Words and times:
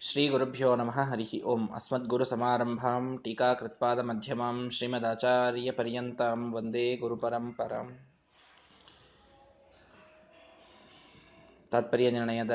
ಶ್ರೀ 0.00 0.28
ಗುರುಭ್ಯೋ 0.28 0.76
ನಮಃ 0.76 1.00
ಹರಿ 1.00 1.42
ಓಂ 1.42 1.62
ಮಧ್ಯಮಾಂ 4.02 4.70
ಶ್ರೀಮದಾಚಾರ್ಯ 4.70 5.70
ಪರ್ಯಂತಂ 5.70 6.52
ವಂದೇ 6.52 6.96
ಗುರುಪರಂಪರಾಂ 6.96 7.98
ತಾತ್ಪರ್ಯ 11.70 12.10
ನಿರ್ಣಯದ 12.10 12.50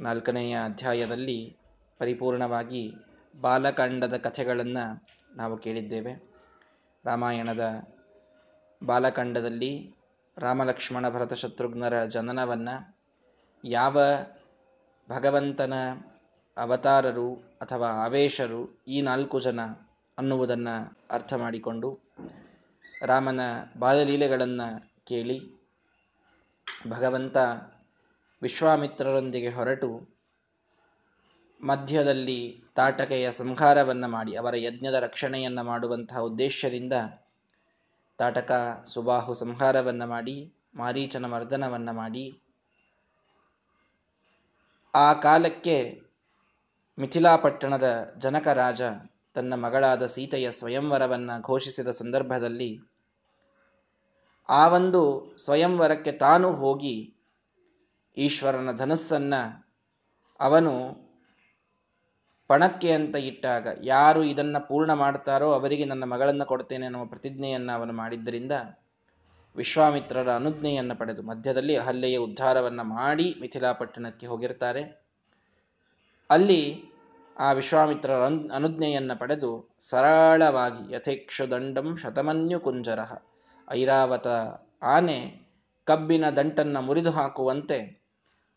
ನಾಲ್ಕನೆಯ 0.00 0.56
ಅಧ್ಯಾಯದಲ್ಲಿ 0.64 1.56
ಪರಿಪೂರ್ಣವಾಗಿ 1.98 2.94
ಬಾಲಕಾಂಡದ 3.40 4.16
ಕಥೆಗಳನ್ನು 4.16 5.04
ನಾವು 5.36 5.56
ಕೇಳಿದ್ದೇವೆ. 5.56 6.12
ರಾಮಾಯಣದ 7.04 7.84
ಬಾಲಕಾಂಡದಲ್ಲಿ 8.86 9.94
ರಾಮಲಕ್ಷ್ಮಣ 10.38 11.08
ಭರತ 11.08 11.32
ಶತ್ರುಘ್ನರ 11.32 12.04
ಜನನವನ್ನು 12.04 12.96
ಯಾವ 13.64 13.98
ಭಗವಂತನ 15.08 15.72
ಅವತಾರರು 16.56 17.34
ಅಥವಾ 17.34 17.88
ಆವೇಶರು 18.04 18.84
ಈ 18.88 19.00
ನಾಲ್ಕು 19.00 19.40
ಜನ 19.40 19.60
ಅನ್ನುವುದನ್ನು 20.18 20.96
ಅರ್ಥ 21.10 21.34
ಮಾಡಿಕೊಂಡು 21.34 22.00
ರಾಮನ 23.02 23.40
ಬಾಲಲೀಲೆಗಳನ್ನು 23.76 24.94
ಕೇಳಿ 25.04 25.38
ಭಗವಂತ 26.88 27.36
ವಿಶ್ವಾಮಿತ್ರರೊಂದಿಗೆ 28.42 29.48
ಹೊರಟು 29.48 30.08
ಮಧ್ಯದಲ್ಲಿ 31.60 32.62
ತಾಟಕೆಯ 32.76 33.30
ಸಂಹಾರವನ್ನು 33.30 34.08
ಮಾಡಿ 34.08 34.36
ಅವರ 34.36 34.54
ಯಜ್ಞದ 34.56 34.94
ರಕ್ಷಣೆಯನ್ನು 34.94 35.62
ಮಾಡುವಂತಹ 35.64 36.18
ಉದ್ದೇಶದಿಂದ 36.18 36.92
ತಾಟಕ 38.18 38.52
ಸುಬಾಹು 38.84 39.34
ಸಂಹಾರವನ್ನು 39.34 40.06
ಮಾಡಿ, 40.06 40.54
ಮಾರೀಚನ 40.74 41.26
ಮರ್ದನವನ್ನು 41.26 41.92
ಮಾಡಿ, 41.92 42.42
ಆ 44.94 45.12
ಕಾಲಕ್ಕೆ 45.12 46.03
ಮಿಥಿಲಾಪಟ್ಟಣದ 46.98 48.14
ಜನಕ 48.18 48.48
ರಾಜ 48.48 48.82
ತನ್ನ 49.34 49.54
ಮಗಳಾದ 49.54 50.06
ಸೀತೆಯ 50.06 50.50
ಸ್ವಯಂವರವನ್ನ 50.50 51.30
ಘೋಷಿಸಿದ 51.40 51.88
ಸಂದರ್ಭದಲ್ಲಿ 51.88 52.80
ಆ 54.48 54.68
ಒಂದು 54.68 55.00
ಸ್ವಯಂವರಕ್ಕೆ 55.36 56.12
ತಾನು 56.12 56.52
ಹೋಗಿ 56.52 57.14
ಈಶ್ವರನ 58.16 58.72
ಧನಸ್ಸನ್ನ 58.72 59.34
ಅವನು 60.40 60.72
ಪಣಕ್ಕೆ 62.48 62.92
ಅಂತ 62.92 63.16
ಇಟ್ಟಾಗ 63.16 63.68
ಯಾರು 63.82 64.22
ಇದನ್ನ 64.22 64.58
ಪೂರ್ಣ 64.58 64.92
ಮಾಡ್ತಾರೋ 64.92 65.52
ಅವರಿಗೆ 65.52 65.84
ನನ್ನ 65.84 66.04
ಮಗಳನ್ನು 66.04 66.46
ಕೊಡ್ತೇನೆ 66.46 66.86
ಅನ್ನುವ 66.86 67.06
ಪ್ರತಿಜ್ಞೆಯನ್ನು 67.06 67.72
ಅವನು 67.72 67.92
ಮಾಡಿದ್ದರಿಂದ 67.92 68.52
ವಿಶ್ವಾಮಿತ್ರರ 69.56 70.34
ಅನುಜ್ಞೆಯನ್ನು 70.34 70.96
ಪಡೆದು 70.96 71.22
ಮಧ್ಯದಲ್ಲಿ 71.22 71.76
ಹಲ್ಲೆಯ 71.76 72.16
ಉದ್ಧಾರವನ್ನು 72.18 72.84
ಮಾಡಿ 72.84 73.34
ಮಿಥಿಲಾಪಟ್ಟಣಕ್ಕೆ 73.40 74.26
ಹೋಗಿರ್ತಾರೆ. 74.26 75.03
ಅಲ್ಲಿ 76.30 76.60
ಆ 77.38 77.52
ವಿಶ್ವಾಮಿತ್ರರ 77.52 78.24
ಅನುಜ್ಞೆಯನ್ನು 78.54 79.18
ಪಡೆದು 79.18 79.76
ಸರಳವಾಗಿ 79.80 80.94
ಯಥೇಕ್ಷದಂಡಂ 80.94 81.96
ಶತಮನ್ಯು 81.96 82.60
ಕುಂಜರ. 82.60 83.00
ಐರಾವತ 83.70 84.26
ಆನೆ 84.82 85.18
ಕಬ್ಬಿನ 85.84 86.24
ದಂಟನ್ನು 86.30 86.80
ಮುರಿದು 86.82 87.10
ಹಾಕುವಂತೆ 87.10 87.78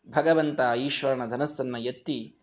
ಭಗವಂತ 0.08 0.60
ಈಶ್ವರನ 0.76 1.26
ಧನಸ್ಸನ್ನು 1.26 1.78
ಎತ್ತಿ 1.78 2.34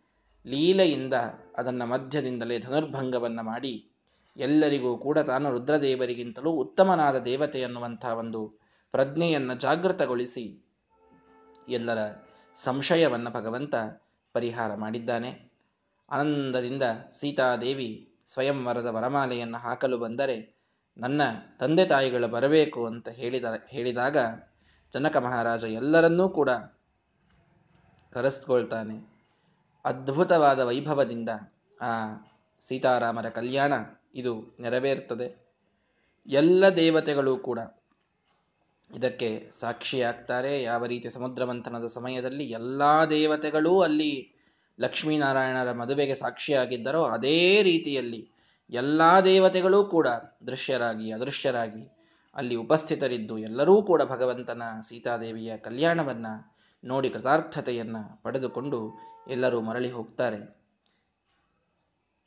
ಲೀಲೆಯಿಂದ 0.46 1.14
ಅದನ್ನು 1.56 1.86
ಮಧ್ಯದಿಂದಲೇ 1.86 2.60
ಧನುರ್ಭಂಗವನ್ನು 2.60 3.44
ಮಾಡಿ 3.44 3.92
ಎಲ್ಲರಿಗೂ 4.38 4.98
ಕೂಡ 4.98 5.20
ತಾನು 5.20 5.52
ರುದ್ರದೇವರಿಗಿಂತಲೂ 5.52 6.52
ಉತ್ತಮನಾದ 6.52 7.18
ದೇವತೆ 7.18 7.64
ಅನ್ನುವಂಥ 7.64 8.06
ಒಂದು 8.06 8.42
ಪ್ರಜ್ಞೆಯನ್ನು 8.92 9.56
ಜಾಗೃತಗೊಳಿಸಿ 9.56 10.46
ಎಲ್ಲರ 11.70 11.98
ಸಂಶಯವನ್ನು 12.56 13.30
ಭಗವಂತ 13.30 13.76
ಪರಿಹಾರ 14.36 14.76
ಮಾಡಿದ್ದಾನೆ. 14.76 15.32
ಆನಂದದಿಂದ 16.10 16.84
ಸೀತಾದೇವಿ 17.12 17.90
ಸ್ವಯಂವರದ 18.28 18.88
ವರಮಾಲೆಯನ್ನು 18.88 19.58
ಹಾಕಲು 19.58 19.98
ಬಂದರೆ 19.98 20.38
ನನ್ನ 20.98 21.22
ತಂದೆ 21.60 21.86
ತಾಯಿಗಳು 21.86 22.28
ಬರಬೇಕು 22.28 22.86
ಅಂತ 22.86 23.10
ಹೇಳಿದ, 23.10 23.46
ಹೇಳಿದಾಗ 23.68 24.18
ಜನಕ 24.94 25.18
ಮಹಾರಾಜ 25.18 25.64
ಎಲ್ಲರನ್ನೂ 25.64 26.30
ಕೂಡ 26.30 26.50
ಕರೆಸ್ಕೊಳ್ತಾನೆ. 28.14 28.98
ಅದ್ಭುತವಾದ 29.86 30.60
ವೈಭವದಿಂದ 30.60 31.30
ಆ 31.82 31.92
ಸೀತಾರಾಮರ 32.60 33.30
ಕಲ್ಯಾಣ 33.30 33.74
ಇದು 34.16 34.34
ನೆರವೇರ್ತದೆ. 34.60 35.28
ಎಲ್ಲ 36.28 36.70
ದೇವತೆಗಳು 36.76 37.34
ಕೂಡ 37.38 37.60
ಇದಕ್ಕೆ 38.92 39.30
ಸಾಕ್ಷಿಯಾಗ್ತಾರೆ. 39.52 40.54
ಯಾವ 40.62 40.86
ರೀತಿ 40.86 41.10
ಸಮುದ್ರ 41.10 41.46
ಮಂಥನದ 41.46 41.88
ಸಮಯದಲ್ಲಿ 41.88 42.46
ಎಲ್ಲ 42.52 42.82
ದೇವತೆಗಳೂ 43.10 43.74
ಅಲ್ಲಿ 43.82 44.12
ಲಕ್ಷ್ಮೀನಾರಾಯಣರ 44.80 45.72
ಮದುವೆಗೆ 45.72 46.16
ಸಾಕ್ಷಿಯಾಗಿದ್ದರೋ 46.16 47.04
ಅದೇ 47.04 47.64
ರೀತಿಯಲ್ಲಿ 47.64 48.30
ಎಲ್ಲ 48.70 49.02
ದೇವತೆಗಳೂ 49.26 49.84
ಕೂಡ 49.84 50.08
ದೃಶ್ಯರಾಗಿ, 50.48 51.12
ಅದೃಶ್ಯರಾಗಿ 51.12 51.98
ಅಲ್ಲಿ 52.36 52.56
ಉಪಸ್ಥಿತರಿದ್ದು 52.56 53.38
ಎಲ್ಲರೂ 53.38 53.82
ಕೂಡ 53.82 54.02
ಭಗವಂತನ 54.04 54.64
ಸೀತಾದೇವಿಯ 54.82 55.58
ಕಲ್ಯಾಣವನ್ನ 55.58 56.28
ನೋಡಿ 56.84 57.10
ಕೃತಾರ್ಥತೆಯನ್ನ 57.10 57.98
ಪಡೆದುಕೊಂಡು 58.22 58.94
ಎಲ್ಲರೂ 59.28 59.62
ಮರಳಿ 59.62 59.92
ಹೋಗ್ತಾರೆ. 59.92 60.66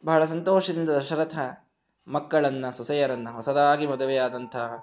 ಬಹಳ 0.04 0.25
ಸಂತೋಷದಿಂದ 0.25 0.88
ದಶರಥ 0.88 1.38
ಮಕ್ಕಳನ್ನ, 2.08 2.69
ಸೊಸೆಯರನ್ನ, 2.69 3.28
ಹೊಸದಾಗಿ 3.31 3.87
ಮದುವೆಯಾದಂತಹ 3.87 4.78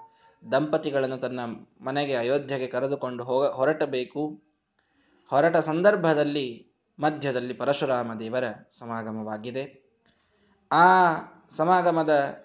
ದಂಪತಿಗಳನ್ನು 0.52 1.16
ತನ್ನ 1.16 1.40
ಮನೆಗೆ, 1.80 2.14
ಅಯೋಧ್ಯೆಗೆ 2.14 2.66
ಕರೆದುಕೊಂಡು 2.66 3.24
ಹೋಗ, 3.24 3.46
ಹೊರಟಬೇಕು. 3.46 4.42
ಹೊರಟ 5.28 5.56
ಸಂದರ್ಭದಲ್ಲಿ 5.56 6.65
ಮಧ್ಯದಲ್ಲಿ 6.98 7.54
ಪರಶುರಾಮ 7.54 8.14
ದೇವರ 8.14 8.44
ಸಮಾಗಮವಾಗಿದೆ. 8.70 9.86
ಆ 10.72 11.14
ಸಮಾಗಮದ 11.48 12.44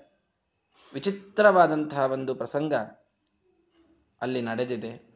ವಿಚಿತ್ರವಾದಂತಹ 0.93 1.99
ಒಂದು 1.99 2.35
ಪ್ರಸಂಗ 2.35 2.73
ಅಲ್ಲಿ 4.21 4.41
ನಡೆದಿದೆ. 4.41 5.11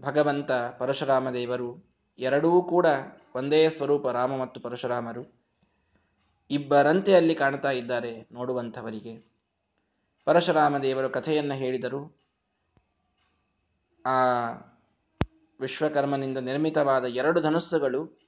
ಭಗವಂತ 0.00 0.52
ಪರಶುರಾಮ 0.52 1.30
ದೇವರು 1.30 1.90
ಎರಡೂ 2.18 2.62
ಕೂಡ 2.62 2.86
ಒಂದೇ 3.34 3.68
ಸ್ವರೂಪ 3.68 4.08
ರಾಮ 4.08 4.36
ಮತ್ತು 4.36 4.60
ಪರಶುರಾಮರು. 4.60 5.40
ಇಬ್ಬರಂತೆ 6.50 7.14
ಅಲ್ಲಿ 7.14 7.34
ಕಾಣ್ತಾ 7.34 7.70
ಇದ್ದಾರೆ 7.70 8.28
ನೋಡುವಂಥವರಿಗೆ. 8.32 9.32
ಪರಶುರಾಮ 10.24 10.78
ದೇವರು 10.78 11.10
ಕಥೆಯನ್ನು 11.10 11.54
ಹೇಳಿದರು. 11.54 12.18
ಆ 14.06 14.16
ವಿಶ್ವಕರ್ಮನಿಂದ 15.60 16.38
ನಿರ್ಮಿತವಾದ 16.38 17.04
ಎರಡು 17.04 17.40
ಧನಸ್ಸುಗಳು, 17.40 18.18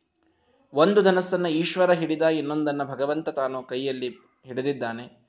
ಒಂದು 0.75 1.03
ಧನಸ್ಸನ್ನ 1.03 1.47
ಈಶ್ವರ 1.47 1.93
ಹಿಡಿದ 1.93 2.23
ಇನ್ನೊಂದನ್ನು 2.23 2.85
ಭಗವಂತ 2.85 3.29
ತಾನು 3.29 3.63
ಕೈಯಲ್ಲಿ 3.63 4.09
ಹಿಡಿದಿದ್ದಾನೆ. 4.45 5.21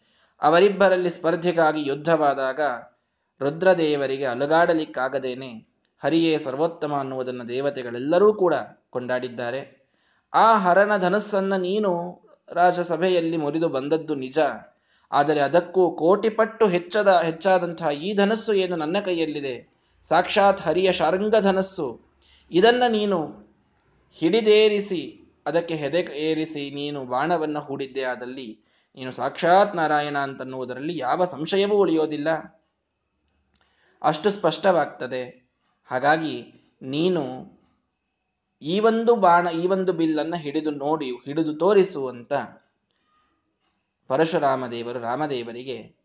ಅವರಿಬ್ಬರಲ್ಲಿ 0.41 1.09
ಸ್ಪರ್ಧೆಗಾಗಿ 1.09 1.87
ಯುದ್ಧವಾದಾಗ 1.87 2.59
ರುದ್ರದೇವರಿಗೆ 3.41 4.25
ಅಲುಗಾಡಲಿಕ್ಕಾಗದೇನೆ 4.25 5.71
ಹರಿಯೇ 6.03 6.37
ಸರ್ವೋತ್ತಮ 6.37 6.95
ಅನ್ನುವುದನ್ನು 6.95 7.47
ದೇವತೆಗಳೆಲ್ಲರೂ 7.47 8.33
ಕೂಡ 8.33 8.53
ಕೊಂಡಾಡಿದ್ದಾರೆ. 8.89 9.81
ಆ 10.33 10.57
ಹರಣ 10.57 10.97
ಧನಸ್ಸನ್ನು 10.97 11.57
ನೀನು 11.61 12.21
ರಾಜಸಭೆಯಲ್ಲಿ 12.51 13.37
ಮುರಿದು 13.37 13.69
ಬಂದದ್ದು 13.69 14.15
ನಿಜ. 14.15 14.39
ಆದರೆ 15.11 15.39
ಅದಕ್ಕೂ 15.39 15.91
ಕೋಟಿಪಟ್ಟು 15.91 16.67
ಹೆಚ್ಚದ, 16.67 17.07
ಹೆಚ್ಚಾದಂತಹ 17.07 17.89
ಈ 17.91 18.13
ಧನಸ್ಸು 18.13 18.53
ಏನು 18.53 18.75
ನನ್ನ 18.75 18.97
ಕೈಯಲ್ಲಿದೆ? 19.05 19.70
ಸಾಕ್ಷಾತ್ 20.03 20.61
ಹರಿಯ 20.61 20.91
ಶಾರಂಗಧನಸ್ಸು. 20.91 22.01
ಇದನ್ನು 22.51 22.91
ನೀನು 22.91 23.49
ಹಿಡಿದೇರಿಸಿ, 24.11 25.21
ಅದಕ್ಕೆ 25.45 25.75
ಹೆದೆ 25.75 25.99
ಏರಿಸಿ 25.99 26.71
ನೀನು 26.71 27.05
ಬಾಣವನ್ನು 27.05 27.59
ಹೂಡಿದ್ದೆ. 27.59 28.03
ಆದಲ್ಲಿ 28.03 28.59
ನೀನು 28.95 29.11
ಸಾಕ್ಷಾತ್ 29.11 29.75
ನಾರಾಯಣ 29.75 30.17
ಅಂತನ್ನುವುದರಲ್ಲಿ 30.17 30.97
ಯಾವ 30.97 31.25
ಸಂಶಯವೂ 31.25 31.75
ಉಳಿಯೋದಿಲ್ಲ. 31.75 32.27
ಅಷ್ಟು 34.01 34.29
ಸ್ಪಷ್ಟವಾಗ್ತದೆ. 34.29 35.51
ಹಾಗಾಗಿ 35.85 36.53
ನೀನು 36.81 37.23
ಈ 38.61 38.79
ಒಂದು 38.79 39.15
ಬಾಣ, 39.15 39.47
ಈ 39.47 39.67
ಒಂದು 39.67 39.93
ಬಿಲ್ಲನ್ನು 39.93 40.37
ಹಿಡಿದು 40.37 40.71
ನೋಡಿ, 40.71 41.11
ಹಿಡಿದು 41.11 41.53
ತೋರಿಸು 41.53 42.07
ಅಂತ 42.07 42.33
ಪರಶುರಾಮ 44.07 44.67
ದೇವರು 44.67 44.99
ರಾಮದೇವರಿಗೆ 44.99 45.95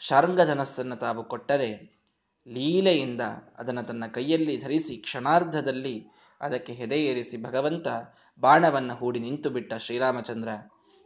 ಶಾರಂಗಧನಸ್ಸನ್ನು 0.00 0.96
ತಾವು 0.96 1.24
ಕೊಟ್ಟರೆ 1.24 1.99
ಲೀಲೆಯಿಂದ 2.48 3.20
ಅದನ್ನು 3.58 3.82
ತನ್ನ 3.82 4.04
ಕೈಯಲ್ಲಿ 4.06 4.56
ಧರಿಸಿ 4.56 4.96
ಕ್ಷಣಾರ್ಧದಲ್ಲಿ 4.96 6.06
ಅದಕ್ಕೆ 6.40 6.72
ಹೆದೆಯೇರಿಸಿ 6.72 7.42
ಭಗವಂತ 7.42 7.86
ಬಾಣವನ್ನು 8.40 8.94
ಹೂಡಿ 8.94 9.20
ನಿಂತು 9.20 9.50
ಬಿಟ್ಟ 9.50 9.74
ಶ್ರೀರಾಮಚಂದ್ರ, 9.74 10.48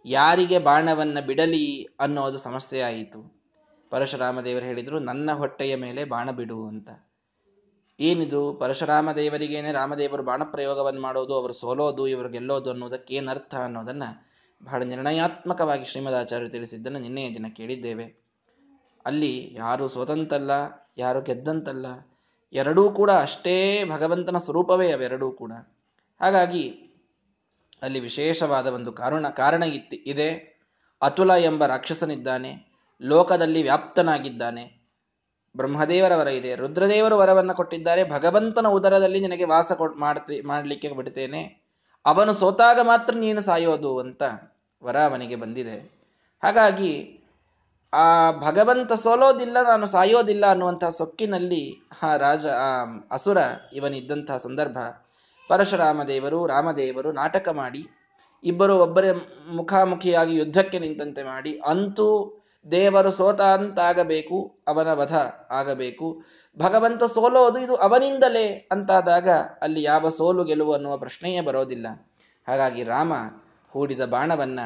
ಯಾರಿಗೆ 0.07 0.59
ಬಾಣವನ್ನು 0.59 1.27
ಬಿಡಲಿ 1.27 1.85
ಅನ್ನೋದು 2.01 2.39
ಸಮಸ್ಯೆ 2.39 2.81
ಆಯಿತು 2.81 3.45
ಪರಶುರಾಮ 3.91 4.41
ದೇವರು 4.41 4.65
ಹೇಳಿದರು, 4.65 4.99
ನನ್ನ 4.99 5.33
ಹೊಟ್ಟೆಯ 5.33 5.77
ಮೇಲೆ 5.77 6.05
ಬಾಣ 6.05 6.31
ಬಿಡು 6.31 6.69
ಅಂತ. 6.69 6.89
ಏನಿದು? 8.01 8.55
ಪರಶುರಾಮ 8.55 9.13
ದೇವರಿಗೇನೆ 9.13 9.73
ರಾಮದೇವರು 9.73 10.23
ಬಾಣ 10.23 10.43
ಪ್ರಯೋಗವನ್ನು 10.45 11.01
ಮಾಡೋದು, 11.01 11.35
ಅವರು 11.35 11.53
ಸೋಲೋದು, 11.53 12.09
ಇವರು 12.09 12.29
ಗೆಲ್ಲೋದು 12.29 12.71
ಅನ್ನೋದಕ್ಕೆ 12.71 13.15
ಏನರ್ಥ 13.15 13.55
ಅನ್ನೋದನ್ನ 13.55 14.03
ಬಹಳ 14.65 14.83
ನಿರ್ಣಯಾತ್ಮಕವಾಗಿ 14.83 15.85
ಶ್ರೀಮದಾಚಾರ್ಯರು 15.85 16.51
ತಿಳಿಸಿದ್ದನ್ನು 16.51 16.99
ನಿನ್ನೆಯ 16.99 17.35
ದಿನ 17.35 17.47
ಕೇಳಿದ್ದೇವೆ. 17.57 18.25
ಅಲ್ಲಿ 19.07 19.55
ಯಾರು 19.55 19.89
ಸ್ವತಂತಲ್ಲ 19.89 20.84
ಯಾರು 20.96 21.20
ಗೆದ್ದಂತಲ್ಲ, 21.20 21.87
ಎರಡೂ 22.52 22.82
ಕೂಡ 22.91 23.11
ಅಷ್ಟೇ 23.11 23.85
ಭಗವಂತನ 23.85 24.38
ಸ್ವರೂಪವೇ 24.38 24.88
ಅವೆರಡೂ 24.93 25.29
ಕೂಡ. 25.32 25.52
ಹಾಗಾಗಿ 26.20 26.64
ಅಲ್ಲಿ 27.82 28.00
ವಿಶೇಷವಾದ 28.00 28.67
ಒಂದು 28.67 28.93
ಕಾರಣ 28.93 29.29
ಕಾರಣ 29.29 29.62
ಇತ್ತು, 29.62 29.96
ಇದೆ. 29.96 30.29
ಅತುಲ 31.02 31.31
ಎಂಬ 31.31 31.67
ರಾಕ್ಷಸನಿದ್ದಾನೆ, 31.67 32.52
ಲೋಕದಲ್ಲಿ 33.00 33.62
ವ್ಯಾಪ್ತನಾಗಿದ್ದಾನೆ. 33.62 34.64
ಬ್ರಹ್ಮದೇವರ 35.56 36.12
ವರ 36.17 36.29
ಇದೆ, 36.29 36.55
ರುದ್ರದೇವರು 36.55 37.17
ವರವನ್ನು 37.19 37.55
ಕೊಟ್ಟಿದ್ದಾರೆ, 37.55 38.02
ಭಗವಂತನ 38.11 38.69
ಉದರದಲ್ಲಿ 38.69 39.20
ನಿನಗೆ 39.20 39.44
ವಾಸ 39.44 39.73
ಮಾಡ್ತಿ, 39.97 40.40
ಮಾಡಲಿಕ್ಕೆ 40.40 40.88
ಬಿಡ್ತೇನೆ. 40.93 41.43
ಅವನು 42.05 42.32
ಸೋತಾಗ 42.32 42.79
ಮಾತ್ರ 42.82 43.12
ನೀನು 43.17 43.40
ಸಾಯೋದು 43.40 43.99
ಅಂತ 43.99 44.23
ವರ 44.82 44.97
ಅವನಿಗೆ 45.00 45.37
ಬಂದಿದೆ. 45.37 45.76
ಹಾಗಾಗಿ 46.43 46.90
ಆ 47.94 48.31
ಭಗವಂತ 48.31 48.93
ಸೋಲೋದಿಲ್ಲ, 48.93 49.56
ನಾನು 49.62 49.87
ಸಾಯೋದಿಲ್ಲ 49.87 50.44
ಅನ್ನುವಂತಹ 50.46 50.88
ಸೊಕ್ಕಿನಲ್ಲಿ 50.88 51.62
ಆ 52.02 52.17
ರಾಜ, 52.17 52.46
ಆ 52.46 52.70
ಅಸುರ 53.12 53.38
ಇವನಿದ್ದಂತಹ 53.73 54.37
ಸಂದರ್ಭ. 54.37 54.79
ಪರಶುರಾಮ 55.50 56.02
ದೇವರು, 56.02 56.46
ರಾಮದೇವರು 56.46 57.12
ನಾಟಕ 57.12 57.49
ಮಾಡಿ, 57.49 57.82
ಇಬ್ಬರು 58.44 58.75
ಒಬ್ಬರೇ 58.76 59.11
ಮುಖಾಮುಖಿಯಾಗಿ 59.55 60.35
ಯುದ್ಧಕ್ಕೆ 60.37 60.79
ನಿಂತಂತೆ 60.79 61.23
ಮಾಡಿ, 61.23 61.52
ಅಂತೂ 61.67 62.08
ದೇವರು 62.70 63.11
ಸೋತ 63.11 63.41
ಅಂತಾಗಬೇಕು 63.41 64.38
ಅವನ 64.69 64.93
ವಧ 64.93 65.14
ಆಗಬೇಕು. 65.50 66.06
ಭಗವಂತ 66.58 67.05
ಸೋಲೋದು 67.05 67.58
ಇದು 67.58 67.75
ಅವನಿಂದಲೇ 67.76 68.69
ಅಂತಾದಾಗ 68.73 69.29
ಅಲ್ಲಿ 69.62 69.82
ಯಾವ 69.82 70.08
ಸೋಲು 70.08 70.44
ಗೆಲುವು 70.44 70.73
ಅನ್ನುವ 70.73 70.97
ಪ್ರಶ್ನೆಯೇ 70.97 71.40
ಬರೋದಿಲ್ಲ. 71.40 71.87
ಹಾಗಾಗಿ 72.49 72.82
ರಾಮ 72.85 73.12
ಹೂಡಿದ 73.73 74.05
ಬಾಣವನ್ನ 74.05 74.61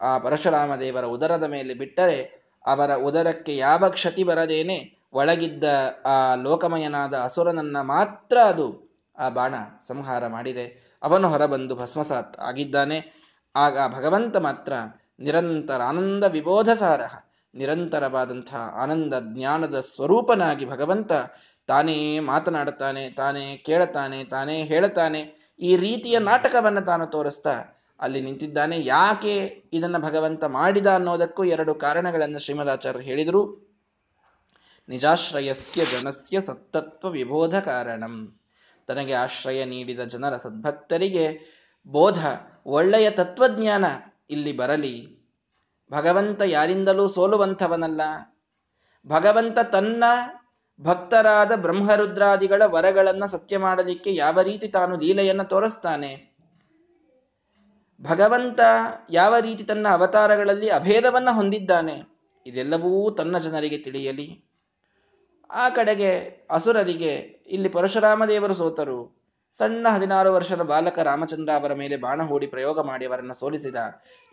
ಆ 0.00 0.12
ಪರಶುರಾಮ 0.18 0.76
ದೇವರ 0.76 1.04
ಉದರದ 1.04 1.42
ಮೇಲೆ 1.42 1.74
ಬಿಟ್ಟರೆ 1.74 2.41
ಅವರ 2.66 2.94
ಉದರಕ್ಕೆ 2.94 3.56
ಯಾವ 3.56 3.88
ಕ್ಷತಿ 3.88 4.24
ಬರದೇನೆ 4.24 5.02
ಒಳಗಿದ್ದ 5.12 5.64
ಆ 6.06 6.34
ಲೋಕಮಯನಾದ 6.34 7.14
ಅಸುರನನ್ನ 7.14 7.80
ಮಾತ್ರ 7.80 8.38
ಅದು 8.38 8.92
ಆ 9.18 9.28
ಬಾಣ 9.28 9.54
ಸಂಹಾರ 9.86 10.26
ಮಾಡಿದೆ. 10.26 10.96
ಅವನು 11.02 11.28
ಹೊರಬಂದು 11.28 11.76
ಭಸ್ಮಸಾತ್ 11.76 12.38
ಆಗಿದ್ದಾನೆ. 12.38 13.22
ಆಗ 13.56 13.78
ಭಗವಂತ 13.88 14.36
ಮಾತ್ರ 14.36 14.72
ನಿರಂತರ 15.20 15.82
ಆನಂದ 15.82 16.24
ವಿಬೋಧ 16.24 16.70
ಸಾರ 16.70 17.00
ನಿರಂತರವಾದಂತಹ 17.54 18.74
ಆನಂದ 18.76 19.14
ಜ್ಞಾನದ 19.20 19.80
ಸ್ವರೂಪನಾಗಿ 19.80 20.64
ಭಗವಂತ 20.66 21.12
ತಾನೇ 21.66 22.18
ಮಾತನಾಡುತ್ತಾನೆ, 22.20 23.10
ತಾನೇ 23.10 23.56
ಕೇಳುತ್ತಾನೆ, 23.56 24.24
ತಾನೇ 24.24 24.62
ಹೇಳುತ್ತಾನೆ. 24.62 25.52
ಈ 25.60 25.76
ರೀತಿಯ 25.76 26.18
ನಾಟಕವನ್ನು 26.18 26.80
ತಾನು 26.80 27.06
ತೋರಿಸ್ತಾ 27.06 27.81
ಅಲ್ಲಿ 28.02 28.20
ನಿಂತಿದ್ದಾನೆ. 28.20 28.80
ಯಾಕೆ 28.80 29.64
ಇದನ್ನು 29.72 29.98
ಭಗವಂತ 29.98 30.44
ಮಾಡಿದ 30.44 30.86
ಅನ್ನೋದಕ್ಕೂ 30.86 31.44
ಎರಡು 31.44 31.74
ಕಾರಣಗಳನ್ನು 31.74 32.38
ಶ್ರೀಮದಾಚಾರ್ಯರು 32.38 33.04
ಹೇಳಿದರು. 33.04 33.72
ನಿಜಾಶ್ರಯಸ್ಯ 34.88 35.84
ಜನಸ್ಯ 35.84 36.40
ಸತ್ತತ್ವ 36.40 37.08
ವಿಬೋಧ 37.08 37.58
ಕಾರಣಂ. 37.58 38.40
ತನಗೆ 38.86 39.12
ಆಶ್ರಯ 39.12 39.64
ನೀಡಿದ 39.64 40.00
ಜನರ 40.00 40.36
ಸದ್ಭಕ್ತರಿಗೆ 40.36 41.40
ಬೋಧ, 41.86 42.26
ಒಳ್ಳೆಯ 42.66 43.10
ತತ್ವಜ್ಞಾನ 43.10 43.84
ಇಲ್ಲಿ 44.30 44.56
ಬರಲಿ. 44.56 45.22
ಭಗವಂತ 45.92 46.42
ಯಾರಿಂದಲೂ 46.46 47.08
ಸೋಲುವಂಥವನಲ್ಲ. 47.08 48.00
ಭಗವಂತ 49.06 49.58
ತನ್ನ 49.58 50.04
ಭಕ್ತರಾದ 50.80 51.52
ಬ್ರಹ್ಮರುದ್ರಾದಿಗಳ 51.56 52.62
ವರಗಳನ್ನು 52.64 53.26
ಸತ್ಯ 53.26 53.58
ಮಾಡಲಿಕ್ಕೆ 53.58 54.14
ಯಾವ 54.14 54.40
ರೀತಿ 54.40 54.68
ತಾನು 54.68 54.96
ಲೀಲೆಯನ್ನು 54.96 55.44
ತೋರಿಸ್ತಾನೆ? 55.44 56.31
ಭಗವಂತ 58.02 58.60
ಯಾವ 59.10 59.34
ರೀತಿ 59.38 59.64
ತನ್ನ 59.64 59.88
ಅವತಾರಗಳಲ್ಲಿ 59.88 60.68
ಅಭೇದವನ್ನ 60.68 61.28
ಹೊಂದಿದ್ದಾನೆ, 61.30 62.02
ಇದೆಲ್ಲವೂ 62.46 63.10
ತನ್ನ 63.10 63.38
ಜನರಿಗೆ 63.38 63.78
ತಿಳಿಯಲಿ. 63.78 64.44
ಆ 65.50 65.68
ಕಡೆಗೆ 65.68 66.10
ಅಸುರರಿಗೆ, 66.50 67.12
ಇಲ್ಲಿ 67.46 67.68
ಪರಶುರಾಮ 67.68 68.24
ದೇವರು 68.24 68.54
ಸೋತರು. 68.54 69.22
ಸಣ್ಣ 69.52 69.86
ಹದಿನಾರು 69.88 70.32
ವರ್ಷದ 70.32 70.60
ಬಾಲಕ 70.62 70.98
ರಾಮಚಂದ್ರ 70.98 71.54
ಅವರ 71.54 71.74
ಮೇಲೆ 71.74 71.96
ಬಾಣ 71.96 72.22
ಹೂಡಿ 72.22 72.46
ಪ್ರಯೋಗ 72.46 72.80
ಮಾಡಿ 72.80 73.06
ಅವರನ್ನು 73.06 73.34
ಸೋಲಿಸಿದ. 73.34 73.76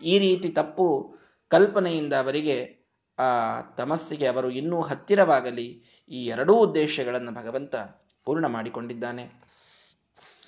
ಈ 0.02 0.20
ರೀತಿ 0.20 0.50
ತಪ್ಪು 0.50 1.16
ಕಲ್ಪನೆಯಿಂದ 1.50 2.14
ಅವರಿಗೆ, 2.14 2.58
ಆ 3.20 3.62
ತಮಸ್ಸಿಗೆ 3.62 4.28
ಅವರು 4.28 4.50
ಇನ್ನೂ 4.50 4.82
ಹತ್ತಿರವಾಗಲಿ, 4.82 6.00
ಈ 6.10 6.26
ಎರಡೂ 6.26 6.54
ಉದ್ದೇಶಗಳನ್ನು 6.54 7.32
ಭಗವಂತ 7.32 7.76
ಪೂರ್ಣ 8.26 8.46
ಮಾಡಿಕೊಂಡಿದ್ದಾನೆ. 8.46 9.26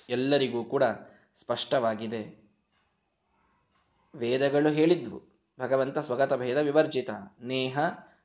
ಎಲ್ಲರಿಗೂ 0.08 0.64
ಕೂಡ 0.64 0.84
ಸ್ಪಷ್ಟವಾಗಿದೆ. 1.34 2.41
ವೇದಗಳು 4.14 4.68
ಹೇಳಿದ್ವು. 4.68 5.22
ಭಗವಂತ 5.60 5.98
ಸ್ವಗತ 5.98 6.32
ಭೇದ 6.32 6.56
ವಿವರ್ಜಿತ. 6.56 7.10
ನೇಹ 7.40 7.78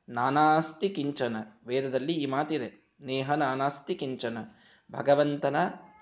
ನಾನಾಸ್ತಿ 0.10 0.90
ಕಿಂಚನ. 0.90 1.36
ವೇದದಲ್ಲಿ 1.68 2.14
ಈ 2.14 2.26
ಮಾತಿದೆ. 2.26 2.94
ನೇಹ 3.02 3.34
ನಾನಾಸ್ತಿ 3.34 3.96
ಕಿಂಚನ. 3.96 4.38
ಭಗವಂತನ 4.92 5.56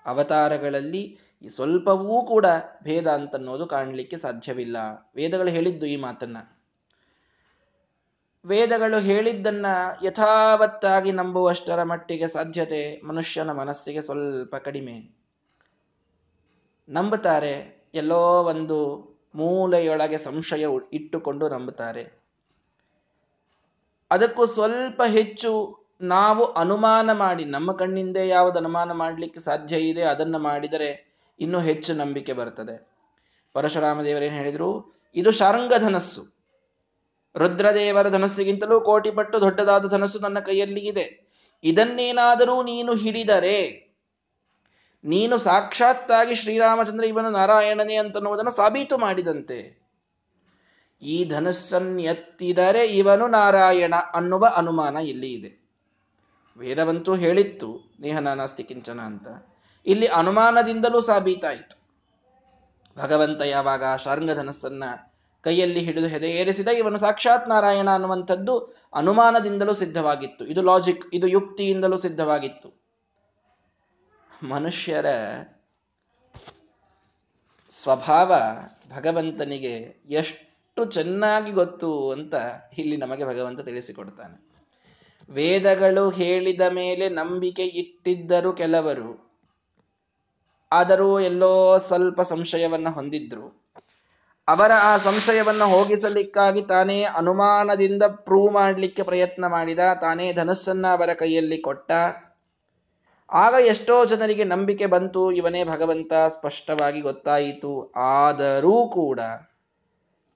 ಅವತಾರಗಳಲ್ಲಿ 0.06 1.18
ಸ್ವಲ್ಪವೂ 1.48 2.26
ಕೂಡ 2.26 2.46
ಭೇದ 2.82 3.06
ಅಂತನ್ನೋದು 3.06 3.66
ಕಾಣಲಿಕ್ಕೆ 3.66 4.16
ಸಾಧ್ಯವಿಲ್ಲ. 4.16 4.76
ವೇದಗಳು 5.16 5.50
ಹೇಳಿದ್ದು 5.50 5.86
ಈ 5.86 5.96
ಮಾತನ್ನ. 5.96 6.36
ವೇದಗಳು 8.44 9.00
ಹೇಳಿದ್ದನ್ನ 9.00 9.66
ಯಥಾವತ್ತಾಗಿ 10.04 11.12
ನಂಬುವಷ್ಟರ 11.12 11.82
ಮಟ್ಟಿಗೆ 11.82 12.28
ಸಾಧ್ಯತೆ 12.28 13.02
ಮನುಷ್ಯನ 13.02 13.52
ಮನಸ್ಸಿಗೆ 13.52 14.02
ಸ್ವಲ್ಪ 14.02 14.56
ಕಡಿಮೆ. 14.56 15.16
ನಂಬುತ್ತಾರೆ 16.88 17.84
ಎಲ್ಲೋ 17.94 18.44
ಒಂದು 18.44 19.15
ಮೂಲೆಯೊಳಗೆ 19.36 20.18
ಸಂಶಯ 20.18 20.66
ಇಟ್ಟುಕೊಂಡು 20.92 21.48
ನಂಬುತ್ತಾರೆ. 21.48 22.26
ಅದಕ್ಕೂ 24.10 24.46
ಸ್ವಲ್ಪ 24.46 25.02
ಹೆಚ್ಚು 25.02 25.78
ನಾವು 26.00 26.44
ಅನುಮಾನ 26.44 27.12
ಮಾಡಿ, 27.12 27.44
ನಮ್ಮ 27.44 27.72
ಕಣ್ಣಿಂದ 27.72 28.16
ಯಾವುದು 28.16 28.58
ಅನುಮಾನ 28.58 28.92
ಮಾಡಲಿಕ್ಕೆ 28.92 29.40
ಸಾಧ್ಯ 29.40 29.76
ಇದೆ, 29.76 30.02
ಅದನ್ನು 30.02 30.38
ಮಾಡಿದರೆ 30.38 31.16
ಇನ್ನೂ 31.40 31.60
ಹೆಚ್ಚು 31.60 31.94
ನಂಬಿಕೆ 31.94 32.32
ಬರ್ತದೆ. 32.32 32.88
ಪರಶುರಾಮ 33.52 34.02
ದೇವರೇನು 34.02 34.36
ಹೇಳಿದರು? 34.36 34.94
ಇದು 35.14 35.30
ಶಾರಂಗ 35.30 35.72
ಧನಸ್ಸು. 35.78 36.36
ರುದ್ರದೇವರ 37.36 38.08
ಧನಸ್ಸಿಗಿಂತಲೂ 38.08 38.80
ಕೋಟಿ 38.80 39.10
ಪಟ್ಟು 39.10 39.40
ದೊಡ್ಡದಾದ 39.40 39.88
ಧನಸ್ಸು 39.88 40.18
ನನ್ನ 40.18 40.38
ಕೈಯಲ್ಲಿ 40.38 40.80
ಇದೆ. 40.80 41.26
ಇದನ್ನೇನಾದರೂ 41.64 42.62
ನೀನು 42.62 42.94
ಹಿಡಿದರೆ 42.94 43.85
ನೀನು 45.04 45.38
ಸಾಕ್ಷಾತ್ತಾಗಿ 45.38 46.34
ಶ್ರೀರಾಮಚಂದ್ರ 46.34 47.04
ಇವನು 47.04 47.30
ನಾರಾಯಣನೇ 47.30 47.94
ಅಂತನ್ನುವುದನ್ನು 47.94 48.50
ಸಾಬೀತು 48.50 48.98
ಮಾಡಿದಂತೆ. 48.98 49.86
ಈ 51.02 51.24
ಧನಸ್ಸನ್ನೆತ್ತಿದರೆ 51.24 52.86
ಇವನು 52.86 53.26
ನಾರಾಯಣ 53.26 53.94
ಅನ್ನುವ 54.14 54.46
ಅನುಮಾನ 54.56 54.96
ಇಲ್ಲಿ 54.96 55.32
ಇದೆ. 55.32 55.66
ವೇದವಂತೂ 56.58 57.14
ಹೇಳಿತ್ತು 57.14 57.96
ನೇಹನಾನಾಸ್ತಿ 58.00 58.62
ಕಿಂಚನ 58.62 59.00
ಅಂತ. 59.00 59.28
ಇಲ್ಲಿ 59.86 60.06
ಅನುಮಾನದಿಂದಲೂ 60.06 61.00
ಸಾಬೀತಾಯಿತು. 61.00 61.86
ಭಗವಂತ 62.98 63.42
ಯಾವಾಗ 63.42 63.84
ಧನಸ್ಸನ್ನ 64.34 64.84
ಕೈಯಲ್ಲಿ 65.40 65.80
ಹಿಡಿದು 65.80 66.06
ಹೆದೆ 66.06 66.30
ಏರಿಸಿದ 66.30 66.68
ಇವನು 66.68 66.98
ಸಾಕ್ಷಾತ್ 66.98 67.48
ನಾರಾಯಣ 67.48 67.90
ಅನ್ನುವಂಥದ್ದು 67.90 68.58
ಅನುಮಾನದಿಂದಲೂ 68.94 69.72
ಸಿದ್ಧವಾಗಿತ್ತು. 69.72 70.46
ಇದು 70.46 70.62
ಲಾಜಿಕ್ 70.62 71.06
ಇದು 71.12 71.26
ಯುಕ್ತಿಯಿಂದಲೂ 71.26 71.96
ಸಿದ್ಧವಾಗಿತ್ತು. 71.96 72.85
ಮನುಷ್ಯರ 74.42 75.06
ಸ್ವಭಾವ 77.70 78.34
ಭಗವಂತನಿಗೆ 78.96 80.02
ಎಷ್ಟು 80.08 80.84
ಚೆನ್ನಾಗಿ 80.84 81.52
ಗೊತ್ತು 81.52 82.10
ಅಂತ 82.10 82.34
ಇಲ್ಲಿ 82.78 82.96
ನಮಗೆ 82.96 83.24
ಭಗವಂತ 83.24 83.60
ತಿಳಿಸಿಕೊಡ್ತಾನೆ. 83.60 84.46
ವೇದಗಳು 85.30 86.10
ಹೇಳಿದ 86.10 86.60
ಮೇಲೆ 86.60 87.08
ನಂಬಿಕೆ 87.08 87.62
ಇಟ್ಟಿದ್ದರು 87.62 88.52
ಕೆಲವರು. 88.52 89.38
ಆದರೂ 90.72 91.20
ಎಲ್ಲೋ 91.20 91.78
ಸ್ವಲ್ಪ 91.78 92.20
ಸಂಶಯವನ್ನ 92.20 92.88
ಹೊಂದಿದ್ರು. 92.88 93.64
ಅವರ 94.48 94.72
ಆ 94.72 94.96
ಸಂಶಯವನ್ನ 94.96 95.64
ಹೋಗಿಸಲಿಕ್ಕಾಗಿ 95.64 96.62
ತಾನೇ 96.62 97.02
ಅನುಮಾನದಿಂದ 97.02 98.02
ಪ್ರೂವ್ 98.02 98.52
ಮಾಡಲಿಕ್ಕೆ 98.52 99.02
ಪ್ರಯತ್ನ 99.02 99.46
ಮಾಡಿದ, 99.46 99.78
ತಾನೇ 100.00 100.32
ಧನಸ್ಸನ್ನ 100.32 100.86
ಅವರ 100.86 101.12
ಕೈಯಲ್ಲಿ 101.12 101.58
ಕೊಟ್ಟ. 101.58 101.92
ಆಗ 103.32 103.54
ಎಷ್ಟೋ 103.66 104.04
ಜನರಿಗೆ 104.04 104.44
ನಂಬಿಕೆ 104.44 104.86
ಬಂತು, 104.86 105.32
ಇವನೇ 105.32 105.64
ಭಗವಂತ 105.64 106.12
ಸ್ಪಷ್ಟವಾಗಿ 106.28 107.00
ಗೊತ್ತಾಯಿತು. 107.00 107.92
ಆದರೂ 107.96 108.88
ಕೂಡ 108.88 109.20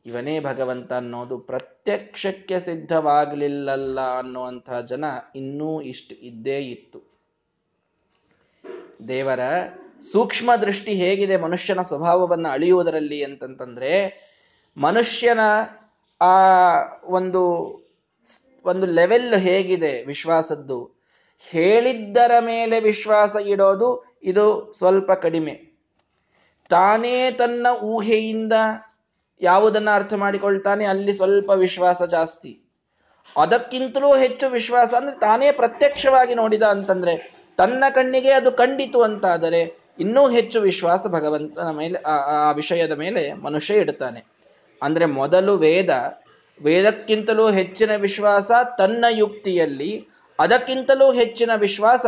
ಇವನೇ 0.07 0.41
ಭಗವಂತ 0.41 0.93
ಅನ್ನೋದು 0.93 1.39
ಪ್ರತ್ಯಕ್ಷಕ್ಕೆ 1.39 2.61
ಸಿದ್ಧವಾಗಲಿಲ್ಲಲ್ಲ 2.61 4.19
ಅನ್ನುವಂತಹ 4.19 4.81
ಜನ 4.81 5.05
ಇನ್ನೂ 5.37 5.81
ಇಷ್ಟು 5.81 6.15
ಇದ್ದೇ 6.15 6.59
ಇತ್ತು. 6.59 7.11
ದೇವರ 9.09 9.41
ಸೂಕ್ಷ್ಮ 10.03 10.55
ದೃಷ್ಟಿ 10.55 10.95
ಹೇಗಿದೆ 10.95 11.37
ಮನುಷ್ಯನ 11.37 11.83
ಸ್ವಭಾವವನ್ನು 11.83 12.49
ಅಳಿಯುವುದರಲ್ಲಿ 12.49 13.25
ಅಂತಂತಂದ್ರೆ, 13.25 13.93
ಮನುಷ್ಯನ 14.77 15.41
ಆ 16.21 16.37
ಒಂದು 17.07 17.43
ಒಂದು 18.65 18.87
ಲೆವೆಲ್ 18.87 19.35
ಹೇಗಿದೆ 19.35 20.05
ವಿಶ್ವಾಸದ್ದು. 20.05 21.00
ಹೇಳಿದ್ದರ 21.49 22.33
ಮೇಲೆ 22.41 22.81
ವಿಶ್ವಾಸ 22.81 23.37
ಇಡೋದು 23.47 24.19
ಇದು 24.23 24.73
ಸ್ವಲ್ಪ 24.73 25.13
ಕಡಿಮೆ. 25.13 25.53
ತಾನೇ 26.69 27.31
ತನ್ನ 27.31 27.67
ಊಹೆಯಿಂದ 27.83 28.53
ಯಾವುದನ್ನ 29.41 29.89
ಅರ್ಥ 29.95 30.15
ಮಾಡಿಕೊಳ್ತಾನೆ 30.15 30.85
ಅಲ್ಲಿ 30.85 31.13
ಸ್ವಲ್ಪ 31.13 31.51
ವಿಶ್ವಾಸ 31.51 32.03
ಜಾಸ್ತಿ. 32.03 32.63
ಅದಕ್ಕಿಂತಲೂ 33.37 34.17
ಹೆಚ್ಚು 34.17 34.49
ವಿಶ್ವಾಸ 34.49 34.95
ಅಂದ್ರೆ 34.95 35.21
ತಾನೇ 35.21 35.53
ಪ್ರತ್ಯಕ್ಷವಾಗಿ 35.53 36.35
ನೋಡಿದ 36.35 36.63
ಅಂತಂದ್ರೆ 36.63 37.41
ತನ್ನ 37.57 37.85
ಕಣ್ಣಿಗೆ 37.95 38.31
ಅದು 38.31 38.53
ಕಂಡಿತು 38.53 39.03
ಅಂತಾದರೆ 39.03 39.81
ಇನ್ನೂ 40.01 40.29
ಹೆಚ್ಚು 40.29 40.61
ವಿಶ್ವಾಸ 40.61 41.07
ಭಗವಂತನ 41.07 41.71
ಮೇಲೆ, 41.71 41.99
ಆ 42.03 42.53
ವಿಷಯದ 42.53 42.93
ಮೇಲೆ 42.93 43.33
ಮನುಷ್ಯ 43.33 43.75
ಇಡುತ್ತಾನೆ. 43.75 44.25
ಅಂದ್ರೆ 44.83 45.07
ಮೊದಲು 45.07 45.57
ವೇದ, 45.57 46.21
ವೇದಕ್ಕಿಂತಲೂ 46.63 47.51
ಹೆಚ್ಚಿನ 47.51 47.97
ವಿಶ್ವಾಸ 47.97 48.51
ತನ್ನ 48.79 49.05
ಯುಕ್ತಿಯಲ್ಲಿ 49.11 50.09
ಅದಕ್ಕಿಂತಲೂ 50.41 51.13
ಹೆಚ್ಚಿನ 51.13 51.51
ವಿಶ್ವಾಸ 51.57 52.07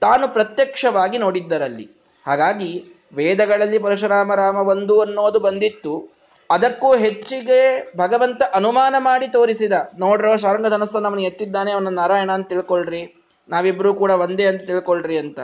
ತಾನು 0.00 0.28
ಪ್ರತ್ಯಕ್ಷವಾಗಿ 0.28 1.18
ನೋಡಿದ್ದರಲ್ಲಿ. 1.18 1.90
ಹಾಗಾಗಿ 2.26 2.84
ವೇದಗಳಲ್ಲಿ 3.14 3.78
ಪರಶುರಾಮ 3.78 4.34
ರಾಮ 4.34 4.56
ಒಂದು 4.56 5.00
ಅನ್ನೋದು 5.00 5.40
ಬಂದಿತ್ತು. 5.40 6.14
ಅದಕ್ಕೂ 6.50 6.96
ಹೆಚ್ಚಿಗೆ 6.96 7.92
ಭಗವಂತ 7.96 8.42
ಅನುಮಾನ 8.54 8.94
ಮಾಡಿ 8.98 9.28
ತೋರಿಸಿದ. 9.28 9.72
ನೋಡ್ರೋ 9.98 10.36
ಶಾರಂಗ 10.36 10.68
ಧನಸ್ಸ 10.68 10.96
ಅವನು 10.96 11.20
ಎತ್ತಿದ್ದಾನೆ, 11.20 11.72
ಅವನ 11.72 11.88
ನಾರಾಯಣ 11.88 12.32
ಅಂತ 12.32 12.48
ತಿಳ್ಕೊಳ್ರಿ. 12.48 13.24
ನಾವಿಬ್ರು 13.48 13.94
ಕೂಡ 13.94 14.10
ಒಂದೇ 14.10 14.46
ಅಂತ 14.46 14.62
ತಿಳ್ಕೊಳ್ರಿ 14.62 15.18
ಅಂತ. 15.18 15.40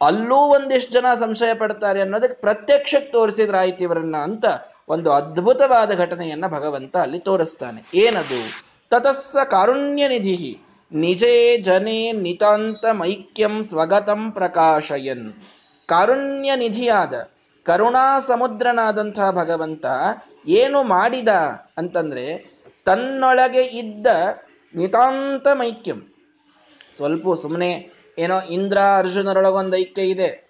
ಅಲ್ಲೂ 0.00 0.36
ಒಂದಿಷ್ಟು 0.36 0.92
ಜನ 0.92 1.06
ಸಂಶಯ 1.14 1.54
ಪಡ್ತಾರೆ 1.54 2.00
ಅನ್ನೋದಕ್ಕೆ 2.00 2.40
ಪ್ರತ್ಯಕ್ಷಕ್ಕೆ 2.40 3.12
ತೋರಿಸಿದ್ರಾಯ್ತು 3.12 3.84
ಇವರನ್ನ 3.84 4.16
ಅಂತ 4.16 4.44
ಒಂದು 4.88 5.12
ಅದ್ಭುತವಾದ 5.12 5.92
ಘಟನೆಯನ್ನ 5.92 6.46
ಭಗವಂತ 6.46 6.96
ಅಲ್ಲಿ 6.96 7.18
ತೋರಿಸ್ತಾನೆ. 7.18 7.82
ಏನದು? 7.94 8.40
ತತಸ್ಸ 8.90 9.36
ಕಾರುಣ್ಯ 9.50 10.08
ನಿಜೇ 10.92 11.56
ಜನೇ 11.56 12.12
ನಿತಾಂತ 12.12 12.86
ಮೈಕ್ಯಂ 12.92 13.62
ಸ್ವಗತಂ 13.62 14.30
ಪ್ರಕಾಶಯನ್. 14.30 15.32
ಕಾರುಣ್ಯ 15.86 16.56
ನಿಧಿಯಾದ, 16.56 17.28
ಕರುಣಾ 17.64 18.20
ಸಮುದ್ರನಾದಂತಹ 18.20 19.30
ಭಗವಂತ 19.30 19.86
ಏನು 20.46 20.82
ಮಾಡಿದ 20.82 21.28
ಅಂತಂದ್ರೆ 21.76 22.56
ತನ್ನೊಳಗೆ 22.84 23.62
ಇದ್ದ 23.62 24.06
ನಿತಾಂತ 24.74 25.48
ಮೈಕ್ಯಂ 25.52 26.14
ಸ್ವಲ್ಪ 26.96 27.32
ಸುಮ್ಮನೆ 27.32 27.90
ಏನೋ 28.18 28.40
ಇಂದ್ರ 28.40 28.78
ಅರ್ಜುನರೊಳಗೊಂದು 28.98 29.76
ಐಕ್ಯ 29.76 30.02
ಇದೆ. 30.02 30.48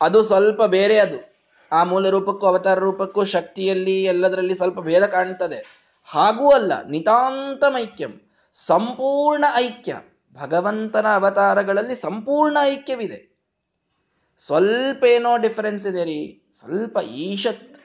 ಅದು 0.00 0.22
ಸ್ವಲ್ಪ 0.22 0.62
ಬೇರೆ 0.62 0.98
ಅದು. 0.98 1.40
ಆ 1.72 1.84
ಮೂಲ 1.84 2.08
ರೂಪಕ್ಕೂ 2.08 2.46
ಅವತಾರ 2.46 2.78
ರೂಪಕ್ಕೂ 2.78 3.24
ಶಕ್ತಿಯಲ್ಲಿ 3.24 4.04
ಎಲ್ಲದರಲ್ಲಿ 4.04 4.54
ಸ್ವಲ್ಪ 4.54 4.80
ಭೇದ 4.80 5.06
ಕಾಣ್ತದೆ. 5.06 5.88
ಹಾಗೂ 6.04 6.50
ಅಲ್ಲ 6.50 6.86
ನಿತಾಂತಮೈಕ್ಯಂ. 6.88 8.29
ಸಂಪೂರ್ಣ 8.52 9.44
ಐಕ್ಯ, 9.56 9.96
ಭಗವಂತನ 10.34 11.06
ಅವತಾರಗಳಲ್ಲಿ 11.14 11.94
ಸಂಪೂರ್ಣ 11.94 12.58
ಐಕ್ಯವಿದೆ. 12.62 13.30
ಸ್ವಲ್ಪ 14.38 15.04
ಏನೋ 15.04 15.36
ಡಿಫರೆನ್ಸ್ 15.36 15.86
ಇದೆ 15.86 16.04
ರೀ, 16.04 16.42
ಸ್ವಲ್ಪ 16.54 16.98
ಈಶತ್. 16.98 17.80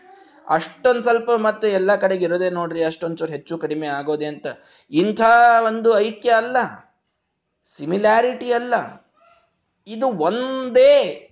ಅಷ್ಟೊಂದು 0.50 1.02
ಸ್ವಲ್ಪ 1.02 1.32
ಮತ್ತೆ 1.32 1.72
ಎಲ್ಲ 1.72 1.96
ಕಡೆಗೆ 1.96 2.26
ಇರೋದೇ 2.26 2.50
ನೋಡ್ರಿ 2.50 2.84
ಅಷ್ಟೊಂಚೂರು 2.84 3.32
ಹೆಚ್ಚು 3.32 3.58
ಕಡಿಮೆ 3.58 3.88
ಆಗೋದೆ 3.88 4.26
ಅಂತ. 4.26 4.48
ಇಂಥ 4.92 5.22
ಒಂದು 5.66 6.00
ಐಕ್ಯ 6.00 6.32
ಅಲ್ಲ 6.32 6.58
ಸಿಮಿಲ್ಯಾರಿಟಿ 7.66 8.54
ಅಲ್ಲ. 8.54 8.74
ಇದು 9.88 10.08
ಒಂದೇ, 10.08 11.30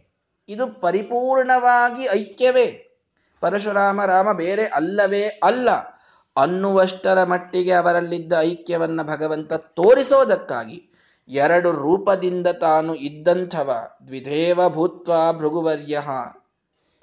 ಇದು 0.50 0.68
ಪರಿಪೂರ್ಣವಾಗಿ 0.68 2.04
ಐಕ್ಯವೇ. 2.04 3.00
ಪರಶುರಾಮ, 3.40 4.06
ರಾಮ 4.06 4.34
ಬೇರೆ 4.34 4.66
ಅಲ್ಲವೇ 4.66 5.28
ಅಲ್ಲ. 5.28 5.93
ಅನ್ನುವಷ್ಟರ 6.36 7.24
ಮಟ್ಟಿಗೆ 7.24 7.72
ಅವರಲ್ಲಿದ್ದ 7.72 8.34
ಐಕ್ಯವನ್ನ 8.40 9.02
ಭಗವಂತ 9.02 9.54
ತೋರಿಸೋದಕ್ಕಾಗಿ 9.54 10.90
ಎರಡು 11.28 11.72
ರೂಪದಿಂದ 11.72 12.48
ತಾನು 12.48 12.96
ಇದ್ದಂಥವ 12.96 13.74
ದ್ವಿಧೇವ 14.08 14.70
ಭೂತ್ವ 14.70 15.34
ಭೃಗುವರ್ಯ. 15.34 16.02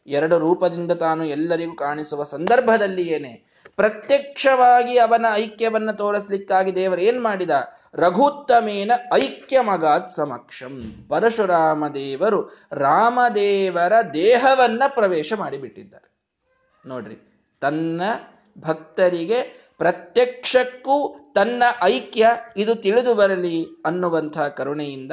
ಎರಡು 0.07 0.39
ರೂಪದಿಂದ 0.39 0.93
ತಾನು 0.93 1.25
ಎಲ್ಲರಿಗೂ 1.25 1.75
ಕಾಣಿಸುವ 1.75 2.23
ಸಂದರ್ಭದಲ್ಲಿ 2.23 3.03
ಏನೇ, 3.03 3.45
ಪ್ರತ್ಯಕ್ಷವಾಗಿ 3.77 4.99
ಅವನ 4.99 5.27
ಐಕ್ಯವನ್ನ 5.35 5.91
ತೋರಿಸ್ಲಿಕ್ಕಾಗಿ 5.91 6.75
ದೇವರು 6.75 7.01
ಏನ್ 7.01 7.23
ಮಾಡಿದ? 7.23 7.51
ರಘುತ್ತಮೇನ 7.95 8.93
ಐಕ್ಯ 9.15 9.61
ಮಗಾತ್ 9.61 10.11
ಸಮಕ್ಷಂ. 10.11 11.07
ಪರಶುರಾಮ 11.09 11.89
ದೇವರು 11.89 12.41
ರಾಮದೇವರ 12.73 13.93
ದೇಹವನ್ನ 14.15 14.83
ಪ್ರವೇಶ 14.89 15.33
ಮಾಡಿಬಿಟ್ಟಿದ್ದಾರೆ. 15.33 16.13
ನೋಡ್ರಿ, 16.87 17.17
ತನ್ನ 17.61 18.03
ಭಕ್ತರಿಗೆ 18.59 19.71
ಪ್ರತ್ಯಕ್ಷಕ್ಕೂ 19.79 21.25
ತನ್ನ 21.35 21.63
ಐಕ್ಯ 21.83 22.27
ಇದು 22.57 22.75
ತಿಳಿದು 22.75 23.15
ಬರಲಿ 23.15 23.67
ಅನ್ನುವಂಥ 23.87 24.39
ಕರುಣೆಯಿಂದ 24.39 25.13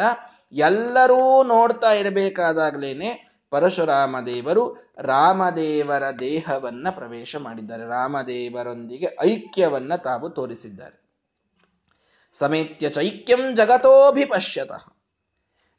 ಎಲ್ಲರೂ 0.51 1.43
ನೋಡ್ತಾ 1.43 1.91
ಇರಬೇಕಾದಾಗ್ಲೇನೆ 1.91 3.27
ಪರಶುರಾಮ 3.49 4.15
ದೇವರು 4.25 4.93
ರಾಮದೇವರ 4.99 6.03
ದೇಹವನ್ನ 6.19 6.87
ಪ್ರವೇಶ 6.89 7.35
ಮಾಡಿದ್ದಾರೆ. 7.35 7.83
ರಾಮದೇವರೊಂದಿಗೆ 7.83 9.17
ಐಕ್ಯವನ್ನ 9.21 9.95
ತಾವು 9.95 10.29
ತೋರಿಸಿದ್ದಾರೆ. 10.29 11.01
ಸಮೇತ್ಯ 12.33 12.89
ಚೈಕ್ಯಂ 12.89 13.55
ಜಗತೋಭಿಪಶ್ಯತಃ. 13.55 14.93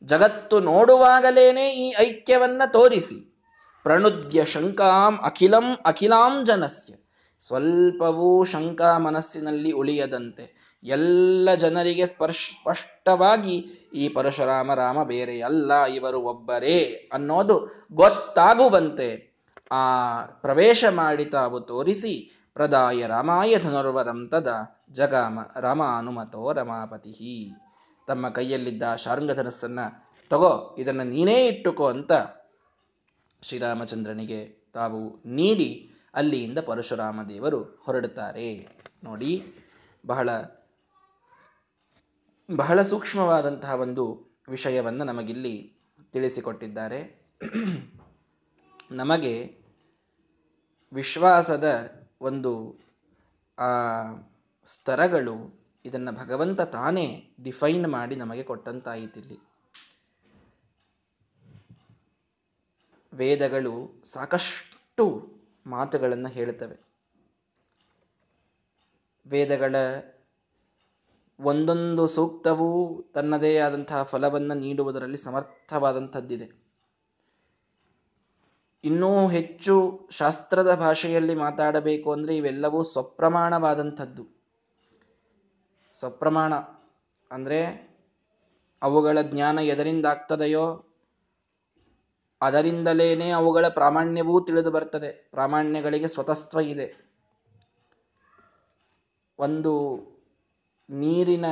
ಜಗತ್ತು 0.05 0.61
ನೋಡುವಾಗಲೇನೆ 0.61 1.71
ಈ 1.71 1.95
ಐಕ್ಯವನ್ನ 1.99 2.63
ತೋರಿಸಿ. 2.67 3.39
ಪ್ರಣುದ್ಯ 3.83 4.45
ಶಂಕಾಂ 4.45 5.19
ಅಖಿಲಂ 5.25 5.75
ಅಖಿಲಾಂ 5.87 6.45
ಜನಸ್ಯ. 6.45 6.95
ಸ್ವಲ್ಪವೂ 7.41 8.45
ಶಂಕಾ 8.45 8.99
ಮನಸ್ಸಿನಲ್ಲಿ 8.99 9.73
ಉಳಿಯದಂತೆ. 9.73 10.75
ಎಲ್ಲ 10.83 11.55
ಜನರಿಗೆ 11.55 12.07
ಸ್ಪರ್ಶ, 12.07 12.51
ಸ್ಪಷ್ಟವಾಗಿ 12.55 13.57
ಈ 13.95 14.09
ಪರಶುರಾಮ 14.09 14.75
ರಾಮ 14.75 15.03
ಬೇರೆ 15.03 15.41
ಅಲ್ಲ 15.43 15.85
ಇವರು 15.85 16.21
ಒಬ್ಬರೇ 16.21 17.09
ಅನ್ನೋದು 17.13 17.87
ಗೊತ್ತಾಗುವಂತೆ. 17.93 19.29
ಆ 19.73 20.23
ಪ್ರವೇಶ 20.23 20.85
ಮಾಡಿ 20.91 21.25
ತಾವು 21.25 21.61
ತೋರಿಸಿ, 21.61 22.45
ಪ್ರದಾಯ 22.55 23.07
ರಾಮಾಯ 23.07 23.57
ಧನುರ್ವರಂ 23.57 24.29
ತದ 24.29 24.49
ಜಗಾಮ 24.93 25.39
ರಾಮಾನುಮತೋ 25.61 26.53
ರಮಾಪತಿ 26.53 27.55
ತಮ್ಮ 28.07 28.29
ಕೈಯಲ್ಲಿದ್ದ 28.29 28.95
ಶಾರಂಗಧನಸ್ಸನ್ನ 28.97 29.81
ತಗೋ, 30.29 30.77
ಇದನ್ನು 30.79 31.05
ನೀನೇ 31.05 31.47
ಇಟ್ಟುಕೋ 31.47 31.87
ಅಂತ 31.87 32.13
ಶ್ರೀರಾಮಚಂದ್ರನಿಗೆ 33.43 34.71
ತಾವು 34.73 35.23
ನೀಡಿ 35.27 35.88
ಅಲ್ಲಿಯಿಂದ 36.15 36.59
ಪರಶುರಾಮ 36.59 37.23
ದೇವರು 37.23 37.63
ಹೊರಡುತ್ತಾರೆ. 37.63 38.69
ನೋಡಿ, 39.05 39.55
ಬಹಳ 40.07 40.31
ಬಹಳ 42.57 42.83
ಸೂಕ್ಷ್ಮವಾದಂತಹ 42.83 43.75
ಒಂದು 43.75 44.27
ವಿಷಯವನ್ನು 44.49 45.05
ನಮಗಿಲ್ಲಿ 45.05 45.77
ತಿಳಿಸಿಕೊಟ್ಟಿದ್ದಾರೆ. 46.13 47.29
ನಮಗೆ 48.91 49.59
ವಿಶ್ವಾಸದ 50.93 51.91
ಒಂದು, 52.21 52.79
ಆ 53.59 53.69
ಸ್ತರಗಳು 54.65 55.59
ಇದನ್ನು 55.85 56.13
ಭಗವಂತ 56.13 56.61
ತಾನೇ 56.61 57.31
ಡಿಫೈನ್ 57.43 57.89
ಮಾಡಿ 57.89 58.17
ನಮಗೆ 58.17 58.43
ಕೊಟ್ಟಂತಾಯಿತಿಲ್ಲಿ. 58.43 59.39
ವೇದಗಳು 63.13 64.03
ಸಾಕಷ್ಟು 64.05 65.38
ಮಾತುಗಳನ್ನು 65.67 66.29
ಹೇಳುತ್ತವೆ. 66.29 66.89
ವೇದಗಳ 69.27 69.77
ಒಂದೊಂದು 71.41 72.09
ಸೂಕ್ತವೂ 72.09 73.03
ತನ್ನದೇ 73.15 73.59
ಆದಂತಹ 73.59 74.03
ಫಲವನ್ನು 74.03 74.55
ನೀಡುವುದರಲ್ಲಿ 74.55 75.19
ಸಮರ್ಥವಾದಂಥದ್ದಿದೆ. 75.19 76.69
ಇನ್ನೂ 78.85 79.29
ಹೆಚ್ಚು 79.29 80.09
ಶಾಸ್ತ್ರದ 80.11 80.75
ಭಾಷೆಯಲ್ಲಿ 80.75 81.35
ಮಾತಾಡಬೇಕು 81.35 82.13
ಅಂದರೆ 82.13 82.37
ಇವೆಲ್ಲವೂ 82.37 82.83
ಸ್ವಪ್ರಮಾಣವಾದಂಥದ್ದು. 82.83 84.39
ಸ್ವಪ್ರಮಾಣ 85.95 86.55
ಅಂದರೆ 87.31 87.89
ಅವುಗಳ 88.83 89.19
ಜ್ಞಾನ 89.23 89.59
ಎದರಿಂದ 89.59 90.07
ಆಗ್ತದೆಯೋ 90.07 90.88
ಅದರಿಂದಲೇನೆ 92.41 93.31
ಅವುಗಳ 93.31 93.69
ಪ್ರಾಮಾಣ್ಯವೂ 93.69 94.41
ತಿಳಿದು 94.41 94.71
ಬರ್ತದೆ 94.71 95.29
ಪ್ರಾಮಾಣ್ಯಗಳಿಗೆ 95.31 96.09
ಸ್ವತಸ್ತ್ವ 96.09 96.61
ಇದೆ. 96.61 97.09
ಒಂದು 99.39 99.97
ನೀರಿನ 100.91 101.47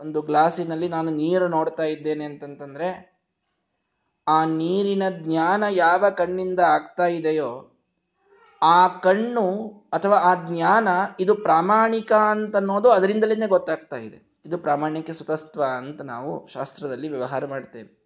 ಒಂದು 0.00 0.22
ಗ್ಲಾಸಿನಲ್ಲಿ 0.22 0.88
ನಾನು 0.88 1.10
ನೀರು 1.10 1.48
ನೋಡ್ತಾ 1.48 1.82
ಇದ್ದೇನೆ 1.82 2.24
ಅಂತಂತಂದ್ರೆ, 2.24 3.14
ಆ 4.28 4.44
ನೀರಿನ 4.44 5.02
ಜ್ಞಾನ 5.10 5.64
ಯಾವ 5.70 6.10
ಕಣ್ಣಿಂದ 6.10 6.60
ಆಗ್ತಾ 6.60 7.06
ಇದೆಯೋ, 7.06 7.70
ಆ 8.62 8.88
ಕಣ್ಣು 8.88 9.68
ಅಥವಾ 9.92 10.16
ಆ 10.16 10.34
ಜ್ಞಾನ 10.46 10.88
ಇದು 11.20 11.34
ಪ್ರಾಮಾಣಿಕ 11.34 12.12
ಅಂತ 12.12 12.56
ಅನ್ನೋದು 12.56 12.90
ಅದರಿಂದಲೇ 12.90 13.46
ಗೊತ್ತಾಗ್ತಾ 13.46 13.96
ಇದೆ. 13.96 14.40
ಇದು 14.46 14.58
ಪ್ರಾಮಾಣಿಕ 14.58 15.10
ಸ್ವತಸ್ತ್ವ 15.10 15.64
ಅಂತ 15.64 16.00
ನಾವು 16.00 16.46
ಶಾಸ್ತ್ರದಲ್ಲಿ 16.46 17.08
ವ್ಯವಹಾರ 17.08 17.46
ಮಾಡ್ತೇವೆ. 17.46 18.03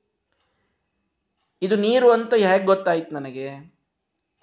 ಇದು 1.62 1.76
ನೀರು 1.76 2.10
ಅಂತ 2.10 2.34
ಹೇಗೆ 2.34 2.64
ಗೊತ್ತಾಯ್ತು 2.64 3.14
ನನಗೆ? 3.14 3.78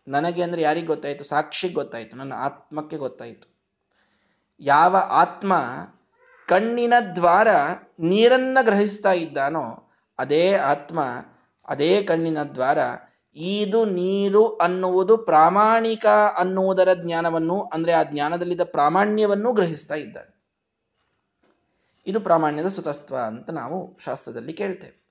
ನನಗೆ 0.07 0.43
ಅಂದ್ರೆ 0.43 0.61
ಯಾರಿಗೆ 0.61 0.87
ಗೊತ್ತಾಯ್ತು? 0.87 1.23
ಸಾಕ್ಷಿಗೆ 1.23 1.73
ಗೊತ್ತಾಯ್ತು, 1.73 2.17
ನನ್ನ 2.17 2.33
ಆತ್ಮಕ್ಕೆ 2.33 2.97
ಗೊತ್ತಾಯ್ತು. 2.97 3.55
ಯಾವ 4.59 4.95
ಆತ್ಮ 4.95 5.53
ಕಣ್ಣಿನ 6.47 6.93
ದ್ವಾರ 7.15 7.47
ನೀರನ್ನ 7.99 8.57
ಗ್ರಹಿಸ್ತಾ 8.61 9.11
ಇದ್ದಾನೋ, 9.11 9.93
ಅದೇ 10.19 10.53
ಆತ್ಮ, 10.53 10.99
ಅದೇ 11.67 12.03
ಕಣ್ಣಿನ 12.03 12.43
ದ್ವಾರ 12.43 12.77
ಇದು 13.35 13.85
ನೀರು 13.85 14.55
ಅನ್ನುವುದು 14.55 15.17
ಪ್ರಾಮಾಣಿಕ 15.17 16.05
ಅನ್ನುವುದರ 16.37 16.93
ಜ್ಞಾನವನ್ನು, 16.93 17.63
ಅಂದ್ರೆ 17.63 17.93
ಆ 17.93 18.03
ಜ್ಞಾನದಲ್ಲಿದ್ದ 18.03 18.61
ಪ್ರಾಮಾಣ್ಯವನ್ನು 18.63 19.53
ಗ್ರಹಿಸ್ತಾ 19.53 19.95
ಇದ್ದಾನೆ. 19.95 20.35
ಇದು 22.07 22.19
ಪ್ರಾಮಾಣ್ಯದ 22.19 22.67
ಸುತಸ್ತ್ವ 22.67 23.17
ಅಂತ 23.17 23.49
ನಾವು 23.49 23.97
ಶಾಸ್ತ್ರದಲ್ಲಿ 24.03 24.53
ಕೇಳ್ತೇವೆ. 24.53 25.05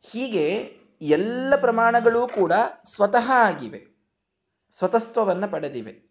ಹೀಗೆ 0.00 0.75
ಎಲ್ಲ 1.00 1.54
ಪ್ರಮಾಣಗಳೂ 1.56 2.28
ಕೂಡ 2.28 2.52
ಸ್ವತಃ 2.84 3.30
ಆಗಿವೆ. 3.30 3.96
ಸ್ವತಸ್ತ್ವವನ್ನು 4.70 5.50
ಪಡೆದಿವೆ. 5.50 6.10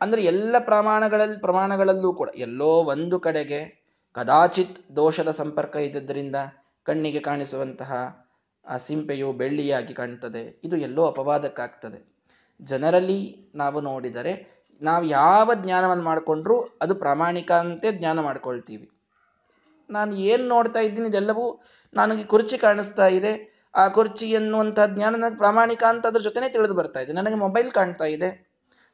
ಅಂದರೆ 0.00 0.24
ಎಲ್ಲ 0.24 0.56
ಪ್ರಮಾಣಗಳಲ್ಲಿ 0.58 1.40
ಪ್ರಮಾಣಗಳಲ್ಲೂ 1.40 2.14
ಕೂಡ 2.14 2.28
ಎಲ್ಲೋ 2.36 2.66
ಒಂದು 2.66 3.20
ಕಡೆಗೆ 3.20 3.84
ಕದಾಚಿತ್ 4.14 4.96
ದೋಷದ 4.96 5.30
ಸಂಪರ್ಕ 5.30 5.76
ಇದ್ದದ್ರಿಂದ 5.76 6.36
ಕಣ್ಣಿಗೆ 6.82 7.20
ಕಾಣಿಸುವಂತಹ 7.20 8.24
ಆ 8.66 8.76
ಸಿಂಪೆಯು 8.76 9.32
ಬೆಳ್ಳಿಯಾಗಿ 9.32 9.94
ಕಾಣ್ತದೆ. 9.94 10.60
ಇದು 10.64 10.76
ಎಲ್ಲೋ 10.76 11.06
ಅಪವಾದಕ್ಕಾಗ್ತದೆ. 11.06 12.14
ಜನರಲ್ಲಿ 12.62 13.50
ನಾವು 13.54 13.80
ನೋಡಿದರೆ 13.80 14.64
ನಾವು 14.82 15.04
ಯಾವ 15.04 15.50
ಜ್ಞಾನವನ್ನು 15.54 16.04
ಮಾಡಿಕೊಂಡ್ರೂ 16.04 16.60
ಅದು 16.82 16.94
ಪ್ರಾಮಾಣಿಕ 16.94 17.52
ಅಂತೆ 17.52 17.92
ಜ್ಞಾನ 17.92 18.20
ಮಾಡ್ಕೊಳ್ತೀವಿ. 18.20 18.90
ನಾನು 19.90 20.16
ಏನು 20.16 20.48
ನೋಡ್ತಾ 20.48 20.80
ಇದ್ದೀನಿ 20.80 21.08
ಇದೆಲ್ಲವೂ 21.08 21.62
ನನಗೆ 21.94 22.24
ಕುರ್ಚಿ 22.24 22.58
ಕಾಣಿಸ್ತಾ 22.58 23.06
ಇದೆ. 23.06 23.53
ಆ 23.74 23.88
ಕುರ್ಚಿ 23.88 24.30
ಎನ್ನುವಂತಹ 24.30 24.86
ಜ್ಞಾನ 24.86 25.16
ನನಗೆ 25.16 25.36
ಪ್ರಾಮಾಣಿಕ 25.36 25.84
ಅಂತ 25.84 26.06
ಅದ್ರ 26.06 26.20
ಜೊತೆನೆ 26.20 26.48
ತಿಳಿದು 26.48 26.74
ಬರ್ತಾ 26.74 27.00
ಇದೆ. 27.00 27.12
ನನಗೆ 27.12 27.34
ಮೊಬೈಲ್ 27.34 27.70
ಕಾಣ್ತಾ 27.70 28.04
ಇದೆ. 28.04 28.48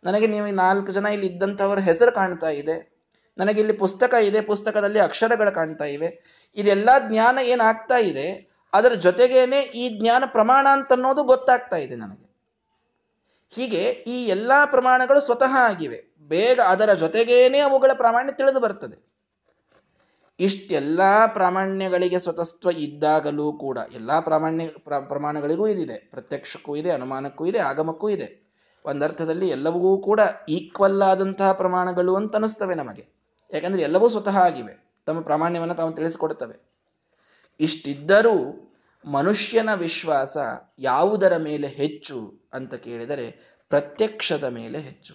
ನನಗೆ 0.04 0.26
ನೀವು 0.26 0.46
ನಾಲ್ಕು 0.46 0.92
ಜನ 0.92 1.06
ಇಲ್ಲಿ 1.06 1.26
ಇದ್ದಂಥವರ 1.26 1.78
ಹೆಸರು 1.78 2.12
ಕಾಣ್ತಾ 2.12 2.48
ಇದೆ. 2.48 3.00
ನನಗೆ 3.38 3.60
ಇಲ್ಲಿ 3.60 3.76
ಪುಸ್ತಕ 3.76 4.14
ಇದೆ. 4.14 4.40
ಪುಸ್ತಕದಲ್ಲಿ 4.40 4.98
ಅಕ್ಷರಗಳು 4.98 5.54
ಕಾಣ್ತಾ 5.54 5.84
ಇವೆ. 5.84 6.20
ಇದೆಲ್ಲ 6.56 6.88
ಜ್ಞಾನ 7.08 7.38
ಏನಾಗ್ತಾ 7.42 7.98
ಇದೆ? 7.98 8.50
ಅದರ 8.72 8.92
ಜೊತೆಗೇನೆ 8.92 9.60
ಈ 9.60 10.00
ಜ್ಞಾನ 10.00 10.22
ಪ್ರಮಾಣ 10.26 10.66
ಅಂತ 10.72 10.92
ಅನ್ನೋದು 10.92 11.24
ಗೊತ್ತಾಗ್ತಾ 11.24 11.76
ಇದೆ 11.76 11.96
ನನಗೆ. 11.96 12.30
ಹೀಗೆ 13.48 13.82
ಈ 13.82 14.26
ಎಲ್ಲಾ 14.26 14.64
ಪ್ರಮಾಣಗಳು 14.64 15.20
ಸ್ವತಃ 15.20 15.56
ಆಗಿವೆ. 15.56 16.16
ಬೇಗ 16.28 16.60
ಅದರ 16.60 16.92
ಜೊತೆಗೇನೆ 16.92 17.58
ಅವುಗಳ 17.58 17.90
ಪ್ರಮಾಣ 17.94 18.30
ತಿಳಿದು 18.30 18.60
ಬರ್ತದೆ. 18.60 19.09
ಇಷ್ಟೆಲ್ಲಾ 20.40 21.26
ಪ್ರಾಮಾಣ್ಯಗಳಿಗೆ 21.26 22.18
ಸ್ವತಸ್ತ್ವ 22.18 22.70
ಇದ್ದಾಗಲೂ 22.70 23.52
ಕೂಡ, 23.52 23.78
ಎಲ್ಲ 23.94 24.20
ಪ್ರಾಮಾಣ್ಯ 24.20 24.66
ಪ್ರಮಾಣಗಳಿಗೂ 25.08 25.68
ಇದಿದೆ. 25.68 26.08
ಪ್ರತ್ಯಕ್ಷಕ್ಕೂ 26.10 26.76
ಇದೆ, 26.76 26.90
ಅನುಮಾನಕ್ಕೂ 26.90 27.46
ಇದೆ, 27.46 27.58
ಆಗಮಕ್ಕೂ 27.58 28.08
ಇದೆ. 28.08 28.50
ಒಂದರ್ಥದಲ್ಲಿ 28.84 29.48
ಎಲ್ಲವೂ 29.48 29.98
ಕೂಡ 29.98 30.20
ಈಕ್ವಲ್ 30.48 31.02
ಆದಂತಹ 31.02 31.52
ಪ್ರಮಾಣಗಳು 31.52 32.16
ಅಂತ 32.16 32.36
ಅನಿಸ್ತವೆ 32.36 32.74
ನಮಗೆ. 32.74 33.06
ಯಾಕಂದ್ರೆ 33.52 33.82
ಎಲ್ಲವೂ 33.82 34.08
ಸ್ವತಃ 34.08 34.36
ಆಗಿವೆ. 34.36 34.90
ತಮ್ಮ 35.06 35.20
ಪ್ರಾಮಾಣ್ಯವನ್ನು 35.20 35.74
ತಾವು 35.74 35.92
ತಿಳಿಸಿಕೊಡುತ್ತವೆ. 35.92 36.70
ಇಷ್ಟಿದ್ದರೂ 37.60 38.66
ಮನುಷ್ಯನ 39.04 39.74
ವಿಶ್ವಾಸ 39.74 40.36
ಯಾವುದರ 40.78 41.36
ಮೇಲೆ 41.36 41.66
ಹೆಚ್ಚು 41.66 42.34
ಅಂತ 42.52 42.74
ಕೇಳಿದರೆ 42.74 43.30
ಪ್ರತ್ಯಕ್ಷದ 43.68 44.44
ಮೇಲೆ 44.44 44.78
ಹೆಚ್ಚು. 44.78 45.14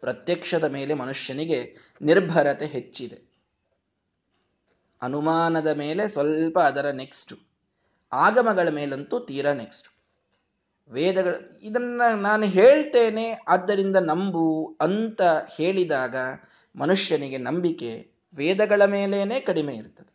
ಪ್ರತ್ಯಕ್ಷದ 0.00 0.64
ಮೇಲೆ 0.64 0.94
ಮನುಷ್ಯನಿಗೆ 0.94 1.76
ನಿರ್ಭರತೆ 2.02 2.66
ಹೆಚ್ಚಿದೆ. 2.66 3.31
ಅನುಮಾನದ 5.02 5.66
ಮೇಲೆ 5.66 6.08
ಸ್ವಲ್ಪ 6.08 6.58
ಅದರ 6.58 6.90
ನೆಕ್ಸ್ಟ್ 6.90 7.34
ಆಗಮಗಳ 8.12 8.68
ಮೇಲಂತೂ 8.68 9.20
ತೀರಾ 9.20 9.52
ನೆಕ್ಸ್ಟ್ 9.52 9.88
ವೇದಗಳು, 10.90 11.58
ಇದನ್ನ 11.60 12.02
ನಾನು 12.16 12.44
ಹೇಳ್ತೇನೆ, 12.44 13.30
ಆದ್ದರಿಂದ 13.48 13.96
ನಂಬು 13.96 14.76
ಅಂತ 14.80 15.22
ಹೇಳಿದಾಗ 15.56 16.16
ಮನುಷ್ಯನಿಗೆ 16.76 17.38
ನಂಬಿಕೆ 17.38 18.10
ವೇದಗಳ 18.34 18.84
ಮೇಲೇನೆ 18.84 19.40
ಕಡಿಮೆ 19.40 19.74
ಇರ್ತದೆ. 19.74 20.12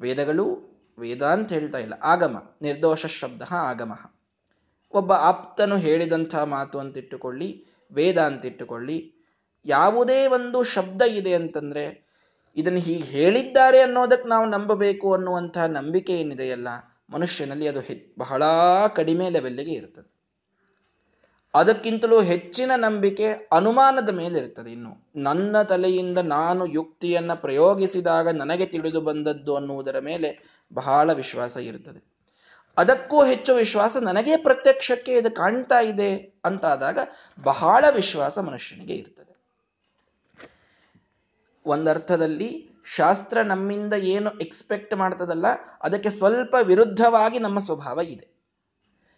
ವೇದಗಳು 0.00 0.72
ವೇದ 0.98 1.22
ಅಂತ 1.22 1.52
ಹೇಳ್ತಾ 1.52 1.78
ಇಲ್ಲ. 1.78 1.94
ಆಗಮ, 2.02 2.56
ನಿರ್ದೋಷ 2.62 3.06
ಶಬ್ದ 3.06 3.42
ಆಗಮ. 3.52 4.12
ಒಬ್ಬ 4.92 5.12
ಆಪ್ತನು 5.12 5.76
ಹೇಳಿದಂಥ 5.76 6.34
ಮಾತು 6.34 6.78
ಅಂತಿಟ್ಟುಕೊಳ್ಳಿ, 6.78 7.66
ವೇದ 7.92 8.18
ಅಂತಿಟ್ಟುಕೊಳ್ಳಿ, 8.18 9.14
ಯಾವುದೇ 9.64 10.26
ಒಂದು 10.26 10.62
ಶಬ್ದ 10.62 11.02
ಇದೆ 11.02 11.34
ಅಂತಂದ್ರೆ 11.34 12.01
ಇದನ್ನು 12.56 12.80
ಹೀಗೆ 12.80 13.02
ಹೇಳಿದ್ದಾರೆ 13.02 13.80
ಅನ್ನೋದಕ್ಕೆ 13.80 14.28
ನಾವು 14.28 14.46
ನಂಬಬೇಕು 14.46 15.14
ಅನ್ನುವಂತಹ 15.14 15.64
ನಂಬಿಕೆ 15.64 16.12
ಏನಿದೆಯಲ್ಲ, 16.12 16.68
ಮನುಷ್ಯನಲ್ಲಿ 17.10 17.68
ಅದು 17.68 17.80
ಬಹಳ 18.18 18.42
ಕಡಿಮೆ 18.96 19.30
ಲೆವೆಲ್ಗೆ 19.30 19.72
ಇರ್ತದೆ. 19.72 20.08
ಅದಕ್ಕಿಂತಲೂ 21.54 22.22
ಹೆಚ್ಚಿನ 22.22 22.72
ನಂಬಿಕೆ 22.76 23.32
ಅನುಮಾನದ 23.52 24.08
ಮೇಲೆ 24.08 24.38
ಇರ್ತದೆ. 24.38 24.72
ಇನ್ನು 24.72 25.12
ನನ್ನ 25.16 25.62
ತಲೆಯಿಂದ 25.62 26.18
ನಾನು 26.18 26.66
ಯುಕ್ತಿಯನ್ನ 26.66 27.34
ಪ್ರಯೋಗಿಸಿದಾಗ 27.34 28.28
ನನಗೆ 28.28 28.66
ತಿಳಿದು 28.66 29.00
ಬಂದದ್ದು 29.00 29.56
ಅನ್ನುವುದರ 29.56 29.98
ಮೇಲೆ 29.98 30.30
ಬಹಳ 30.72 31.12
ವಿಶ್ವಾಸ 31.12 31.56
ಇರ್ತದೆ. 31.56 32.00
ಅದಕ್ಕೂ 32.76 33.24
ಹೆಚ್ಚು 33.24 33.54
ವಿಶ್ವಾಸ 33.54 33.96
ನನಗೆ 33.96 34.36
ಪ್ರತ್ಯಕ್ಷಕ್ಕೆ 34.36 35.12
ಇದು 35.12 35.30
ಕಾಣ್ತಾ 35.30 35.80
ಇದೆ 35.80 36.40
ಅಂತಾದಾಗ 36.44 36.98
ಬಹಳ 37.42 37.84
ವಿಶ್ವಾಸ 37.90 38.38
ಮನುಷ್ಯನಿಗೆ 38.38 38.94
ಇರ್ತದೆ. 38.94 39.31
ಒಂದರ್ಥದಲ್ಲಿ 41.66 42.50
ಶಾಸ್ತ್ರ 42.96 43.42
ನಮ್ಮಿಂದ 43.42 43.92
ಏನು 43.92 44.30
ಎಕ್ಸ್ಪೆಕ್ಟ್ 44.38 44.94
ಮಾಡ್ತದಲ್ಲ, 44.94 45.46
ಅದಕ್ಕೆ 45.82 46.10
ಸ್ವಲ್ಪ 46.10 46.54
ವಿರುದ್ಧವಾಗಿ 46.62 47.38
ನಮ್ಮ 47.38 47.58
ಸ್ವಭಾವ 47.58 48.00
ಇದೆ. 48.00 48.26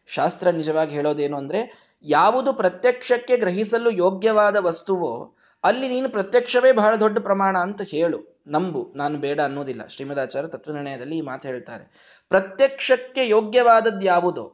ಶಾಸ್ತ್ರ 0.07 0.51
ನಿಜವಾಗಿ 0.51 0.95
ಹೇಳೋದೇನು 0.95 1.37
ಅಂದರೆ, 1.37 1.61
ಯಾವುದು 2.05 2.53
ಪ್ರತ್ಯಕ್ಷಕ್ಕೆ 2.53 3.37
ಗ್ರಹಿಸಲು 3.37 3.91
ಯೋಗ್ಯವಾದ 3.91 4.57
ವಸ್ತುವೋ, 4.57 5.37
ಅಲ್ಲಿ 5.65 5.89
ನೀನು 5.89 6.09
ಪ್ರತ್ಯಕ್ಷವೇ 6.09 6.73
ಬಹಳ 6.73 6.95
ದೊಡ್ಡ 6.97 7.19
ಪ್ರಮಾಣ 7.19 7.57
ಅಂತ 7.59 7.83
ಹೇಳು, 7.83 8.19
ನಂಬು, 8.47 8.93
ನಾನು 8.97 9.19
ಬೇಡ 9.19 9.41
ಅನ್ನೋದಿಲ್ಲ. 9.41 9.87
ಶ್ರೀಮದಾಚಾರ್ಯ 9.87 10.49
ತತ್ವನಿರ್ಣಯದಲ್ಲಿ 10.49 11.17
ಈ 11.19 11.21
ಮಾತು 11.21 11.49
ಹೇಳ್ತಾರೆ. 11.49 11.85
ಪ್ರತ್ಯಕ್ಷಕ್ಕೆ 12.29 13.29
ಯೋಗ್ಯವಾದದ್ದು 13.29 14.07
ಯಾವುದೋ? 14.07 14.45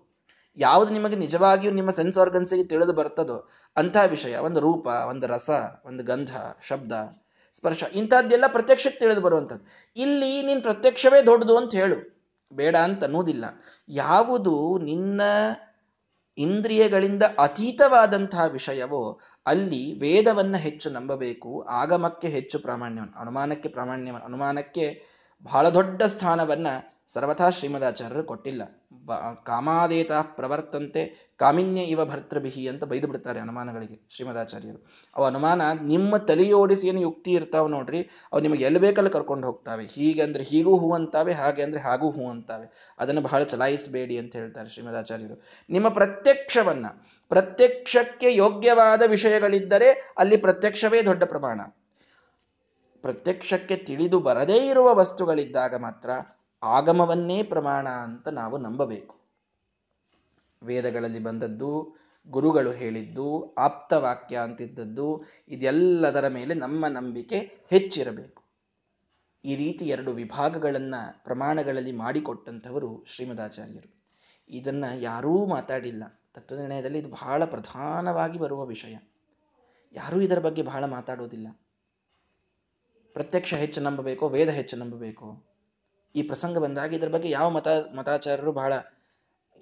ಯಾವುದು 0.59 0.93
ನಿಮಗೆ 0.93 1.17
ನಿಜವಾಗಿಯೂ 1.17 1.73
ನಿಮ್ಮ 1.73 1.91
ಸೆನ್ಸ್ 1.91 2.19
ಆರ್ಗನ್ಸಿಗೆ 2.19 2.65
ತಿಳಿದು 2.65 2.93
ಬರ್ತದೋ 2.93 3.49
ಅಂತಹ 3.77 4.05
ವಿಷಯ, 4.05 4.37
ಒಂದು 4.37 4.61
ರೂಪ, 4.61 4.87
ಒಂದು 4.87 5.27
ರಸ, 5.27 5.51
ಒಂದು 5.85 6.05
ಗಂಧ, 6.05 6.33
ಶಬ್ದ 6.63 6.93
ಸ್ಪರ್ಶ. 7.53 7.85
ಇಂಥದ್ದೆಲ್ಲ 7.93 8.45
ಪ್ರತ್ಯಕ್ಷಕ್ಕೆ 8.47 9.01
ತಿಳಿದು 9.01 9.21
ಬರುವಂಥದ್ದು. 9.21 9.67
ಇಲ್ಲಿ 9.97 10.43
ನಿನ್ನ 10.43 10.63
ಪ್ರತ್ಯಕ್ಷವೇ 10.63 11.23
ದೊಡ್ಡದು 11.23 11.57
ಅಂತ 11.57 11.75
ಹೇಳು. 11.75 12.21
ಬೇಡ 12.53 12.77
ಅಂತ 12.77 13.05
ಅನ್ನೋದಿಲ್ಲ. 13.05 13.45
ಯಾವುದು 13.89 14.79
ನಿನ್ನ 14.79 15.23
ಇಂದ್ರಿಯಗಳಿಂದ 16.39 17.23
ಅತೀತವಾದಂತಹ 17.39 18.45
ವಿಷಯವೋ 18.45 19.21
ಅಲ್ಲಿ 19.47 19.99
ವೇದವನ್ನು 19.99 20.59
ಹೆಚ್ಚು 20.59 20.91
ನಂಬಬೇಕು, 20.91 21.67
ಆಗಮಕ್ಕೆ 21.69 22.29
ಹೆಚ್ಚು 22.29 22.59
ಪ್ರಾಮಾಣ್ಯವನ್ನು, 22.59 23.21
ಅನುಮಾನಕ್ಕೆ 23.21 23.69
ಪ್ರಾಮಾಣ್ಯವನ್ನು, 23.69 24.27
ಅನುಮಾನಕ್ಕೆ 24.27 25.05
ಬಹಳ 25.43 25.69
ದೊಡ್ಡ 25.69 26.03
ಸ್ಥಾನವನ್ನ 26.03 26.67
ಸರ್ವಥಾ 27.15 27.51
ಶ್ರೀಮದಾಚಾರ್ಯರು 27.51 28.25
ಕೊಟ್ಟಿಲ್ಲ. 28.25 28.63
ಕಾಮಾದೇತ 29.47 30.13
ಪ್ರವರ್ತಂತೆ 30.13 31.33
ಕಾಮಿನ್ಯ 31.39 31.81
ಇವ 31.83 32.05
ಭರ್ತೃಬಿಹಿ 32.05 32.69
ಅಂತ 32.69 32.85
ಬೈದು 32.85 33.09
ಬಿಡ್ತಾರೆ 33.09 33.41
ಅನುಮಾನಗಳಿಗೆ 33.41 34.07
ಶ್ರೀಮದಾಚಾರ್ಯರು. 34.11 34.87
ಅವ 35.17 35.25
ಅನುಮಾನ, 35.25 35.63
ನಿಮ್ಮ 35.83 36.17
ತಲೆಯೋಡಿಸಿ 36.17 36.89
ಏನು 36.89 37.01
ಯುಕ್ತಿ 37.01 37.31
ಇರ್ತಾವ 37.31 37.69
ನೋಡ್ರಿ, 37.69 38.09
ಅವು 38.33 38.41
ನಿಮಗೆ 38.41 38.65
ಎಲ್ಲಿ 38.65 38.81
ಬೇಕಲ್ಲಿ 38.81 39.11
ಕರ್ಕೊಂಡು 39.11 39.47
ಹೋಗ್ತಾವೆ. 39.47 39.85
ಹೀಗೆ 39.85 40.23
ಅಂದ್ರೆ 40.23 40.45
ಹೀಗೂ 40.45 40.79
ಹೂ 40.79 40.95
ಅಂತಾವೆ, 40.95 41.33
ಹಾಗೆ 41.33 41.63
ಅಂದ್ರೆ 41.63 41.81
ಹಾಗೂ 41.81 42.11
ಹೂ 42.11 42.31
ಅಂತಾವೆ. 42.31 42.95
ಅದನ್ನು 42.99 43.21
ಬಹಳ 43.21 43.43
ಚಲಾಯಿಸಬೇಡಿ 43.43 44.19
ಅಂತ 44.19 44.37
ಹೇಳ್ತಾರೆ 44.37 44.69
ಶ್ರೀಮದಾಚಾರ್ಯರು. 44.69 45.43
ನಿಮ್ಮ 45.71 45.89
ಪ್ರತ್ಯಕ್ಷವನ್ನ, 45.89 46.87
ಪ್ರತ್ಯಕ್ಷಕ್ಕೆ 47.29 48.35
ಯೋಗ್ಯವಾದ 48.35 49.03
ವಿಷಯಗಳಿದ್ದರೆ 49.07 50.15
ಅಲ್ಲಿ 50.19 50.37
ಪ್ರತ್ಯಕ್ಷವೇ 50.37 51.03
ದೊಡ್ಡ 51.03 51.25
ಪ್ರಮಾಣ. 51.25 51.61
ಪ್ರತ್ಯಕ್ಷಕ್ಕೆ 53.03 53.77
ತಿಳಿದು 53.77 54.21
ಬರದೇ 54.21 54.57
ಇರುವ 54.57 54.95
ವಸ್ತುಗಳಿದ್ದಾಗ 54.95 55.75
ಮಾತ್ರ 55.77 56.11
ಆಗಮವನ್ನೇ 56.63 57.43
ಪ್ರಮಾಣ 57.43 57.89
ಅಂತ 57.89 58.29
ನಾವು 58.29 58.59
ನಂಬಬೇಕು. 58.59 59.17
ವೇದಗಳಲ್ಲಿ 60.63 61.19
ಬಂದದ್ದು, 61.19 61.97
ಗುರುಗಳು 62.31 62.73
ಹೇಳಿದ್ದು, 62.73 63.55
ಆಪ್ತವಾಕ್ಯ 63.55 64.39
ಅಂತಿದ್ದದ್ದು, 64.39 65.25
ಇದೆಲ್ಲದರ 65.49 66.29
ಮೇಲೆ 66.29 66.55
ನಮ್ಮ 66.55 66.87
ನಂಬಿಕೆ 66.87 67.37
ಹೆಚ್ಚಿರಬೇಕು. 67.71 68.43
ಈ 69.45 69.57
ರೀತಿ 69.57 69.87
ಎರಡು 69.87 70.13
ವಿಭಾಗಗಳನ್ನು 70.13 71.25
ಪ್ರಮಾಣಗಳಲ್ಲಿ 71.25 71.93
ಮಾಡಿಕೊಟ್ಟಂಥವರು 71.93 73.05
ಶ್ರೀಮದಾಚಾರ್ಯರು. 73.05 74.05
ಇದನ್ನ 74.51 74.85
ಯಾರೂ 74.95 75.47
ಮಾತಾಡಿಲ್ಲ. 75.47 76.23
ತತ್ವನಿರ್ಣಯದಲ್ಲಿ 76.35 76.99
ಇದು 76.99 77.09
ಬಹಳ 77.09 77.45
ಪ್ರಧಾನವಾಗಿ 77.45 78.39
ಬರುವ 78.39 78.67
ವಿಷಯ. 78.67 78.97
ಯಾರೂ 79.93 80.21
ಇದರ 80.21 80.39
ಬಗ್ಗೆ 80.39 80.63
ಬಹಳ 80.63 80.85
ಮಾತಾಡೋದಿಲ್ಲ. 80.85 81.49
ಪ್ರತ್ಯಕ್ಷ 83.13 83.55
ಹೆಚ್ಚು 83.55 83.81
ನಂಬಬೇಕೋ, 83.81 84.29
ವೇದ 84.29 84.49
ಹೆಚ್ಚು 84.49 84.77
ನಂಬಬೇಕು? 84.77 85.50
ಈ 86.17 86.23
ಪ್ರಸಂಗ 86.23 86.59
ಬಂದಾಗ 86.59 86.95
ಇದ್ರ 86.95 87.09
ಬಗ್ಗೆ 87.09 87.31
ಯಾವ 87.31 87.51
ಮತ 87.51 87.69
ಮತಾಚಾರರು 87.69 88.53
ಬಹಳ, 88.53 88.73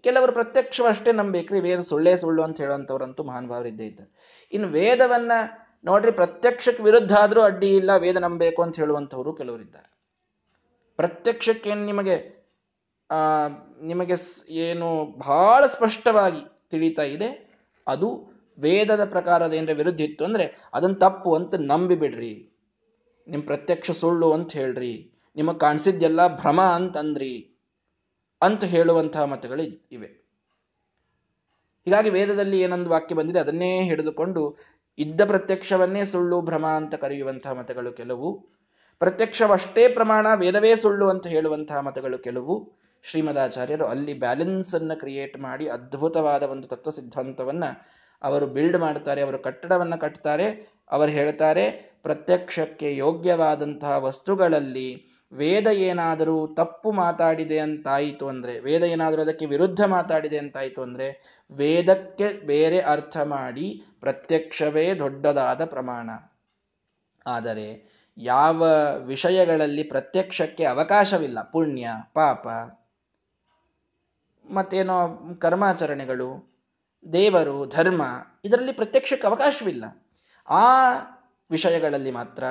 ಕೆಲವರು 0.00 0.32
ಪ್ರತ್ಯಕ್ಷವಷ್ಟೇ 0.32 1.12
ನಂಬೇಕ್ರಿ, 1.12 1.60
ವೇದ 1.60 1.80
ಸುಳ್ಳೇ 1.80 2.16
ಸುಳ್ಳು 2.16 2.42
ಅಂತ 2.42 2.60
ಹೇಳುವಂಥವ್ರಂತೂ 2.60 3.24
ಮಹಾನ್ 3.24 3.48
ಭಾವರಿದ್ದೇ 3.48 3.86
ಇದ್ದಾರೆ. 3.86 4.12
ಇನ್ನು 4.52 4.68
ವೇದವನ್ನ 4.68 5.32
ನೋಡ್ರಿ, 5.84 6.12
ಪ್ರತ್ಯಕ್ಷಕ್ಕೆ 6.12 6.82
ವಿರುದ್ಧ 6.82 7.12
ಆದ್ರೂ 7.12 7.40
ಅಡ್ಡಿ 7.40 7.76
ಇಲ್ಲ, 7.76 7.96
ವೇದ 7.96 8.16
ನಂಬಬೇಕು 8.16 8.62
ಅಂತ 8.62 8.76
ಹೇಳುವಂಥವ್ರು 8.76 9.32
ಕೆಲವರಿದ್ದಾರೆ 9.32 9.98
ಪ್ರತ್ಯಕ್ಷಕ್ಕೆ 10.96 11.74
ನಿಮಗೆ, 11.74 12.46
ಆ, 13.10 13.48
ನಿಮಗೆ 13.82 14.14
ಏನು 14.54 15.18
ಬಹಳ 15.18 15.66
ಸ್ಪಷ್ಟವಾಗಿ 15.66 16.68
ತಿಳಿತಾ 16.70 17.02
ಇದೆ, 17.02 17.54
ಅದು 17.86 18.38
ವೇದದ 18.58 19.04
ಪ್ರಕಾರದ 19.04 19.52
ಏನರ 19.52 19.72
ವಿರುದ್ಧ 19.72 20.00
ಇತ್ತು 20.00 20.24
ಅಂದ್ರೆ 20.24 20.68
ಅದನ್ನ 20.74 20.94
ತಪ್ಪು 20.94 21.34
ಅಂತ 21.34 21.54
ನಂಬಿಬಿಡ್ರಿ. 21.54 22.34
ನಿಮ್ಮ 22.34 23.30
ನಿಮ್ 23.30 23.42
ಪ್ರತ್ಯಕ್ಷ 23.42 23.90
ಸುಳ್ಳು 23.90 24.32
ಅಂತ 24.32 24.52
ಹೇಳ್ರಿ. 24.52 25.17
ನಿಮಗೆ 25.38 25.58
ಕಾಣಿಸಿದ್ದೆಲ್ಲ 25.58 26.36
ಭ್ರಮ 26.36 26.60
ಅಂತಂದ್ರಿ 26.60 27.32
ಅಂತ 28.42 28.64
ಹೇಳುವಂತಹ 28.64 29.24
ಮತಗಳು 29.24 29.62
ಇವೆ. 29.92 30.06
ಹೀಗಾಗಿ 31.84 32.10
ವೇದದಲ್ಲಿ 32.10 32.60
ಏನೊಂದು 32.60 32.90
ವಾಕ್ಯ 32.90 33.14
ಬಂದಿದೆ, 33.14 33.38
ಅದನ್ನೇ 33.38 33.82
ಹಿಡಿದುಕೊಂಡು 33.82 34.56
ಇದ್ದ 34.98 35.20
ಪ್ರತ್ಯಕ್ಷವನ್ನೇ 35.24 36.04
ಸುಳ್ಳು, 36.04 36.40
ಭ್ರಮ 36.40 36.66
ಅಂತ 36.66 36.94
ಕರೆಯುವಂತಹ 36.94 37.52
ಮತಗಳು 37.52 37.92
ಕೆಲವು. 37.92 38.28
ಪ್ರತ್ಯಕ್ಷವಷ್ಟೇ 38.98 39.88
ಪ್ರಮಾಣ 39.88 40.26
ವೇದವೇ 40.34 40.76
ಸುಳ್ಳು 40.76 41.08
ಅಂತ 41.08 41.26
ಹೇಳುವಂತಹ 41.26 41.78
ಮತಗಳು 41.80 42.18
ಕೆಲವು. 42.18 42.72
ಶ್ರೀಮದಾಚಾರ್ಯರು 43.02 43.86
ಅಲ್ಲಿ 43.86 44.18
ಬ್ಯಾಲೆನ್ಸ್ 44.18 44.74
ಅನ್ನು 44.74 45.00
ಕ್ರಿಯೇಟ್ 45.00 45.38
ಮಾಡಿ 45.38 45.68
ಅದ್ಭುತವಾದ 45.68 46.42
ಒಂದು 46.42 46.68
ತತ್ವ 46.68 46.90
ಸಿದ್ಧಾಂತವನ್ನ 46.90 47.64
ಅವರು 48.22 48.46
ಬಿಲ್ಡ್ 48.46 48.78
ಮಾಡ್ತಾರೆ, 48.78 49.22
ಅವರು 49.22 49.38
ಕಟ್ಟಡವನ್ನ 49.38 49.94
ಕಟ್ತಾರೆ, 49.94 50.74
ಅವರು 50.90 51.10
ಹೇಳ್ತಾರೆ, 51.10 51.70
ಪ್ರತ್ಯಕ್ಷಕ್ಕೆ 52.02 52.96
ಯೋಗ್ಯವಾದಂತಹ 52.96 54.04
ವಸ್ತುಗಳಲ್ಲಿ 54.04 55.17
ವೇದ 55.32 55.66
ಏನಾದರೂ 55.66 56.54
ತಪ್ಪು 56.54 56.92
ಮಾತಾಡಿದೆ 56.92 57.58
ಅಂತಾಯಿತು 57.58 58.28
ಅಂದ್ರೆ, 58.28 58.58
ವೇದ 58.58 58.82
ಏನಾದರೂ 58.82 59.22
ಅದಕ್ಕೆ 59.22 59.46
ವಿರುದ್ಧ 59.46 59.80
ಮಾತಾಡಿದೆ 59.84 60.38
ಅಂತಾಯಿತು 60.38 60.82
ಅಂದ್ರೆ, 60.82 61.38
ವೇದಕ್ಕೆ 61.50 62.32
ಬೇರೆ 62.32 62.80
ಅರ್ಥ 62.80 63.16
ಮಾಡಿ 63.16 63.84
ಪ್ರತ್ಯಕ್ಷವೇ 64.00 64.94
ದೊಡ್ಡದಾದ 64.94 65.64
ಪ್ರಮಾಣ. 65.64 66.10
ಆದರೆ 67.26 67.98
ಯಾವ 68.18 68.66
ವಿಷಯಗಳಲ್ಲಿ 69.06 69.82
ಪ್ರತ್ಯಕ್ಷಕ್ಕೆ 69.82 70.64
ಅವಕಾಶವಿಲ್ಲ, 70.64 71.42
ಪುಣ್ಯ, 71.42 71.88
ಪಾಪ, 72.14 72.48
ಮತ್ತೇನೋ 74.50 75.18
ಕರ್ಮಾಚರಣೆಗಳು, 75.40 76.58
ದೇವರು, 77.12 77.66
ಧರ್ಮ, 77.66 78.02
ಇದರಲ್ಲಿ 78.44 78.72
ಪ್ರತ್ಯಕ್ಷಕ್ಕೆ 78.72 79.26
ಅವಕಾಶವಿಲ್ಲ. 79.26 80.06
ಆ 80.48 80.88
ವಿಷಯಗಳಲ್ಲಿ 81.50 82.10
ಮಾತ್ರ 82.10 82.44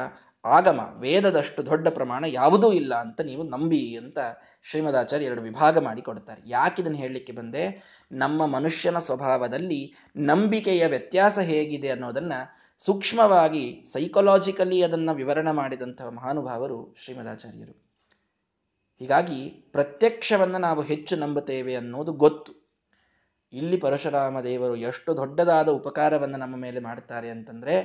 ಆಗಮ, 0.48 0.80
ವೇದದಷ್ಟು 1.00 1.66
ದೊಡ್ಡ 1.66 1.88
ಪ್ರಮಾಣ 1.88 2.26
ಯಾವುದೂ 2.28 2.72
ಇಲ್ಲ 2.72 2.96
ಅಂತ 2.96 3.22
ನೀವು 3.22 3.44
ನಂಬಿ 3.44 3.96
ಅಂತ 3.96 4.20
ಶ್ರೀಮದಾಚಾರ್ಯ 4.64 5.26
ಎರಡು 5.26 5.42
ವಿಭಾಗ 5.42 5.78
ಮಾಡಿ 5.78 6.02
ಕೊಡ್ತಾರೆ 6.02 6.42
ಯಾಕೆ 6.46 6.82
ಇದನ್ನು 6.82 6.98
ಹೇಳಲಿಕ್ಕೆ 6.98 7.34
ಬಂದೆ? 7.34 7.64
ನಮ್ಮ 8.12 8.46
ಮನುಷ್ಯನ 8.46 8.98
ಸ್ವಭಾವದಲ್ಲಿ 8.98 9.94
ನಂಬಿಕೆಯ 10.16 10.88
ವ್ಯತ್ಯಾಸ 10.88 11.40
ಹೇಗಿದೆ 11.40 11.90
ಅನ್ನೋದನ್ನ 11.90 12.34
ಸೂಕ್ಷ್ಮವಾಗಿ 12.80 13.86
ಸೈಕೊಲಾಜಿಕಲಿ 13.94 14.84
ಅದನ್ನ 14.84 15.12
ವಿವರಣೆ 15.12 15.52
ಮಾಡಿದಂತಹ 15.52 16.10
ಮಹಾನುಭಾವರು 16.10 16.96
ಶ್ರೀಮದಾಚಾರ್ಯರು. 17.04 17.76
ಹೀಗಾಗಿ 19.00 19.50
ಪ್ರತ್ಯಕ್ಷವನ್ನು 19.72 20.58
ನಾವು 20.58 20.82
ಹೆಚ್ಚು 20.82 21.16
ನಂಬುತ್ತೇವೆ 21.16 21.76
ಅನ್ನೋದು 21.76 22.14
ಗೊತ್ತು. 22.14 22.54
ಇಲ್ಲಿ 23.54 23.78
ಪರಶುರಾಮ 23.78 24.42
ದೇವರು 24.42 24.76
ಎಷ್ಟು 24.76 25.18
ದೊಡ್ಡದಾದ 25.18 25.70
ಉಪಕಾರವನ್ನು 25.70 26.38
ನಮ್ಮ 26.38 26.56
ಮೇಲೆ 26.56 26.80
ಮಾಡ್ತಾರೆ 26.80 27.30
ಅಂತಂದ್ರೆ 27.30 27.76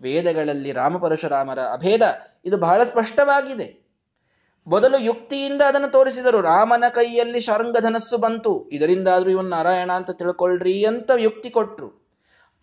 ವೇದಗಳಲ್ಲಿ 0.00 0.72
ರಾಮ 0.72 0.96
ಪರಶುರಾಮರ 0.96 1.58
ಅಭೇದ 1.58 2.02
ಇದು 2.44 2.56
ಬಹಳ 2.56 2.82
ಸ್ಪಷ್ಟವಾಗಿದೆ. 2.82 3.82
ಮೊದಲು 4.66 4.98
ಯುಕ್ತಿಯಿಂದ 4.98 5.62
ಅದನ್ನು 5.62 5.88
ತೋರಿಸಿದರು. 5.88 6.40
ರಾಮನ 6.40 6.84
ಕೈಯಲ್ಲಿ 6.88 7.40
ಶಾರಂಗಧನಸ್ಸು 7.40 8.18
ಬಂತು. 8.18 8.68
ಇದರಿಂದಾದ್ರೂ 8.68 9.30
ಇವನ್ 9.30 9.44
ನಾರಾಯಣ 9.44 9.92
ಅಂತ 9.92 10.10
ತಿಳ್ಕೊಳ್ರಿ 10.10 10.84
ಅಂತ 10.84 11.10
ಯುಕ್ತಿ 11.16 11.50
ಕೊಟ್ರು. 11.50 12.02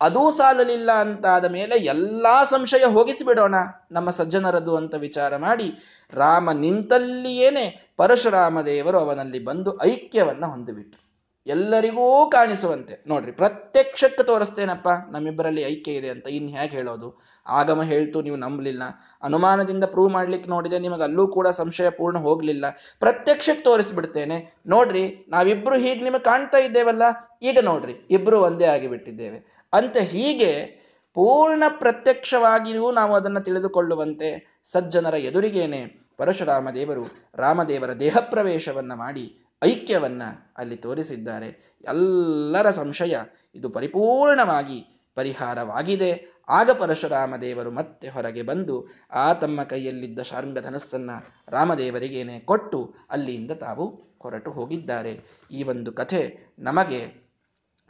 ಅದೂ 0.00 0.30
ಸಾಲಲಿಲ್ಲ 0.30 0.92
ಅಂತಾದ 0.92 1.44
ಮೇಲೆ 1.44 1.76
ಎಲ್ಲಾ 1.76 2.44
ಸಂಶಯ 2.44 2.84
ಹೋಗಿಸಿಬಿಡೋಣ, 2.84 3.54
ನಮ್ಮ 3.90 4.10
ಸಜ್ಜನರದು 4.10 4.76
ಅಂತ 4.76 4.94
ವಿಚಾರ 4.94 5.36
ಮಾಡಿ 5.36 5.72
ರಾಮ 6.12 6.52
ನಿಂತಲ್ಲಿಯೇನೆ 6.52 7.94
ಪರಶುರಾಮ 7.96 8.60
ದೇವರು 8.60 8.98
ಅವನಲ್ಲಿ 8.98 9.44
ಬಂದು 9.44 9.82
ಐಕ್ಯವನ್ನ 9.82 10.46
ಹೊಂದಿಬಿಟ್ರು. 10.46 11.09
ಎಲ್ಲರಿಗೂ 11.46 12.30
ಕಾಣಿಸುವಂತೆ. 12.30 13.04
ನೋಡ್ರಿ, 13.06 13.32
ಪ್ರತ್ಯಕ್ಷಕ್ಕೆ 13.32 14.22
ತೋರಿಸ್ತೇನಪ್ಪ, 14.22 14.88
ನಮ್ಮಿಬ್ಬರಲ್ಲಿ 15.10 15.62
ಐಕ್ಯ 15.62 15.92
ಇದೆ 15.92 16.08
ಅಂತ 16.08 16.26
ಇನ್ 16.28 16.48
ಹೇಗೆ 16.48 16.76
ಹೇಳೋದು? 16.76 17.20
ಆಗಮ 17.46 17.82
ಹೇಳ್ತು, 17.82 18.22
ನೀವು 18.22 18.36
ನಂಬಲಿಲ್ಲ. 18.36 18.82
ಅನುಮಾನದಿಂದ 19.22 19.84
ಪ್ರೂವ್ 19.84 20.12
ಮಾಡ್ಲಿಕ್ಕೆ 20.12 20.50
ನೋಡಿದೆ, 20.50 20.78
ನಿಮಗೆ 20.78 21.02
ಅಲ್ಲೂ 21.02 21.28
ಕೂಡ 21.28 21.48
ಸಂಶಯ 21.48 21.90
ಪೂರ್ಣ 21.90 22.18
ಹೋಗ್ಲಿಲ್ಲ. 22.18 22.64
ಪ್ರತ್ಯಕ್ಷಕ್ಕೆ 22.98 23.64
ತೋರಿಸ್ಬಿಡ್ತೇನೆ. 23.64 24.60
ನೋಡ್ರಿ, 24.66 25.26
ನಾವಿಬ್ರು 25.28 25.78
ಹೀಗೆ 25.78 26.04
ನಿಮಗೆ 26.04 26.22
ಕಾಣ್ತಾ 26.22 26.58
ಇದ್ದೇವಲ್ಲ, 26.58 27.02
ಈಗ 27.42 27.58
ನೋಡ್ರಿ, 27.62 27.92
ಇಬ್ರು 28.10 28.40
ಒಂದೇ 28.40 28.64
ಆಗಿಬಿಟ್ಟಿದ್ದೇವೆ. 28.64 29.68
ಅಂತ 29.72 29.96
ಹೀಗೆ 29.96 30.80
ಪೂರ್ಣ 31.14 31.64
ಪ್ರತ್ಯಕ್ಷವಾಗಿಯೂ 31.68 32.92
ನಾವು 32.92 33.14
ಅದನ್ನು 33.14 33.40
ತಿಳಿದುಕೊಳ್ಳುವಂತೆ 33.40 34.60
ಸಜ್ಜನರ 34.64 35.14
ಎದುರಿಗೇನೆ 35.14 36.10
ಪರಶುರಾಮ 36.16 36.70
ದೇವರು 36.70 37.06
ರಾಮದೇವರ 37.34 37.92
ದೇಹ 37.92 38.16
ಪ್ರವೇಶವನ್ನು 38.20 38.96
ಮಾಡಿ 38.96 39.39
ಐಕ್ಯವನ್ನ 39.64 40.22
ಅಲ್ಲಿ 40.56 40.76
ತೋರಿಸಿದ್ದಾರೆ. 40.76 41.78
ಎಲ್ಲರ 41.84 42.70
ಸಂಶಯ 42.70 43.16
ಇದು 43.54 43.70
ಪರಿಪೂರ್ಣವಾಗಿ 43.70 44.86
ಪರಿಹಾರವಾಗಿದೆ. 45.14 46.40
ಆಗ 46.48 46.70
ಪರಶುರಾಮ 46.70 47.36
ದೇವರು 47.36 47.70
ಮತ್ತೆ 47.70 48.08
ಹೊರಗೆ 48.08 48.42
ಬಂದು, 48.42 48.86
ಆ 49.12 49.32
ತಮ್ಮ 49.32 49.62
ಕೈಯಲ್ಲಿದ್ದ 49.62 50.22
ಶಾರ್ಂಗ 50.22 50.58
ಧನಸ್ಸನ್ನು 50.58 51.46
ರಾಮದೇವರಿಗೇನೆ 51.48 52.40
ಕೊಟ್ಟು 52.40 52.94
ಅಲ್ಲಿಯಿಂದ 53.10 53.50
ತಾವು 53.50 53.86
ಹೊರಟು 54.22 54.50
ಹೋಗಿದ್ದಾರೆ. 54.50 55.20
ಈ 55.50 55.62
ಒಂದು 55.62 55.92
ಕಥೆ 55.92 56.52
ನಮಗೆ 56.58 57.30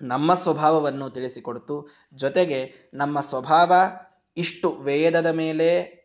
ನಮ್ಮ 0.03 0.35
ಸ್ವಭಾವವನ್ನು 0.35 1.11
ತಿಳಿಸಿಕೊಡ್ತು. 1.11 1.89
ಜೊತೆಗೆ 2.15 2.91
ನಮ್ಮ 2.95 3.21
ಸ್ವಭಾವ 3.21 3.73
ಇಷ್ಟು 4.37 4.71
ವೇದದ 4.73 5.27
ಮೇಲೆ 5.27 6.01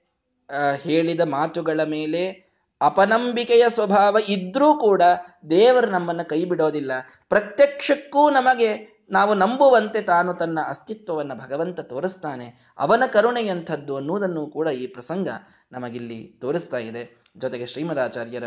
ಹೇಳಿದ 0.82 1.20
ಮಾತುಗಳ 1.20 1.84
ಮೇಲೆ 1.84 2.45
ಅಪನಂಬಿಕೆಯ 2.82 3.66
ಸ್ವಭಾವ 3.70 4.18
ಇದ್ರೂ 4.30 4.80
ಕೂಡ 4.80 5.02
ದೇವರು 5.50 5.88
ನಮ್ಮನ್ನು 5.88 6.30
ಕೈ 6.30 6.46
ಬಿಡೋದಿಲ್ಲ. 6.46 6.92
ಪ್ರತ್ಯಕ್ಷಕ್ಕೂ 7.30 8.30
ನಮಗೆ 8.30 8.96
ನಾವು 9.10 9.34
ನಂಬುವಂತೆ 9.34 10.02
ತಾನು 10.02 10.34
ತನ್ನ 10.34 10.60
ಅಸ್ತಿತ್ವವನ್ನು 10.68 11.36
ಭಗವಂತ 11.36 11.80
ತೋರಿಸ್ತಾನೆ. 11.80 12.74
ಅವನ 12.78 13.04
ಕರುಣೆಯಂಥದ್ದು 13.14 13.96
ಅನ್ನುವುದನ್ನು 13.96 14.48
ಕೂಡ 14.48 14.68
ಈ 14.68 14.88
ಪ್ರಸಂಗ 14.88 15.30
ನಮಗಿಲ್ಲಿ 15.72 16.38
ತೋರಿಸ್ತಾ 16.42 16.78
ಇದೆ. 16.78 17.26
ಜೊತೆಗೆ 17.38 17.66
ಶ್ರೀಮದಾಚಾರ್ಯರ 17.66 18.44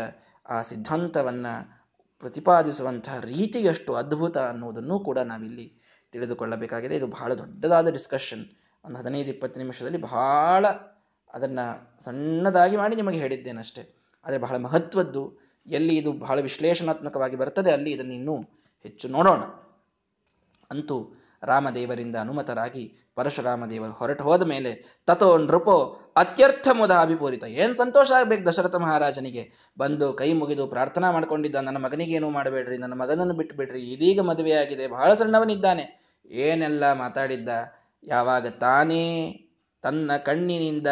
ಆ 0.49 0.61
ಸಿದ್ಧಾಂತವನ್ನು 0.61 1.79
ಪ್ರತಿಪಾದಿಸುವಂತಹ 2.19 3.19
ರೀತಿಯಷ್ಟು 3.19 3.93
ಅದ್ಭುತ 3.93 4.37
ಅನ್ನುವುದನ್ನು 4.37 4.99
ಕೂಡ 4.99 5.19
ನಾವಿಲ್ಲಿ 5.19 5.81
ತಿಳಿದುಕೊಳ್ಳಬೇಕಾಗಿದೆ. 6.11 6.95
ಇದು 6.95 7.07
ಬಹಳ 7.07 7.33
ದೊಡ್ಡದಾದ 7.33 7.89
ಡಿಸ್ಕಷನ್ 7.89 8.45
ಒಂದು 8.85 8.99
ಹದಿನೈದು 8.99 9.29
ಇಪ್ಪತ್ತು 9.29 9.59
ನಿಮಿಷದಲ್ಲಿ 9.59 9.97
ಬಹಳ 9.97 10.65
ಅದನ್ನು 11.33 11.97
ಸಣ್ಣದಾಗಿ 12.03 12.77
ಮಾಡಿ 12.77 12.95
ನಿಮಗೆ 12.95 13.17
ಹೇಳಿದ್ದೇನೆ 13.17 13.59
ಅಷ್ಟೇ 13.59 13.98
ಆದರೆ 14.25 14.37
ಬಹಳ 14.37 14.57
ಮಹತ್ವದ್ದು 14.57 15.23
ಎಲ್ಲಿ 15.67 15.95
ಇದು 15.97 16.11
ಬಹಳ 16.13 16.39
ವಿಶ್ಲೇಷಣಾತ್ಮಕವಾಗಿ 16.39 17.35
ಬರ್ತದೆ 17.35 17.71
ಅಲ್ಲಿ 17.71 17.91
ಇದನ್ನು 17.91 18.13
ಇನ್ನೂ 18.13 18.35
ಹೆಚ್ಚು 18.83 19.07
ನೋಡೋಣ. 19.07 19.41
ಅಂತೂ 20.71 21.19
ರಾಮದೇವರಿಂದ 21.43 22.15
ಅನುಮತರಾಗಿ 22.15 22.83
ಪರಶುರಾಮ 23.15 23.65
ದೇವರು 23.65 23.91
ಹೊರಟು 23.91 24.23
ಹೋದ 24.23 24.43
ಮೇಲೆ 24.43 25.01
ತಥೋ 25.07 25.37
ನೃಪೋ 25.37 25.75
ಅತ್ಯರ್ಥ 26.15 26.67
ಮುದ 26.73 26.91
ಅಭಿಪೂರಿತ. 26.91 27.43
ಏನ್ 27.43 27.75
ಸಂತೋಷ 27.75 28.11
ಆಗ್ಬೇಕು 28.11 28.45
ದಶರಥ 28.45 28.75
ಮಹಾರಾಜನಿಗೆ? 28.75 29.73
ಬಂದು 29.77 30.13
ಕೈ 30.13 30.33
ಮುಗಿದು 30.33 30.67
ಪ್ರಾರ್ಥನಾ 30.67 31.11
ಮಾಡ್ಕೊಂಡಿದ್ದ, 31.11 31.55
ನನ್ನ 31.55 31.77
ಮಗನಿಗೇನು 31.77 32.29
ಮಾಡಬೇಡ್ರಿ, 32.29 32.77
ನನ್ನ 32.77 32.93
ಮಗನನ್ನು 32.93 33.33
ಬಿಟ್ಟು 33.33 33.55
ಬಿಡ್ರಿ 33.55 33.81
ಇದೀಗ 33.81 34.19
ಮದುವೆಯಾಗಿದೆ, 34.19 34.87
ಬಹಳ 34.87 35.13
ಸಣ್ಣವನಿದ್ದಾನೆ. 35.13 35.85
ಏನೆಲ್ಲ 36.31 36.93
ಮಾತಾಡಿದ್ದ? 36.93 37.49
ಯಾವಾಗ 38.03 38.47
ತಾನೇ 38.47 39.05
ತನ್ನ 39.81 40.11
ಕಣ್ಣಿನಿಂದ 40.17 40.87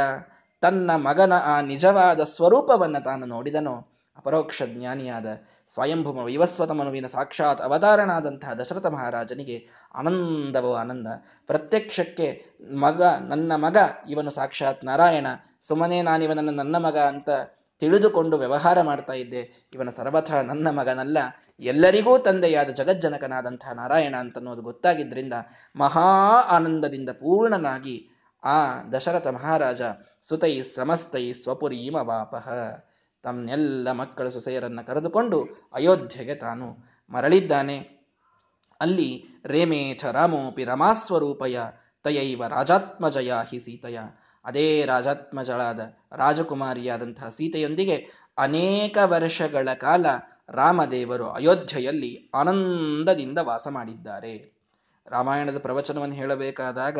ತನ್ನ 0.60 0.91
ಮಗನ 0.96 1.34
ಆ 1.46 1.62
ನಿಜವಾದ 1.62 2.20
ಸ್ವರೂಪವನ್ನು 2.20 3.04
ತಾನು 3.04 3.26
ನೋಡಿದನೋ? 3.26 3.93
ಅಪರೋಕ್ಷ 4.17 4.62
ಜ್ಞಾನಿಯಾದ 4.65 5.26
ಸ್ವಯಂಭೂಮ 5.70 6.17
ವಿವಸ್ವತ 6.17 6.72
ಮನುವಿನ 6.72 7.06
ಸಾಕ್ಷಾತ್ 7.06 7.62
ಅವತಾರನಾದಂತಹ 7.62 8.54
ದಶರಥ 8.54 8.86
ಮಹಾರಾಜನಿಗೆ 8.86 9.67
ಆನಂದವೋ 9.96 10.74
ಆನಂದ. 10.74 11.08
ಪ್ರತ್ಯಕ್ಷಕ್ಕೆ 11.48 12.46
ಮಗ, 12.76 13.02
ನನ್ನ 13.04 13.52
ಮಗ, 13.56 13.78
ಇವನು 14.10 14.30
ಸಾಕ್ಷಾತ್ 14.30 14.86
ನಾರಾಯಣ. 14.86 15.28
ಸುಮ್ಮನೆ 15.62 16.02
ನಾನಿವನನ್ನು 16.02 16.52
ನನ್ನ 16.52 16.78
ಮಗ 16.78 16.98
ಅಂತ 16.98 17.30
ತಿಳಿದುಕೊಂಡು 17.80 18.38
ವ್ಯವಹಾರ 18.38 18.82
ಮಾಡ್ತಾ 18.82 19.13
ಇದ್ದೆ. 19.13 19.70
ಇವನ 19.76 19.89
ಸರ್ವಥ 19.89 20.32
ನನ್ನ 20.32 20.70
ಮಗನಲ್ಲ. 20.70 21.17
ಎಲ್ಲರಿಗೂ 21.60 22.17
ತಂದೆಯಾದ 22.17 22.70
ಜಗಜ್ಜನಕನಾದಂತಹ 22.70 23.72
ನಾರಾಯಣ 23.72 24.15
ಅಂತನ್ನೋದು 24.20 24.62
ಗೊತ್ತಾಗಿದ್ದರಿಂದ 24.62 25.34
ಮಹಾ 25.76 26.08
ಆನಂದದಿಂದ 26.50 27.10
ಪೂರ್ಣನಾಗಿ 27.10 28.10
ಆ 28.48 28.58
ದಶರಥ 28.94 29.28
ಮಹಾರಾಜ 29.28 29.82
ಸುತೈ 30.22 30.54
ಸಮಸ್ತೈ 30.76 31.26
ಸ್ವಪುರೀಮ 31.34 31.98
ವಾಪಹ 32.02 32.48
ತಮ್ಮೆಲ್ಲ 33.24 33.92
ಮಕ್ಕಳು 33.92 34.30
ಸೊಸೆಯರನ್ನು 34.32 34.84
ಕರೆದುಕೊಂಡು 34.88 35.38
ಅಯೋಧ್ಯೆಗೆ 35.74 36.36
ತಾನು 36.36 36.68
ಮರಳಿದ್ದಾನೆ. 37.10 37.78
ಅಲ್ಲಿ 38.82 39.10
ರೇಮೇಥ 39.46 40.06
ರಾಮೋಪಿ 40.12 40.64
ರಮಾಸ್ವರೂಪಯ 40.64 41.58
ತಯೈವ 42.06 42.48
ರಾಜಾತ್ಮಜಯ 42.48 43.32
ಹಿ 43.50 43.60
ಸೀತೆಯ. 43.60 44.00
ಅದೇ 44.46 44.68
ರಾಜಾತ್ಮಜಳಾದ 44.86 45.82
ರಾಜಕುಮಾರಿಯಾದಂತಹ 46.16 47.30
ಸೀತೆಯೊಂದಿಗೆ 47.30 47.98
ಅನೇಕ 48.38 48.98
ವರ್ಷಗಳ 49.06 49.70
ಕಾಲ 49.74 50.06
ರಾಮದೇವರು 50.50 51.28
ಅಯೋಧ್ಯೆಯಲ್ಲಿ 51.30 52.12
ಆನಂದದಿಂದ 52.36 53.40
ವಾಸ 53.42 53.68
ಮಾಡಿದ್ದಾರೆ. 53.68 54.34
ರಾಮಾಯಣದ 55.08 55.58
ಪ್ರವಚನವನ್ನು 55.58 56.16
ಹೇಳಬೇಕಾದಾಗ 56.16 57.00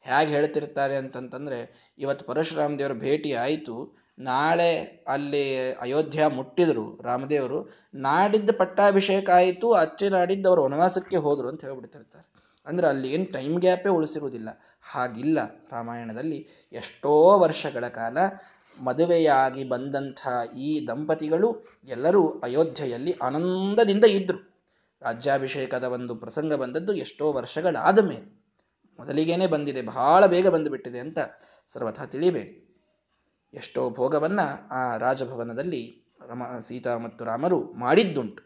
ಹೇಗೆ 0.00 0.30
ಹೇಳ್ತಿರ್ತಾರೆ 0.30 0.96
ಅಂತಂತಂದ್ರೆ, 0.96 1.92
ಇವತ್ತು 1.98 2.26
ಪರಶುರಾಮ 2.26 2.76
ದೇವರ 2.78 2.92
ಭೇಟಿ 2.92 3.32
ಆಯಿತು, 3.32 3.96
ನಾಳೆ 4.18 5.04
ಅಲ್ಲಿ 5.08 5.72
ಅಯೋಧ್ಯ 5.72 6.26
ಮುಟ್ಟಿದ್ರು 6.26 7.00
ರಾಮದೇವರು, 7.02 7.70
ನಾಡಿದ್ದು 7.94 8.52
ಪಟ್ಟಾಭಿಷೇಕ 8.52 9.30
ಆಯಿತು, 9.30 9.72
ಅಚ್ಚೆ 9.72 10.08
ನಾಡಿದ್ದು 10.08 10.48
ಅವರು 10.48 10.62
ವನವಾಸಕ್ಕೆ 10.62 11.16
ಹೋದ್ರು 11.16 11.48
ಅಂತ 11.48 11.64
ಹೇಳ್ಬಿಡ್ತಿರ್ತಾರೆ. 11.64 12.30
ಅಂದ್ರೆ 12.66 12.86
ಅಲ್ಲಿ 12.86 13.12
ಏನು 13.12 13.32
ಟೈಮ್ 13.32 13.60
ಗ್ಯಾಪೇ 13.60 13.88
ಉಳಿಸಿರುವುದಿಲ್ಲ. 13.88 14.48
ಹಾಗಿಲ್ಲ 14.82 15.38
ರಾಮಾಯಣದಲ್ಲಿ 15.72 16.48
ಎಷ್ಟೋ 16.72 17.38
ವರ್ಷಗಳ 17.38 17.88
ಕಾಲ 17.88 18.18
ಮದುವೆಯಾಗಿ 18.82 19.64
ಬಂದಂಥ 19.64 20.26
ಈ 20.56 20.86
ದಂಪತಿಗಳು 20.86 21.64
ಎಲ್ಲರೂ 21.84 22.28
ಅಯೋಧ್ಯೆಯಲ್ಲಿ 22.28 23.12
ಆನಂದದಿಂದ 23.22 24.04
ಇದ್ರು. 24.04 24.62
ರಾಜ್ಯಾಭಿಷೇಕದ 25.02 25.84
ಒಂದು 25.84 26.14
ಪ್ರಸಂಗ 26.14 26.54
ಬಂದದ್ದು 26.54 26.92
ಎಷ್ಟೋ 26.92 27.32
ವರ್ಷಗಳಾದ 27.32 27.98
ಮೇಲೆ. 27.98 28.39
ಮೊದಲಿಗೇನೆ 29.00 29.46
ಬಂದಿದೆ, 29.46 29.82
ಬಹಳ 29.82 30.26
ಬೇಗ 30.26 30.48
ಬಂದುಬಿಟ್ಟಿದೆ 30.48 30.98
ಅಂತ 30.98 31.18
ಸರ್ವಥಾ 31.68 32.04
ತಿಳಿಬೇಡಿ 32.04 32.66
ಎಷ್ಟೋ 33.54 33.90
ಭೋಗವನ್ನ 33.90 34.40
ಆ 34.70 34.96
ರಾಜಭವನದಲ್ಲಿ 34.96 36.02
ರಮ, 36.28 36.42
ಸೀತಾ 36.58 36.96
ಮತ್ತು 36.96 37.24
ರಾಮರು 37.24 37.72
ಮಾಡಿದ್ದುಂಟು. 37.72 38.42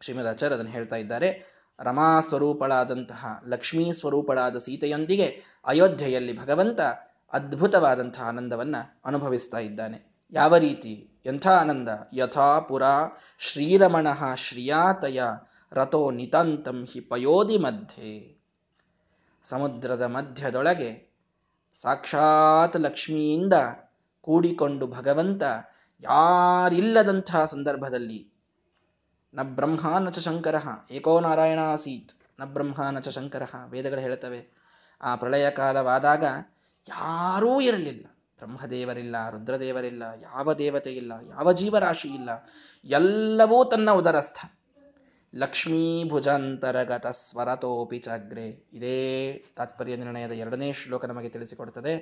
ಶ್ರೀಮದ್ 0.00 0.26
ಆಚಾರ್ಯ 0.26 0.54
ಅದನ್ನು 0.54 0.72
ಹೇಳ್ತಾ 0.72 0.96
ಇದ್ದಾರೆ 0.96 1.54
ರಮಾ 1.82 2.20
ಸ್ವರೂಪಳಾದಂತಹ 2.20 3.42
ಲಕ್ಷ್ಮೀ 3.46 3.92
ಸ್ವರೂಪಳಾದ 3.92 4.56
ಸೀತೆಯೊಂದಿಗೆ 4.56 5.42
ಅಯೋಧ್ಯೆಯಲ್ಲಿ 5.66 6.38
ಭಗವಂತ 6.38 6.80
ಅದ್ಭುತವಾದಂತಹ 7.32 8.28
ಆನಂದವನ್ನ 8.28 8.76
ಅನುಭವಿಸ್ತಾ 9.04 9.58
ಇದ್ದಾನೆ. 9.58 10.14
ಯಾವ 10.32 10.56
ರೀತಿ? 10.56 11.22
ಎಂಥ 11.26 11.46
ಆನಂದ? 11.46 11.88
ಯಥಾ 12.12 12.60
ಪುರ 12.60 12.82
ಶ್ರೀರಮಣ 13.38 14.06
ಶ್ರಿಯಾತಯ 14.34 15.22
ರಥೋ 15.72 16.10
ನಿತಾಂತಂ 16.10 16.86
ಹಿ 16.92 17.00
ಪಯೋದಿ 17.00 17.58
ಮಧ್ಯೆ. 17.58 18.33
ಸಮುದ್ರದ 19.44 20.02
ಮಧ್ಯದೊಳಗೆ 20.02 21.14
ಸಾಕ್ಷಾತ್ 21.74 22.76
ಲಕ್ಷ್ಮಿಯಿಂದ 22.76 23.52
ಕೂಡಿಕೊಂಡು 24.20 24.86
ಭಗವಂತ 24.86 25.42
ಯಾರಿಲ್ಲದಂತಹ 26.02 27.44
ಸಂದರ್ಭದಲ್ಲಿ 27.44 28.30
ನ 29.34 29.42
ಬ್ರಹ್ಮ 29.42 29.98
ನ 29.98 30.08
ಚ 30.08 30.18
ಶಂಕರ, 30.18 30.54
ಏಕೋ 30.90 31.20
ನಾರಾಯಣ 31.20 31.58
ಆಸೀತ್, 31.58 32.40
ನ 32.40 32.44
ಬ್ರಹ್ಮ 32.44 32.82
ನ 32.90 32.98
ಚ 32.98 33.08
ಶಂಕರ 33.08 33.42
ವೇದಗಳು 33.66 34.00
ಹೇಳ್ತವೆ. 34.00 34.40
ಆ 35.02 35.16
ಪ್ರಳಯ 35.16 35.50
ಕಾಲವಾದಾಗ 35.50 36.24
ಯಾರೂ 36.88 37.60
ಇರಲಿಲ್ಲ. 37.60 38.06
ಬ್ರಹ್ಮದೇವರಿಲ್ಲ, 38.38 39.30
ರುದ್ರದೇವರಿಲ್ಲ, 39.30 40.02
ಯಾವ 40.20 40.54
ದೇವತೆ 40.54 40.92
ಇಲ್ಲ 40.92 41.12
ಯಾವ 41.28 41.52
ಜೀವರಾಶಿ 41.52 42.08
ಇಲ್ಲ 42.08 42.30
ಎಲ್ಲವೂ 42.84 43.64
ತನ್ನ 43.64 43.90
ಉದರಸ್ಥ. 43.90 44.63
ಲಕ್ಷ್ಮೀ 45.36 46.04
ಭುಜಾಂತರಗತ 46.08 47.06
ಸ್ವರತೋಪಿ 47.06 47.98
ಚಾಗ್ರೆ 47.98 48.68
ಇದೇ 48.72 48.98
ತಾತ್ಪರ್ಯ 49.56 49.96
ನಿರ್ಣಯದ 49.96 50.32
ಎರಡನೇ 50.32 50.72
ಶ್ಲೋಕ 50.72 51.04
ನಮಗೆ 51.04 51.28
ತಿಳಿಸಿಕೊಡ್ತದೆ 51.28 51.94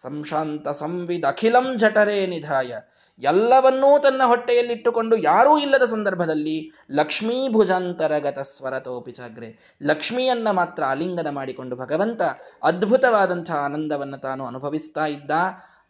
ಸಂಶಾಂತ 0.00 0.68
ಸಂವಿದ 0.68 1.24
ಅಖಿಲಂ 1.24 1.78
ಜಠರೇ 1.78 2.26
ನಿಧಾಯ. 2.26 2.74
ಎಲ್ಲವನ್ನೂ 3.18 3.98
ತನ್ನ 3.98 4.22
ಹೊಟ್ಟೆಯಲ್ಲಿಟ್ಟುಕೊಂಡು 4.24 5.16
ಯಾರೂ 5.16 5.58
ಇಲ್ಲದ 5.58 5.82
ಸಂದರ್ಭದಲ್ಲಿ 5.82 6.70
ಲಕ್ಷ್ಮೀ 6.90 7.48
ಭುಜಾಂತರಗತ 7.48 8.38
ಸ್ವರತೋಪಿ 8.38 9.12
ಚಾಗ್ರೆ 9.12 9.76
ಲಕ್ಷ್ಮಿಯನ್ನ 9.82 10.50
ಮಾತ್ರ 10.50 10.84
ಆಲಿಂಗನ 10.84 11.30
ಮಾಡಿಕೊಂಡು 11.30 11.76
ಭಗವಂತ 11.76 12.22
ಅದ್ಭುತವಾದಂತಹ 12.62 13.54
ಆನಂದವನ್ನು 13.54 14.18
ತಾನು 14.18 14.46
ಅನುಭವಿಸ್ತಾ 14.46 15.06
ಇದ್ದ 15.06 15.30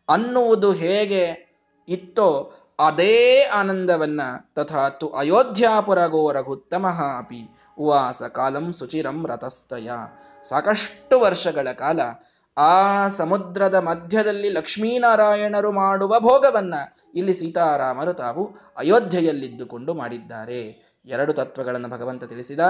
ಅನ್ನುವುದು 0.08 0.72
ಹೇಗೆ 0.72 1.50
ಇತ್ತೋ 1.88 2.52
ಅದೇ 2.86 3.44
ಆನಂದವನ್ನ 3.44 4.20
ತಥಾ 4.54 4.88
ತು 4.88 5.08
ಅಯೋಧ್ಯಾಪುರಗೋ 5.08 6.32
ರಘುತ್ತಮ 6.32 6.86
ಅಪಿ. 7.18 7.40
ಉವಾಸ 7.78 8.22
ಕಾಲಂ 8.22 8.72
ಸುಚಿರಂ 8.72 9.26
ರಥಸ್ತಯ 9.26 9.90
ಸಾಕಷ್ಟು 10.48 11.20
ವರ್ಷಗಳ 11.20 11.72
ಕಾಲ 11.72 12.00
ಆ 12.56 13.08
ಸಮುದ್ರದ 13.08 13.74
ಮಧ್ಯದಲ್ಲಿ 13.74 14.48
ಲಕ್ಷ್ಮೀನಾರಾಯಣರು 14.48 15.72
ಮಾಡುವ 15.72 16.20
ಭೋಗವನ್ನ 16.20 16.74
ಇಲ್ಲಿ 17.14 17.34
ಸೀತಾರಾಮರು 17.34 18.12
ತಾವು 18.12 18.42
ಅಯೋಧ್ಯೆಯಲ್ಲಿದ್ದುಕೊಂಡು 18.76 19.94
ಮಾಡಿದ್ದಾರೆ. 19.94 20.60
ಎರಡು 21.04 21.32
ತತ್ವಗಳನ್ನು 21.32 21.88
ಭಗವಂತ 21.88 22.24
ತಿಳಿಸಿದ. 22.24 22.60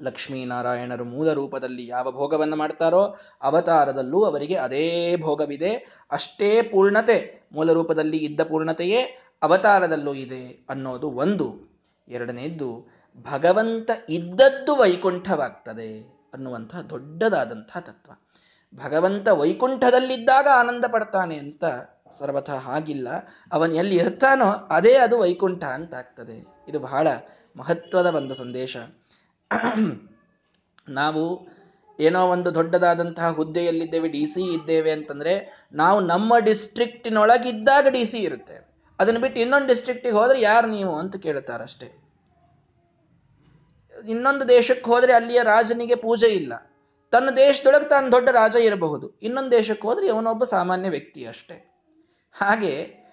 ಲಕ್ಷ್ಮೀನಾರಾಯಣರು 0.00 1.04
ಮೂಲ 1.04 1.32
ರೂಪದಲ್ಲಿ 1.32 1.86
ಯಾವ 1.86 2.12
ಭೋಗವನ್ನು 2.12 2.56
ಮಾಡ್ತಾರೋ 2.56 3.16
ಅವತಾರದಲ್ಲೂ 3.42 4.24
ಅವರಿಗೆ 4.24 4.54
ಅದೇ 4.54 5.16
ಭೋಗವಿದೆ. 5.16 6.02
ಅಷ್ಟೇ 6.10 6.62
ಪೂರ್ಣತೆ, 6.62 7.42
ಮೂಲ 7.52 7.72
ರೂಪದಲ್ಲಿ 7.72 8.16
ಇದ್ದ 8.16 8.40
ಪೂರ್ಣತೆಯೇ 8.40 9.00
ಅವತಾರದಲ್ಲೂ 9.42 10.14
ಇದೆ 10.14 10.66
ಅನ್ನೋದು 10.70 11.10
ಒಂದು. 11.10 11.74
ಎರಡನೆಯದ್ದು 12.08 12.94
ಭಗವಂತ 13.32 13.90
ಇದ್ದದ್ದು 14.08 14.76
ವೈಕುಂಠವಾಗ್ತದೆ 14.76 16.00
ಅನ್ನುವಂತಹ 16.34 16.80
ದೊಡ್ಡದಾದಂತಹ 16.80 17.80
ತತ್ವ. 17.80 18.12
ಭಗವಂತ 18.84 19.28
ವೈಕುಂಠದಲ್ಲಿದ್ದಾಗ 19.28 20.46
ಆನಂದ 20.54 20.84
ಪಡ್ತಾನೆ 20.92 21.36
ಅಂತ 21.36 21.64
ಸರ್ವಥ 22.18 22.50
ಹಾಗಿಲ್ಲ. 22.50 23.08
ಅವನು 23.52 23.74
ಎಲ್ಲಿ 23.74 23.96
ಇರ್ತಾನೋ 23.96 24.46
ಅದೇ 24.50 24.94
ಅದು 24.94 25.18
ವೈಕುಂಠ 25.18 25.64
ಅಂತ 25.64 25.94
ಆಗ್ತದೆ. 25.94 26.46
ಇದು 26.68 26.78
ಬಹಳ 26.78 27.08
ಮಹತ್ವದ 27.56 28.06
ಒಂದು 28.06 28.34
ಸಂದೇಶ. 28.34 28.76
ನಾವು 30.88 31.54
ಏನೋ 32.00 32.26
ಒಂದು 32.26 32.54
ದೊಡ್ಡದಾದಂತಹ 32.54 33.30
ಹುದ್ದೆಯಲ್ಲಿದ್ದೇವೆ, 33.30 34.08
ಡಿ 34.08 34.26
ಸಿ 34.26 34.54
ಇದ್ದೇವೆ 34.54 34.90
ಅಂತಂದ್ರೆ 34.90 35.66
ನಾವು 35.72 36.00
ನಮ್ಮ 36.00 36.38
ಡಿಸ್ಟ್ರಿಕ್ಟಿನೊಳಗಿದ್ದಾಗ 36.38 37.86
ಡಿ 37.88 38.04
ಸಿ 38.04 38.18
ಇರುತ್ತೆ. 38.18 38.74
ಅದನ್ನು 39.00 39.20
ಬಿಟ್ಟು 39.20 39.40
ಇನ್ನೊಂದು 39.40 39.66
ಡಿಸ್ಟ್ರಿಕ್ಟಿಗೆ 39.66 40.16
ಹೋದ್ರೆ 40.16 40.40
ಯಾರು 40.40 40.66
ನೀವು 40.66 40.98
ಅಂತ 40.98 41.16
ಕೇಳ್ತಾರಷ್ಟೇ. 41.16 42.04
ಇನ್ನೊಂದು 44.08 44.48
ದೇಶಕ್ಕೆ 44.48 44.90
ಹೋದ್ರೆ 44.90 45.12
ಅಲ್ಲಿಯ 45.12 45.42
ರಾಜನಿಗೆ 45.42 45.94
ಪೂಜೆ 45.94 46.26
ಇಲ್ಲ. 46.26 46.52
ತನ್ನ 47.10 47.28
ದೇಶದೊಳಗೆ 47.36 47.88
ತಾನು 47.88 48.12
ದೊಡ್ಡ 48.12 48.28
ರಾಜ 48.28 48.56
ಇರಬಹುದು. 48.56 49.18
ಇನ್ನೊಂದು 49.22 49.50
ದೇಶಕ್ಕೆ 49.50 49.88
ಹೋದ್ರೆ 49.88 50.08
ಅವನೊಬ್ಬ 50.08 50.44
ಸಾಮಾನ್ಯ 50.44 50.90
ವ್ಯಕ್ತಿ 50.90 51.26
ಅಷ್ಟೇ. 51.26 51.86
ಹಾಗೆ 52.32 53.04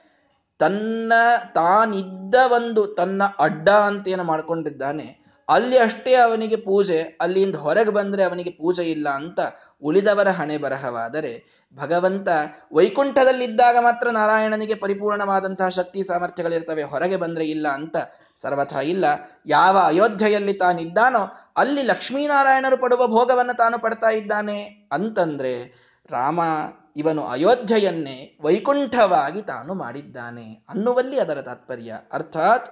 ತನ್ನ 0.60 1.13
ತಾನಿದ್ದ 1.54 2.36
ಒಂದು 2.36 2.88
ತನ್ನ 2.88 3.23
ಅಡ್ಡ 3.39 3.69
ಅಂತ 3.69 4.08
ಏನು 4.08 4.23
ಮಾಡ್ಕೊಂಡಿದ್ದಾನೆ 4.23 5.20
ಅಲ್ಲಿ 5.49 5.77
ಅಷ್ಟೇ 5.77 6.13
ಅವನಿಗೆ 6.15 6.56
ಪೂಜೆ, 6.56 7.17
ಅಲ್ಲಿಂದ 7.21 7.56
ಹೊರಗೆ 7.56 7.89
ಬಂದ್ರೆ 7.89 8.23
ಅವನಿಗೆ 8.23 8.51
ಪೂಜೆ 8.51 8.84
ಇಲ್ಲ 8.84 9.10
ಅಂತ 9.10 9.39
ಉಳಿದವರ 9.82 10.30
ಹಣೆ 10.30 10.58
ಬರಹವಾದರೆ 10.58 11.63
ಭಗವಂತ 11.75 12.27
ವೈಕುಂಠದಲ್ಲಿದ್ದಾಗ 12.73 13.77
ಮಾತ್ರ 13.80 14.10
ನಾರಾಯಣನಿಗೆ 14.10 14.75
ಪರಿಪೂರ್ಣವಾದಂತಹ 14.75 15.69
ಶಕ್ತಿ 15.69 16.04
ಸಾಮರ್ಥ್ಯಗಳಿರ್ತವೆ, 16.04 16.84
ಹೊರಗೆ 16.84 17.17
ಬಂದರೆ 17.17 17.45
ಇಲ್ಲ 17.45 17.67
ಅಂತ 17.67 17.97
ಸರ್ವಥ 18.41 18.73
ಇಲ್ಲ. 18.73 19.06
ಯಾವ 19.45 19.77
ಅಯೋಧ್ಯೆಯಲ್ಲಿ 19.77 20.54
ತಾನಿದ್ದಾನೋ 20.54 21.54
ಅಲ್ಲಿ 21.58 21.82
ಲಕ್ಷ್ಮೀನಾರಾಯಣರು 21.82 22.77
ಪಡುವ 22.77 23.08
ಭೋಗವನ್ನು 23.08 23.58
ತಾನು 23.58 23.80
ಪಡ್ತಾ 23.80 24.10
ಇದ್ದಾನೆ 24.10 24.89
ಅಂತಂದ್ರೆ 24.91 25.56
ರಾಮ 26.12 26.39
ಇವನು 26.95 27.23
ಅಯೋಧ್ಯೆಯನ್ನೇ 27.23 28.38
ವೈಕುಂಠವಾಗಿ 28.41 29.41
ತಾನು 29.41 29.73
ಮಾಡಿದ್ದಾನೆ 29.73 30.65
ಅನ್ನುವಲ್ಲಿ 30.69 31.19
ಅದರ 31.19 31.41
ತಾತ್ಪರ್ಯ. 31.41 31.93
ಅರ್ಥಾತ್ 32.13 32.69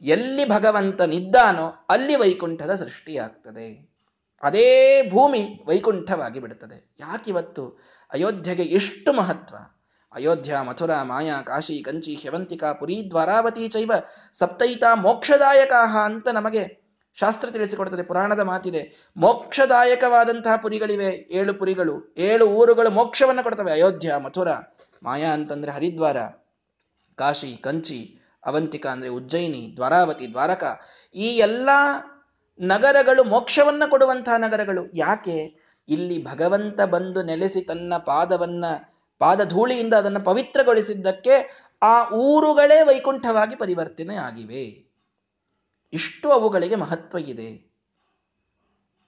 ಎಲ್ಲಿ 0.00 0.48
ಭಗವಂತನಿದ್ದಾನೋ 0.48 1.86
ಅಲ್ಲಿ 1.88 2.16
ವೈಕುಂಠದ 2.16 2.74
ಸೃಷ್ಟಿಯಾಗ್ತದೆ. 2.74 3.88
ಅದೇ 4.42 5.02
ಭೂಮಿ 5.10 5.62
ವೈಕುಂಠವಾಗಿ 5.66 6.40
ಬಿಡುತ್ತದೆ. 6.40 6.94
ಯಾಕಿವತ್ತು? 7.00 7.68
ಅಯೋಧ್ಯೆಗೆ 8.12 8.62
ಎಷ್ಟು 8.62 9.12
ಮಹತ್ವ. 9.12 9.56
ಅಯೋಧ್ಯ, 10.12 10.60
ಮಥುರಾ, 10.60 11.02
ಮಾಯಾ, 11.02 11.42
ಕಾಶಿ, 11.42 11.78
ಕಂಚಿ 11.78 12.14
ಹ್ಯವಂತಿಕಾ 12.14 12.72
ಪುರಿ, 12.72 13.10
ದ್ವಾರಾವತಿ 13.10 13.68
ಚೈವ 13.68 13.92
ಸಪ್ತೈತ 14.32 14.84
ಮೋಕ್ಷದಾಯಕ 14.94 15.72
ಅಂತ 16.04 16.28
ನಮಗೆ 16.28 16.88
ಶಾಸ್ತ್ರ 17.20 17.50
ತಿಳಿಸಿಕೊಡ್ತದೆ. 17.50 18.02
ಪುರಾಣದ 18.02 18.40
ಮಾತಿದೆ. 18.40 19.10
ಮೋಕ್ಷದಾಯಕವಾದಂತಹ 19.16 20.56
ಪುರಿಗಳಿವೆ. 20.56 21.28
ಏಳು 21.30 21.54
ಪುರಿಗಳು, 21.54 22.14
ಏಳು 22.18 22.46
ಊರುಗಳು 22.46 22.90
ಮೋಕ್ಷವನ್ನು 22.90 23.42
ಕೊಡ್ತವೆ. 23.42 23.72
ಅಯೋಧ್ಯ, 23.72 24.16
ಮಥುರಾ, 24.16 24.76
ಮಾಯಾ 25.02 25.32
ಅಂತಂದ್ರೆ 25.32 25.72
ಹರಿದ್ವಾರ, 25.72 26.16
ಕಾಶಿ, 27.16 27.56
ಕಂಚಿ 27.56 28.17
ಅವಂತಿಕ 28.46 28.86
ಅಂದರೆ 28.86 29.08
ಉಜ್ಜಯಿನಿ, 29.08 29.72
ದ್ವಾರಾವತಿ, 29.76 30.30
ದ್ವಾರಕ, 30.30 30.80
ಈ 31.14 31.36
ಎಲ್ಲ 31.36 31.68
ನಗರಗಳು 32.60 33.24
ಮೋಕ್ಷವನ್ನು 33.24 33.90
ಕೊಡುವಂತಹ 33.90 34.36
ನಗರಗಳು. 34.36 34.96
ಯಾಕೆ? 34.96 35.68
ಇಲ್ಲಿ 35.88 36.24
ಭಗವಂತ 36.24 36.80
ಬಂದು 36.80 37.22
ನೆಲೆಸಿ 37.22 37.60
ತನ್ನ 37.60 37.96
ಪಾದವನ್ನ, 37.96 38.64
ಪಾದಧೂಳಿಯಿಂದ 39.18 39.94
ಅದನ್ನು 39.94 40.20
ಪವಿತ್ರಗೊಳಿಸಿದ್ದಕ್ಕೆ 40.20 41.66
ಆ 41.82 42.10
ಊರುಗಳೇ 42.10 42.82
ವೈಕುಂಠವಾಗಿ 42.82 43.56
ಪರಿವರ್ತನೆ 43.56 44.14
ಆಗಿವೆ. 44.14 44.90
ಇಷ್ಟು 45.92 46.30
ಅವುಗಳಿಗೆ 46.30 46.74
ಮಹತ್ವ 46.74 47.18
ಇದೆ. 47.18 47.72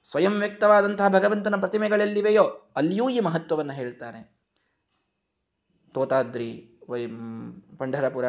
ಸ್ವಯಂ 0.05 0.39
ವ್ಯಕ್ತವಾದಂತಹ 0.39 1.09
ಭಗವಂತನ 1.09 1.57
ಪ್ರತಿಮೆಗಳೆಲ್ಲಿವೆಯೋ, 1.57 2.73
ಅಲ್ಲಿಯೂ 2.77 3.09
ಈ 3.09 3.21
ಮಹತ್ವವನ್ನು 3.21 3.73
ಹೇಳ್ತಾರೆ. 3.73 4.37
ತೋತಾದ್ರಿ, 5.95 6.81
ವೈ 6.89 7.07
ಪಂಢರಪುರ 7.79 8.25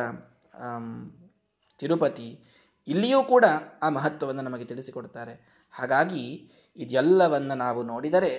ತಿರುಪತಿ 1.79 2.27
ಇಲ್ಲಿಯೂ 2.87 3.23
ಕೂಡ 3.23 3.45
ಆ 3.81 3.89
ಮಹತ್ವವನ್ನು 3.89 4.41
ನಮಗೆ 4.41 4.65
ತಿಳಿಸಿಕೊಡ್ತಾರೆ. 4.65 5.33
ಹಾಗಾಗಿ 5.71 6.51
ಇದೆಲ್ಲವನ್ನು 6.75 7.55
ನಾವು 7.55 7.83
ನೋಡಿದರೆ 7.83 8.31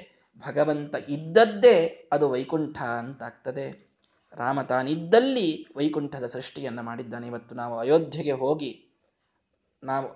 ಭಗವಂತ 0.47 0.95
ಇದ್ದದ್ದೇ 1.09 2.09
ಅದು 2.13 2.31
ವೈಕುಂಠ 2.31 2.79
ಅಂತಾಗ್ತದೆ. 2.83 3.67
ರಾಮ 4.37 4.63
ತಾನಿದ್ದಲ್ಲಿ 4.63 5.67
ವೈಕುಂಠದ 5.77 6.27
ಸೃಷ್ಟಿಯನ್ನು 6.27 6.83
ಮಾಡಿದ್ದಾನೆ. 6.83 7.27
ಇವತ್ತು 7.27 7.55
ನಾವು 7.55 7.79
ಅಯೋಧ್ಯೆಗೆ 7.79 8.33
ಹೋಗಿ 8.33 8.71
ನಾವು 9.83 10.07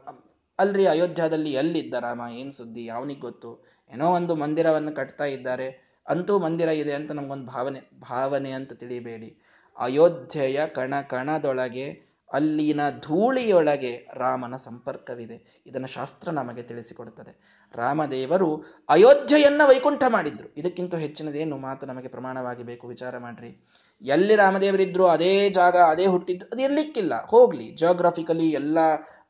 ಅಲ್ರಿ 0.59 0.87
ಅಯೋಧ್ಯದಲ್ಲಿ 0.87 1.53
ಎಲ್ಲಿದ್ದ 1.53 1.95
ರಾಮ, 1.95 2.23
ಏನು 2.33 2.53
ಸುದ್ದಿ 2.53 2.89
ಅವನಿಗೆ 2.89 3.21
ಗೊತ್ತು? 3.21 3.51
ಏನೋ 3.91 4.07
ಒಂದು 4.11 4.35
ಮಂದಿರವನ್ನು 4.35 4.93
ಕಟ್ತಾ 4.95 5.25
ಇದ್ದಾರೆ. 5.25 5.69
ಅಂತೂ 6.09 6.39
ಮಂದಿರ 6.39 6.69
ಇದೆ 6.69 6.93
ಅಂತ 6.93 7.13
ನಮಗೊಂದು 7.13 7.47
ಭಾವನೆ 7.47 7.81
ಭಾವನೆ 8.01 8.51
ಅಂತ 8.51 8.73
ತಿಳಿಬೇಡಿ. 8.73 9.31
ಅಯೋಧ್ಯೆಯ 9.79 10.67
ಕಣ 10.67 11.01
ಕಣದೊಳಗೆ, 11.01 12.07
ಅಲ್ಲಿನ 12.33 12.81
ಧೂಳಿಯೊಳಗೆ 13.01 14.09
ರಾಮನ 14.15 14.57
ಸಂಪರ್ಕವಿದೆ. 14.57 15.63
ಇದನ್ನು 15.67 15.87
ಶಾಸ್ತ್ರ 15.87 16.31
ನಮಗೆ 16.31 16.63
ತಿಳಿಸಿಕೊಡುತ್ತದೆ. 16.63 17.63
ರಾಮದೇವರು 17.75 18.65
ಅಯೋಧ್ಯೆಯನ್ನ 18.89 19.63
ವೈಕುಂಠ 19.65 20.03
ಮಾಡಿದ್ರು. 20.09 20.55
ಇದಕ್ಕಿಂತ 20.57 20.95
ಹೆಚ್ಚಿನದೇನು 20.95 21.57
ಮಾತು 21.57 21.87
ನಮಗೆ 21.87 22.09
ಪ್ರಮಾಣವಾಗಿ 22.09 22.63
ಬೇಕು? 22.63 22.89
ವಿಚಾರ 22.89 23.19
ಮಾಡ್ರಿ. 23.19 23.67
ಎಲ್ಲಿ 24.03 24.37
ರಾಮದೇವರಿದ್ರು 24.37 25.07
ಅದೇ 25.07 25.49
ಜಾಗ, 25.49 25.77
ಅದೇ 25.77 26.07
ಹುಟ್ಟಿದ್ದು, 26.07 26.47
ಅದು 26.47 26.63
ಇರ್ಲಿಕ್ಕಿಲ್ಲ. 26.63 27.25
ಹೋಗ್ಲಿ 27.27 27.75
ಜಿಯೋಗ್ರಫಿಕಲಿ 27.75 28.51
ಎಲ್ಲ 28.51 28.79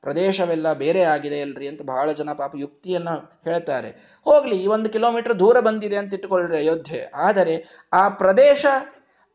ಪ್ರದೇಶವೆಲ್ಲ 0.00 0.72
ಬೇರೆ 0.72 1.02
ಆಗಿದೆ 1.02 1.40
ಅಲ್ರಿ 1.40 1.68
ಅಂತ 1.68 1.82
ಬಹಳ 1.82 2.12
ಜನ 2.12 2.32
ಪಾಪ 2.32 2.54
ಯುಕ್ತಿಯನ್ನ 2.56 3.08
ಹೇಳ್ತಾರೆ. 3.44 4.20
ಹೋಗ್ಲಿ, 4.24 4.62
ಈ 4.62 4.66
ಒಂದು 4.66 4.90
ಕಿಲೋಮೀಟರ್ 4.90 5.38
ದೂರ 5.38 5.60
ಬಂದಿದೆ 5.60 5.96
ಅಂತ 5.96 6.14
ಇಟ್ಕೊಳ್ರಿ 6.14 6.56
ಅಯೋಧ್ಯೆ. 6.56 7.10
ಆದರೆ 7.14 7.86
ಆ 7.92 8.08
ಪ್ರದೇಶ 8.08 8.66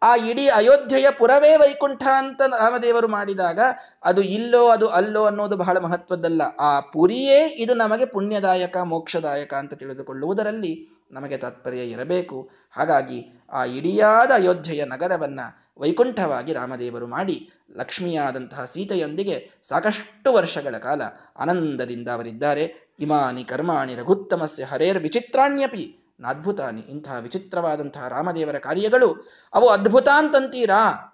ಆ 0.03 0.15
ಇಡೀ 0.15 0.47
ಅಯೋಧ್ಯೆಯ 0.47 1.09
ಪುರವೇ 1.11 1.55
ವೈಕುಂಠ 1.55 2.03
ಅಂತ 2.17 2.41
ರಾಮದೇವರು 2.41 3.07
ಮಾಡಿದಾಗ 3.07 3.59
ಅದು 4.03 4.21
ಇಲ್ಲೋ 4.21 4.67
ಅದು 4.67 4.87
ಅಲ್ಲೋ 4.87 5.25
ಅನ್ನೋದು 5.25 5.57
ಬಹಳ 5.57 5.77
ಮಹತ್ವದ್ದಲ್ಲ. 5.77 6.41
ಆ 6.59 6.79
ಪುರಿಯೇ 6.79 7.47
ಇದು 7.47 7.73
ನಮಗೆ 7.73 8.05
ಪುಣ್ಯದಾಯಕ, 8.05 8.77
ಮೋಕ್ಷದಾಯಕ 8.77 9.53
ಅಂತ 9.53 9.73
ತಿಳಿದುಕೊಳ್ಳುವುದರಲ್ಲಿ 9.73 10.89
ನಮಗೆ 11.11 11.37
ತಾತ್ಪರ್ಯ 11.37 11.79
ಇರಬೇಕು. 11.79 12.49
ಹಾಗಾಗಿ 12.71 13.41
ಆ 13.53 13.63
ಇಡಿಯಾದ 13.65 14.31
ಅಯೋಧ್ಯೆಯ 14.31 14.85
ನಗರವನ್ನ 14.85 15.39
ವೈಕುಂಠವಾಗಿ 15.77 16.53
ರಾಮದೇವರು 16.53 17.07
ಮಾಡಿ 17.07 17.49
ಲಕ್ಷ್ಮಿಯಾದಂತಹ 17.77 18.65
ಸೀತೆಯೊಂದಿಗೆ 18.65 19.49
ಸಾಕಷ್ಟು 19.63 20.33
ವರ್ಷಗಳ 20.33 20.77
ಕಾಲ 20.77 21.01
ಆನಂದದಿಂದ 21.37 22.07
ಅವರಿದ್ದಾರೆ. 22.09 22.93
ಇಮಾನಿ 22.99 23.43
ಕರ್ಮಾಣಿ 23.43 23.95
ರಘುತ್ತಮಸ್ಯ 23.95 24.63
ಹರೇರ್ 24.63 24.99
ವಿಚಿತ್ರಾಣ್ಯಪಿ. 24.99 26.00
ಅದ್ಭುತಾನಿ 26.27 26.81
ಇಂತಹ 26.81 27.17
ವಿಚಿತ್ರವಾದಂತಹ 27.19 28.07
ರಾಮದೇವರ 28.07 28.57
ಕಾರ್ಯಗಳು, 28.57 29.27
ಅವು 29.53 29.67
ಅದ್ಭುತ 29.69 30.07
ಅಂತಂತೀರಾ? 30.15 31.07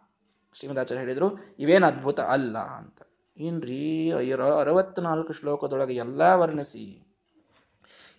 ಶ್ರೀಮದಾಚಾರ್ಯ 0.54 1.02
ಹೇಳಿದರು, 1.02 1.56
ಇವೇನು 1.60 1.88
ಅದ್ಭುತ 1.88 2.20
ಅಲ್ಲ 2.20 2.58
ಅಂತ. 2.58 3.02
ಏನ್ರಿ 3.38 4.12
ಅರವತ್ನಾಲ್ಕು 4.62 5.34
ಶ್ಲೋಕದೊಳಗೆ 5.34 5.96
ಎಲ್ಲ 5.96 6.22
ವರ್ಣಿಸಿ. 6.34 7.04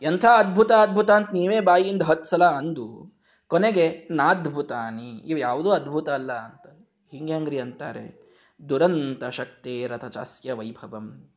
ಎಂಥ 0.02 0.24
ಅದ್ಭುತ 0.24 0.72
ಅದ್ಭುತ 0.72 1.10
ಅಂತ 1.10 1.30
ನೀವೇ 1.32 1.60
ಬಾಯಿಯಿಂದ 1.60 2.02
ಹತ್ತು 2.02 2.42
ಅಂದು, 2.42 3.18
ಕೊನೆಗೆ 3.46 4.08
ನಾದ್ಭುತಾನಿ, 4.10 5.10
ಇವು 5.10 5.38
ಯಾವುದೂ 5.38 5.70
ಅದ್ಭುತ 5.70 6.08
ಅಲ್ಲ 6.08 6.32
ಅಂತ. 6.32 6.66
ಹಿಂಗೆ 7.10 7.32
ಹೆಂಗ್ರಿ 7.32 7.58
ಅಂತಾರೆ? 7.58 8.28
ದುರಂತ 8.68 9.24
ಶಕ್ತಿ 9.24 9.86
ರಥ 9.86 10.04
ಚಾಸ್ಯ 10.04 10.52
ವೈಭವಂ. 10.52 11.34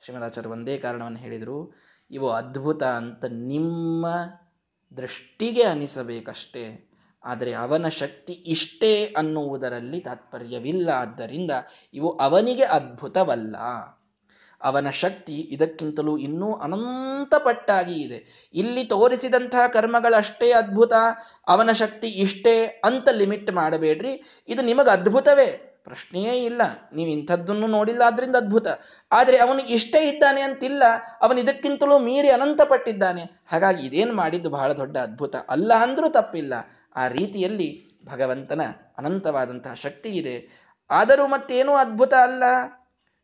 ಶ್ರೀಮದಾಚಾರ್ಯ 0.00 0.50
ಒಂದೇ 0.50 0.78
ಕಾರಣವನ್ನು 0.78 1.18
ಹೇಳಿದರು, 1.18 1.74
ಇವು 2.10 2.30
ಅದ್ಭುತ 2.30 2.82
ಅಂತ 2.82 3.24
ನಿಮ್ಮ 3.24 4.06
ದೃಷ್ಟಿಗೆ 4.96 5.62
ಅನಿಸಬೇಕಷ್ಟೇ. 5.62 6.86
ಆದರೆ 7.24 7.52
ಅವನ 7.52 7.88
ಶಕ್ತಿ 7.88 8.32
ಇಷ್ಟೇ 8.32 9.14
ಅನ್ನುವುದರಲ್ಲಿ 9.16 10.00
ತಾತ್ಪರ್ಯವಿಲ್ಲ. 10.00 10.88
ಆದ್ದರಿಂದ 10.88 11.50
ಇವು 11.94 12.10
ಅವನಿಗೆ 12.10 12.64
ಅದ್ಭುತವಲ್ಲ. 12.64 13.56
ಅವನ 14.62 14.90
ಶಕ್ತಿ 14.90 15.34
ಇದಕ್ಕಿಂತಲೂ 15.34 16.18
ಇನ್ನೂ 16.18 16.52
ಅನಂತ 16.52 17.34
ಪಟ್ಟಾಗಿ 17.34 17.94
ಇದೆ. 17.94 18.50
ಇಲ್ಲಿ 18.54 18.84
ತೋರಿಸಿದಂತಹ 18.84 19.66
ಕರ್ಮಗಳಷ್ಟೇ 19.66 20.52
ಅದ್ಭುತ, 20.52 20.92
ಅವನ 21.48 21.72
ಶಕ್ತಿ 21.72 22.08
ಇಷ್ಟೇ 22.08 22.80
ಅಂತ 22.84 23.08
ಲಿಮಿಟ್ 23.12 23.52
ಮಾಡಬೇಡ್ರಿ. 23.52 24.44
ಇದು 24.48 24.62
ನಿಮಗೆ 24.62 24.90
ಅದ್ಭುತವೇ 24.90 25.69
ಪ್ರಶ್ನೆಯೇ 25.84 26.44
ಇಲ್ಲ. 26.44 26.62
ನೀವು 26.94 27.10
ಇಂಥದ್ದನ್ನು 27.10 27.66
ನೋಡಿಲ್ಲ, 27.66 28.02
ಆದ್ರಿಂದ 28.06 28.36
ಅದ್ಭುತ. 28.36 28.66
ಆದರೆ 29.12 29.38
ಅವನು 29.38 29.60
ಇಷ್ಟೇ 29.62 30.08
ಇದ್ದಾನೆ 30.08 30.40
ಅಂತಿಲ್ಲ. 30.40 30.82
ಅವನು 31.20 31.40
ಇದಕ್ಕಿಂತಲೂ 31.40 31.98
ಮೀರಿ 31.98 32.28
ಅನಂತ 32.28 32.62
ಪಟ್ಟಿದ್ದಾನೆ 32.62 33.22
ಹಾಗಾಗಿ 33.22 33.86
ಇದೇನು 33.86 34.14
ಮಾಡಿದ್ದು 34.14 34.50
ಬಹಳ 34.50 34.72
ದೊಡ್ಡ 34.72 34.96
ಅದ್ಭುತ. 34.96 35.36
ಅಲ್ಲ 35.48 35.74
ಅಂದ್ರೂ 35.74 36.08
ತಪ್ಪಿಲ್ಲ. 36.08 36.54
ಆ 36.96 37.08
ರೀತಿಯಲ್ಲಿ 37.08 37.98
ಭಗವಂತನ 38.04 38.60
ಅನಂತವಾದಂತಹ 38.98 39.74
ಶಕ್ತಿ 39.74 40.08
ಇದೆ. 40.08 40.36
ಆದರೂ 40.90 41.26
ಮತ್ತೇನೂ 41.26 41.72
ಅದ್ಭುತ 41.72 42.14
ಅಲ್ಲ. 42.14 42.42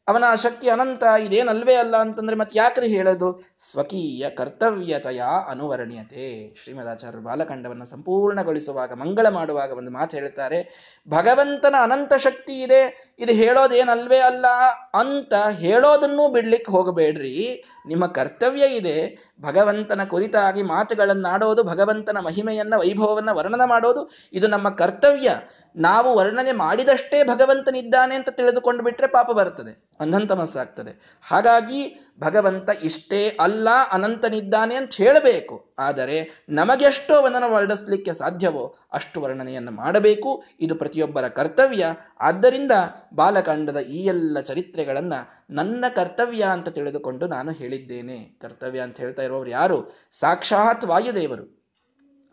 ಅವನ 0.09 0.25
ಶಕ್ತಿ 0.35 0.69
ಅನಂತ, 0.69 1.05
ಇದೇನಲ್ವೇ 1.25 1.75
ಅಲ್ಲ 1.75 1.97
ಅಂತಂದ್ರೆ 1.97 2.37
ಮತ್ತೆ 2.37 2.59
ಯಾಕ್ರಿ 2.59 2.88
ಹೇಳೋದು? 2.88 3.45
ಸ್ವಕೀಯ 3.61 4.31
ಕರ್ತವ್ಯತೆಯ 4.31 5.23
ಅನುವರ್ಣ್ಯತೆ. 5.49 6.55
ಶ್ರೀಮದಾಚಾರ್ಯರು 6.62 7.23
ಬಾಲಕಂಡವನ್ನು 7.23 7.85
ಸಂಪೂರ್ಣಗೊಳಿಸುವಾಗ, 7.85 8.92
ಮಂಗಳ 8.92 9.29
ಮಾಡುವಾಗ 9.29 9.71
ಒಂದು 9.73 9.90
ಮಾತು 9.90 10.16
ಹೇಳ್ತಾರೆ, 10.16 10.61
ಭಗವಂತನ 11.09 11.75
ಅನಂತ 11.83 12.14
ಶಕ್ತಿ 12.14 12.62
ಇದೆ 12.62 13.14
ಇದು 13.18 13.33
ಹೇಳೋದೇನಲ್ವೇ 13.33 14.18
ಅಲ್ಲ. 14.18 14.46
ಅಂತ 14.94 15.35
ಹೇಳೋದನ್ನೂ 15.50 16.29
ಬಿಡ್ಲಿಕ್ಕೆ 16.29 16.72
ಹೋಗಬೇಡ್ರಿ. 16.72 17.64
ನಿಮ್ಮ 17.88 18.07
ಕರ್ತವ್ಯ 18.07 18.66
ಇದೆ. 18.66 19.31
ಭಗವಂತನ 19.40 20.05
ಕುರಿತಾಗಿ 20.05 20.62
ಮಾತುಗಳನ್ನಾಡೋದು, 20.62 21.62
ಭಗವಂತನ 21.62 22.18
ಮಹಿಮೆಯನ್ನ, 22.20 22.74
ವೈಭವವನ್ನ 22.76 23.31
ವರ್ಣನೆ 23.31 23.68
ಮಾಡೋದು, 23.68 24.11
ಇದು 24.33 24.46
ನಮ್ಮ 24.46 24.68
ಕರ್ತವ್ಯ. 24.68 25.31
ನಾವು 25.76 26.16
ವರ್ಣನೆ 26.16 26.52
ಮಾಡಿದಷ್ಟೇ 26.52 27.24
ಭಗವಂತನಿದ್ದಾನೆ 27.24 28.14
ಅಂತ 28.14 28.29
ತಿಳಿದುಕೊಂಡು 28.29 28.83
ಬಿಟ್ರೆ 28.85 29.07
ಪಾಪ 29.07 29.31
ಬರ್ತದೆ. 29.31 29.90
ಅಂಧಂತಮಸ್ಸಾಗ್ತದೆ 30.00 31.18
ಹಾಗಾಗಿ 31.31 32.06
ಭಗವಂತ 32.20 32.70
ಇಷ್ಟೇ 32.83 33.37
ಅಲ್ಲ, 33.40 33.68
ಅನಂತನಿದ್ದಾನೆ 33.92 34.74
ಅಂತ 34.74 34.94
ಹೇಳಬೇಕು. 34.94 35.74
ಆದರೆ 35.79 36.44
ನಮಗೆಷ್ಟೋ 36.48 37.22
ವನನ 37.22 37.42
ವರ್ಣಿಸಲಿಕ್ಕೆ 37.46 38.12
ಸಾಧ್ಯವೋ 38.12 38.76
ಅಷ್ಟು 38.92 39.20
ವರ್ಣನೆಯನ್ನು 39.20 39.70
ಮಾಡಬೇಕು. 39.70 40.44
ಇದು 40.61 40.74
ಪ್ರತಿಯೊಬ್ಬರ 40.74 41.29
ಕರ್ತವ್ಯ. 41.29 41.87
ಆದ್ದರಿಂದ 42.20 42.72
ಬಾಲಕಾಂಡದ 43.14 43.79
ಈ 43.79 44.05
ಎಲ್ಲ 44.05 44.40
ಚರಿತ್ರೆಗಳನ್ನ 44.40 45.12
ನನ್ನ 45.50 45.85
ಕರ್ತವ್ಯ 45.96 46.44
ಅಂತ 46.44 46.68
ತಿಳಿದುಕೊಂಡು 46.68 47.26
ನಾನು 47.26 47.52
ಹೇಳಿದ್ದೇನೆ. 47.52 48.38
ಕರ್ತವ್ಯ 48.42 48.81
ಅಂತ 48.81 49.00
ಹೇಳ್ತಾ 49.00 49.22
ಇರುವವರು 49.22 49.50
ಯಾರು? 49.50 49.94
ಸಾಕ್ಷಾತ್ 50.11 50.85
ವಾಯುದೇವರು. 50.85 51.57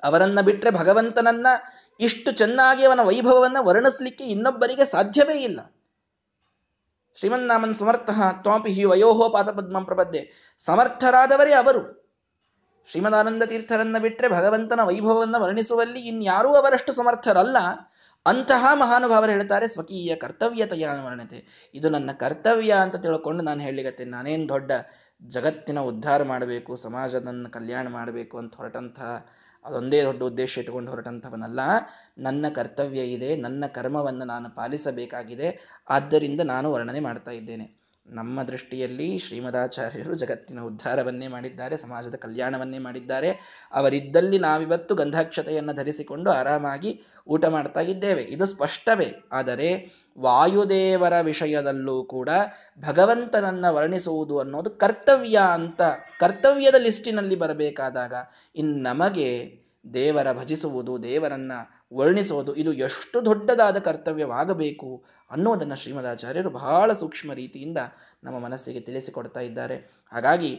ಅವರನ್ನ 0.03 0.41
ಬಿಟ್ಟರೆ 0.41 0.71
ಭಗವಂತನನ್ನ 0.71 1.47
ಇಷ್ಟು 1.99 2.31
ಚೆನ್ನಾಗಿ 2.31 2.85
ಅವನ 2.85 2.99
ವೈಭವವನ್ನು 3.01 3.63
ವರ್ಣಿಸಲಿಕ್ಕೆ 3.63 4.23
ಇನ್ನೊಬ್ಬರಿಗೆ 4.23 4.85
ಸಾಧ್ಯವೇ 4.85 5.35
ಇಲ್ಲ. 5.43 5.72
ಶ್ರೀಮನ್ನಾಮನ್ 7.15 7.75
ಸಮರ್ಥ 7.75 8.09
ತ್ವಾಪಿ 8.41 8.71
ಹಿ 8.71 8.83
ವಯೋಹೋ 8.83 9.29
ಪಾದಪದ್ಮಂ 9.29 9.85
ಪ್ರಬದ್ಧೆ 9.85 10.53
ಸಮರ್ಥರಾದವರೇ 10.57 11.53
ಅವರು. 11.53 12.03
ಶ್ರೀಮದಾನಂದ 12.87 13.43
ತೀರ್ಥರನ್ನ 13.43 13.97
ಬಿಟ್ಟರೆ 13.97 14.27
ಭಗವಂತನ 14.27 14.79
ವೈಭವವನ್ನು 14.83 15.41
ವರ್ಣಿಸುವಲ್ಲಿ 15.41 15.99
ಇನ್ಯಾರೂ 15.99 16.49
ಅವರಷ್ಟು 16.53 16.91
ಸಮರ್ಥರಲ್ಲ. 16.91 17.57
ಅಂತಹ 18.25 18.65
ಮಹಾನುಭಾವರು 18.73 19.31
ಹೇಳ್ತಾರೆ, 19.31 19.67
ಸ್ವಕೀಯ 19.67 20.15
ಕರ್ತವ್ಯತೆಯ 20.15 20.87
ವರ್ಣತೆ. 20.87 21.71
ಇದು 21.73 21.89
ನನ್ನ 21.89 22.11
ಕರ್ತವ್ಯ 22.11 22.73
ಅಂತ 22.73 22.95
ತಿಳ್ಕೊಂಡು 22.95 23.43
ನಾನು 23.43 23.61
ಹೇಳಿಗತ್ತೆ 23.61 24.05
ನಾನೇನು 24.05 24.49
ದೊಡ್ಡ 24.49 24.71
ಜಗತ್ತಿನ 25.21 25.79
ಉದ್ಧಾರ 25.79 26.23
ಮಾಡಬೇಕು, 26.23 26.75
ಸಮಾಜದನ್ನು 26.75 27.51
ಕಲ್ಯಾಣ 27.51 27.87
ಮಾಡಬೇಕು 27.87 28.37
ಅಂತ 28.37 28.55
ಹೊರಟಂತಹ 28.55 29.25
ಅದೊಂದೇ 29.65 30.03
ದೊಡ್ಡ 30.03 30.23
ಉದ್ದೇಶ 30.23 30.57
ಇಟ್ಟುಕೊಂಡು 30.57 30.91
ಹೊರಟಂಥವನಲ್ಲ. 30.91 31.59
ನನ್ನ 32.17 32.45
ಕರ್ತವ್ಯ 32.49 32.99
ಇದೆ, 32.99 33.35
ನನ್ನ 33.35 33.65
ಕರ್ಮವನ್ನು 33.67 34.25
ನಾನು 34.25 34.49
ಪಾಲಿಸಬೇಕಾಗಿದೆ. 34.55 35.79
ಆದ್ದರಿಂದ 35.89 36.41
ನಾನು 36.41 36.71
ವರ್ಣನೆ 36.71 36.99
ಮಾಡ್ತಾ 36.99 37.31
ಇದ್ದೇನೆ. 37.31 37.82
ನಮ್ಮ 38.07 38.43
ದೃಷ್ಟಿಯಲ್ಲಿ 38.43 39.19
ಶ್ರೀಮದಾಚಾರ್ಯರು 39.19 40.15
ಜಗತ್ತಿನ 40.15 40.59
ಉದ್ಧಾರವನ್ನೇ 40.59 41.27
ಮಾಡಿದ್ದಾರೆ, 41.27 41.77
ಸಮಾಜದ 41.77 42.15
ಕಲ್ಯಾಣವನ್ನೇ 42.15 42.77
ಮಾಡಿದ್ದಾರೆ. 42.77 43.29
ಅವರಿದ್ದಲ್ಲಿ 43.71 44.39
ನಾವಿವತ್ತು 44.39 44.95
ಗಂಧಾಕ್ಷತೆಯನ್ನು 44.95 45.73
ಧರಿಸಿಕೊಂಡು 45.73 46.31
ಆರಾಮಾಗಿ 46.31 47.03
ಊಟ 47.27 47.45
ಮಾಡ್ತಾ 47.45 47.79
ಇದ್ದೇವೆ. 47.79 48.21
ಇದು 48.21 48.45
ಸ್ಪಷ್ಟವೇ. 48.45 49.13
ಆದರೆ 49.31 49.69
ವಾಯುದೇವರ 50.19 51.21
ವಿಷಯದಲ್ಲೂ 51.21 52.03
ಕೂಡ 52.03 52.29
ಭಗವಂತನನ್ನ 52.87 53.65
ವರ್ಣಿಸುವುದು 53.69 54.39
ಅನ್ನೋದು 54.39 54.69
ಕರ್ತವ್ಯ 54.69 55.39
ಅಂತ, 55.53 55.81
ಕರ್ತವ್ಯದ 56.19 56.75
ಲಿಸ್ಟಿನಲ್ಲಿ 56.75 57.35
ಬರಬೇಕಾದಾಗ 57.35 58.13
ಇನ್ನು 58.55 58.83
ನಮಗೆ 58.83 59.63
ದೇವರ 59.93 60.31
ಭಜಿಸುವುದು, 60.31 61.03
ದೇವರನ್ನ 61.03 61.51
ವರ್ಣಿಸುವುದು 61.93 62.55
ಇದು 62.55 62.73
ಎಷ್ಟು 62.73 63.25
ದೊಡ್ಡದಾದ 63.25 63.77
ಕರ್ತವ್ಯವಾಗಬೇಕು 63.79 65.03
ಅನ್ನೋದನ್ನು 65.33 65.75
ಶ್ರೀಮದಾಚಾರ್ಯರು 65.75 66.49
ಬಹಳ 66.49 66.93
ಸೂಕ್ಷ್ಮ 66.93 67.33
ರೀತಿಯಿಂದ 67.33 67.77
ನಮ್ಮ 68.23 68.39
ಮನಸ್ಸಿಗೆ 68.39 68.79
ತಿಳಿಸಿಕೊಡ್ತಾ 68.79 69.39
ಇದ್ದಾರೆ. 69.39 69.75
ಹಾಗಾಗಿ 70.13 70.51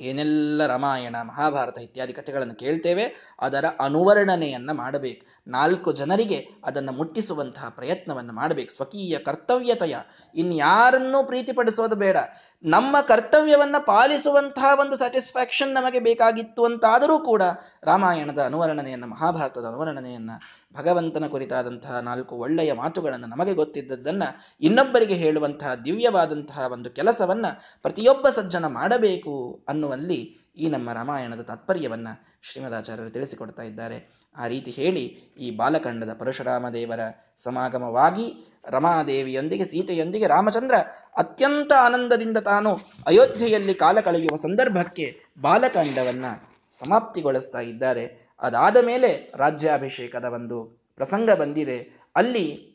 ಏನೆಲ್ಲ 0.00 0.66
ರಾಮಾಯಣ, 0.66 1.16
ಮಹಾಭಾರತ 1.22 1.78
ಇತ್ಯಾದಿ 1.78 2.12
ಕಥೆಗಳನ್ನು 2.12 2.54
ಕೇಳ್ತೇವೆ, 2.54 3.34
ಅದರ 3.40 3.64
ಅನುವರ್ಣನೆಯನ್ನು 3.80 4.74
ಮಾಡಬೇಕು. 4.74 5.26
ನಾಲ್ಕು 5.50 5.92
ಜನರಿಗೆ 5.92 6.48
ಅದನ್ನು 6.64 6.92
ಮುಟ್ಟಿಸುವಂತಹ 6.92 7.68
ಪ್ರಯತ್ನವನ್ನು 7.68 8.32
ಮಾಡಬೇಕು. 8.32 8.72
ಸ್ವಕೀಯ 8.72 9.18
ಕರ್ತವ್ಯತೆಯ. 9.18 9.96
ಇನ್ಯಾರನ್ನೂ 10.34 11.24
ಪ್ರೀತಿಪಡಿಸೋದು 11.24 11.96
ಬೇಡ. 11.96 12.16
ನಮ್ಮ 12.62 13.00
ಕರ್ತವ್ಯವನ್ನು 13.00 13.86
ಪಾಲಿಸುವಂತಹ 13.86 14.80
ಒಂದು 14.80 14.96
ಸ್ಯಾಟಿಸ್ಫ್ಯಾಕ್ಷನ್ 14.96 15.74
ನಮಗೆ 15.74 16.00
ಬೇಕಾಗಿತ್ತು 16.00 16.64
ಅಂತಾದರೂ 16.64 17.18
ಕೂಡ 17.18 17.42
ರಾಮಾಯಣದ 17.82 18.42
ಅನುವರ್ಣನೆಯನ್ನು, 18.42 19.06
ಮಹಾಭಾರತದ 19.06 19.64
ಅನುವರ್ಣನೆಯನ್ನ 19.64 20.30
ಭಗವಂತನ 20.74 21.26
ಕುರಿತಾದಂತಹ 21.26 21.98
ನಾಲ್ಕು 21.98 22.36
ಒಳ್ಳೆಯ 22.36 22.72
ಮಾತುಗಳನ್ನು 22.72 23.26
ನಮಗೆ 23.26 23.54
ಗೊತ್ತಿದ್ದದ್ದನ್ನು 23.54 24.28
ಇನ್ನೊಬ್ಬರಿಗೆ 24.60 25.14
ಹೇಳುವಂತಹ 25.14 25.74
ದಿವ್ಯವಾದಂತಹ 25.74 26.66
ಒಂದು 26.72 26.90
ಕೆಲಸವನ್ನು 26.90 27.80
ಪ್ರತಿಯೊಬ್ಬ 27.82 28.28
ಸಜ್ಜನ 28.28 28.66
ಮಾಡಬೇಕು 28.66 29.64
ಅನ್ನುವಲ್ಲಿ 29.68 30.20
ಈ 30.56 30.68
ನಮ್ಮ 30.68 30.92
ರಾಮಾಯಣದ 30.92 31.40
ತಾತ್ಪರ್ಯವನ್ನು 31.40 32.40
ಶ್ರೀಮದಾಚಾರ್ಯರು 32.42 33.10
ತಿಳಿಸಿಕೊಡ್ತಾ 33.10 33.62
ಇದ್ದಾರೆ. 33.62 34.20
ಆ 34.36 34.46
ರೀತಿ 34.46 34.70
ಹೇಳಿ 34.70 35.04
ಈ 35.38 35.56
ಬಾಲಕಂಡದ 35.56 36.12
ಪರಶುರಾಮ 36.12 36.68
ದೇವರ 36.68 37.00
ಸಮಾಗಮವಾಗಿ 37.44 38.26
ರಮಾದೇವಿಯೊಂದಿಗೆ, 38.68 39.64
ಸೀತೆಯೊಂದಿಗೆ 39.64 40.26
ರಾಮಚಂದ್ರ 40.26 40.74
ಅತ್ಯಂತ 41.16 41.72
ಆನಂದದಿಂದ 41.78 42.38
ತಾನು 42.38 42.70
ಅಯೋಧ್ಯೆಯಲ್ಲಿ 43.06 43.74
ಕಾಲ 43.74 44.00
ಕಳೆಯುವ 44.00 44.36
ಸಂದರ್ಭಕ್ಕೆ 44.36 45.06
ಬಾಲಕಾಂಡವನ್ನು 45.40 46.50
ಸಮಾಪ್ತಿಗೊಳಿಸ್ತಾ 46.78 47.60
ಇದ್ದಾರೆ. 47.60 48.29
ಅದಾದ 48.40 48.76
ಮೇಲೆ 48.76 49.32
ರಾಜ್ಯಾಭಿಷೇಕದ 49.36 50.24
ಒಂದು 50.24 50.64
ಪ್ರಸಂಗ 50.96 51.30
ಬಂದಿದೆ. 51.30 52.00
ಅಲ್ಲಿ 52.16 52.70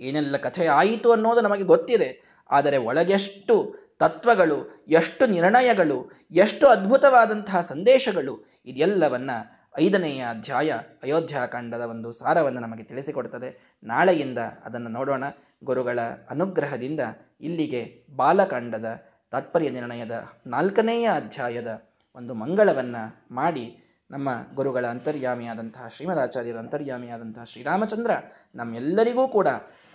ಏನೆಲ್ಲ 0.00 0.36
ಕಥೆ 0.36 0.66
ಆಯಿತು 0.66 1.12
ಅನ್ನೋದು 1.12 1.40
ನಮಗೆ 1.40 1.62
ಗೊತ್ತಿದೆ. 1.62 2.38
ಆದರೆ 2.50 2.76
ಒಳಗೆಷ್ಟು 2.76 3.74
ತತ್ವಗಳು, 3.98 4.84
ಎಷ್ಟು 4.88 5.26
ನಿರ್ಣಯಗಳು, 5.26 6.10
ಎಷ್ಟು 6.30 6.66
ಅದ್ಭುತವಾದಂತಹ 6.66 7.60
ಸಂದೇಶಗಳು, 7.60 8.46
ಇದೆಲ್ಲವನ್ನ 8.66 9.30
ಐದನೆಯ 9.80 10.20
ಅಧ್ಯಾಯ 10.30 10.72
ಅಯೋಧ್ಯಾಕಾಂಡದ 11.02 11.80
ಒಂದು 11.80 12.12
ಸಾರವನ್ನು 12.12 12.60
ನಮಗೆ 12.60 12.82
ತಿಳಿಸಿಕೊಡ್ತದೆ. 12.82 13.78
ನಾಳೆಯಿಂದ 13.84 14.38
ಅದನ್ನು 14.38 14.88
ನೋಡೋಣ. 14.88 15.24
ಗುರುಗಳ 15.64 15.98
ಅನುಗ್ರಹದಿಂದ 16.30 17.00
ಇಲ್ಲಿಗೆ 17.40 18.04
ಬಾಲಕಾಂಡದ 18.16 19.02
ತಾತ್ಪರ್ಯ 19.30 19.70
ನಿರ್ಣಯದ 19.70 20.26
ನಾಲ್ಕನೆಯ 20.46 21.10
ಅಧ್ಯಾಯದ 21.14 21.82
ಒಂದು 22.14 22.34
ಮಂಗಳವನ್ನು 22.34 23.34
ಮಾಡಿ 23.34 23.81
ನಮ್ಮ 24.12 24.28
ಗುರುಗಳ 24.54 24.86
ಅಂತರ್ಯಾಮಿಯಾದಂತಹ 24.86 25.88
ಶ್ರೀಮದಾಚಾರ್ಯರ 25.88 26.58
ಅಂತರ್ಯಾಮಿಯಾದಂತಹ 26.58 27.44
ಶ್ರೀರಾಮಚಂದ್ರ 27.44 28.10
ನಮ್ಮೆಲ್ಲರಿಗೂ 28.54 29.28
ಕೂಡ 29.28 29.48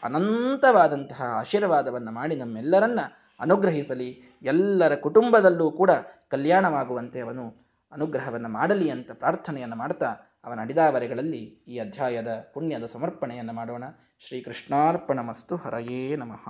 ಅನಂತವಾದಂತಹ 0.03 1.21
ಆಶೀರ್ವಾದವನ್ನು 1.21 2.11
ಮಾಡಿ 2.11 2.35
ನಮ್ಮೆಲ್ಲರನ್ನ 2.35 2.99
ಅನುಗ್ರಹಿಸಲಿ. 3.39 4.37
ಎಲ್ಲರ 4.43 4.95
ಕುಟುಂಬದಲ್ಲೂ 4.95 5.71
ಕೂಡ 5.71 5.91
ಕಲ್ಯಾಣವಾಗುವಂತೆ 6.29 7.19
ಅವನು 7.19 7.67
ಅನುಗ್ರಹವನ್ನು 7.91 8.49
ಮಾಡಲಿ 8.49 8.89
ಅಂತ 8.89 9.11
ಪ್ರಾರ್ಥನೆಯನ್ನು 9.11 9.75
ಮಾಡ್ತಾ 9.75 10.15
ಅವನ 10.43 10.61
ಅಡಿದಾವರೆಗಳಲ್ಲಿ 10.61 11.63
ಈ 11.67 11.79
ಅಧ್ಯಾಯದ 11.79 12.51
ಪುಣ್ಯದ 12.53 12.85
ಸಮರ್ಪಣೆಯನ್ನು 12.85 13.53
ಮಾಡೋಣ. 13.53 13.83
ಶ್ರೀಕೃಷ್ಣಾರ್ಪಣ 14.19 15.19
ಮಸ್ತು 15.19 15.55
ಹರಯೇ 15.55 16.15
ನಮಃ. 16.15 16.49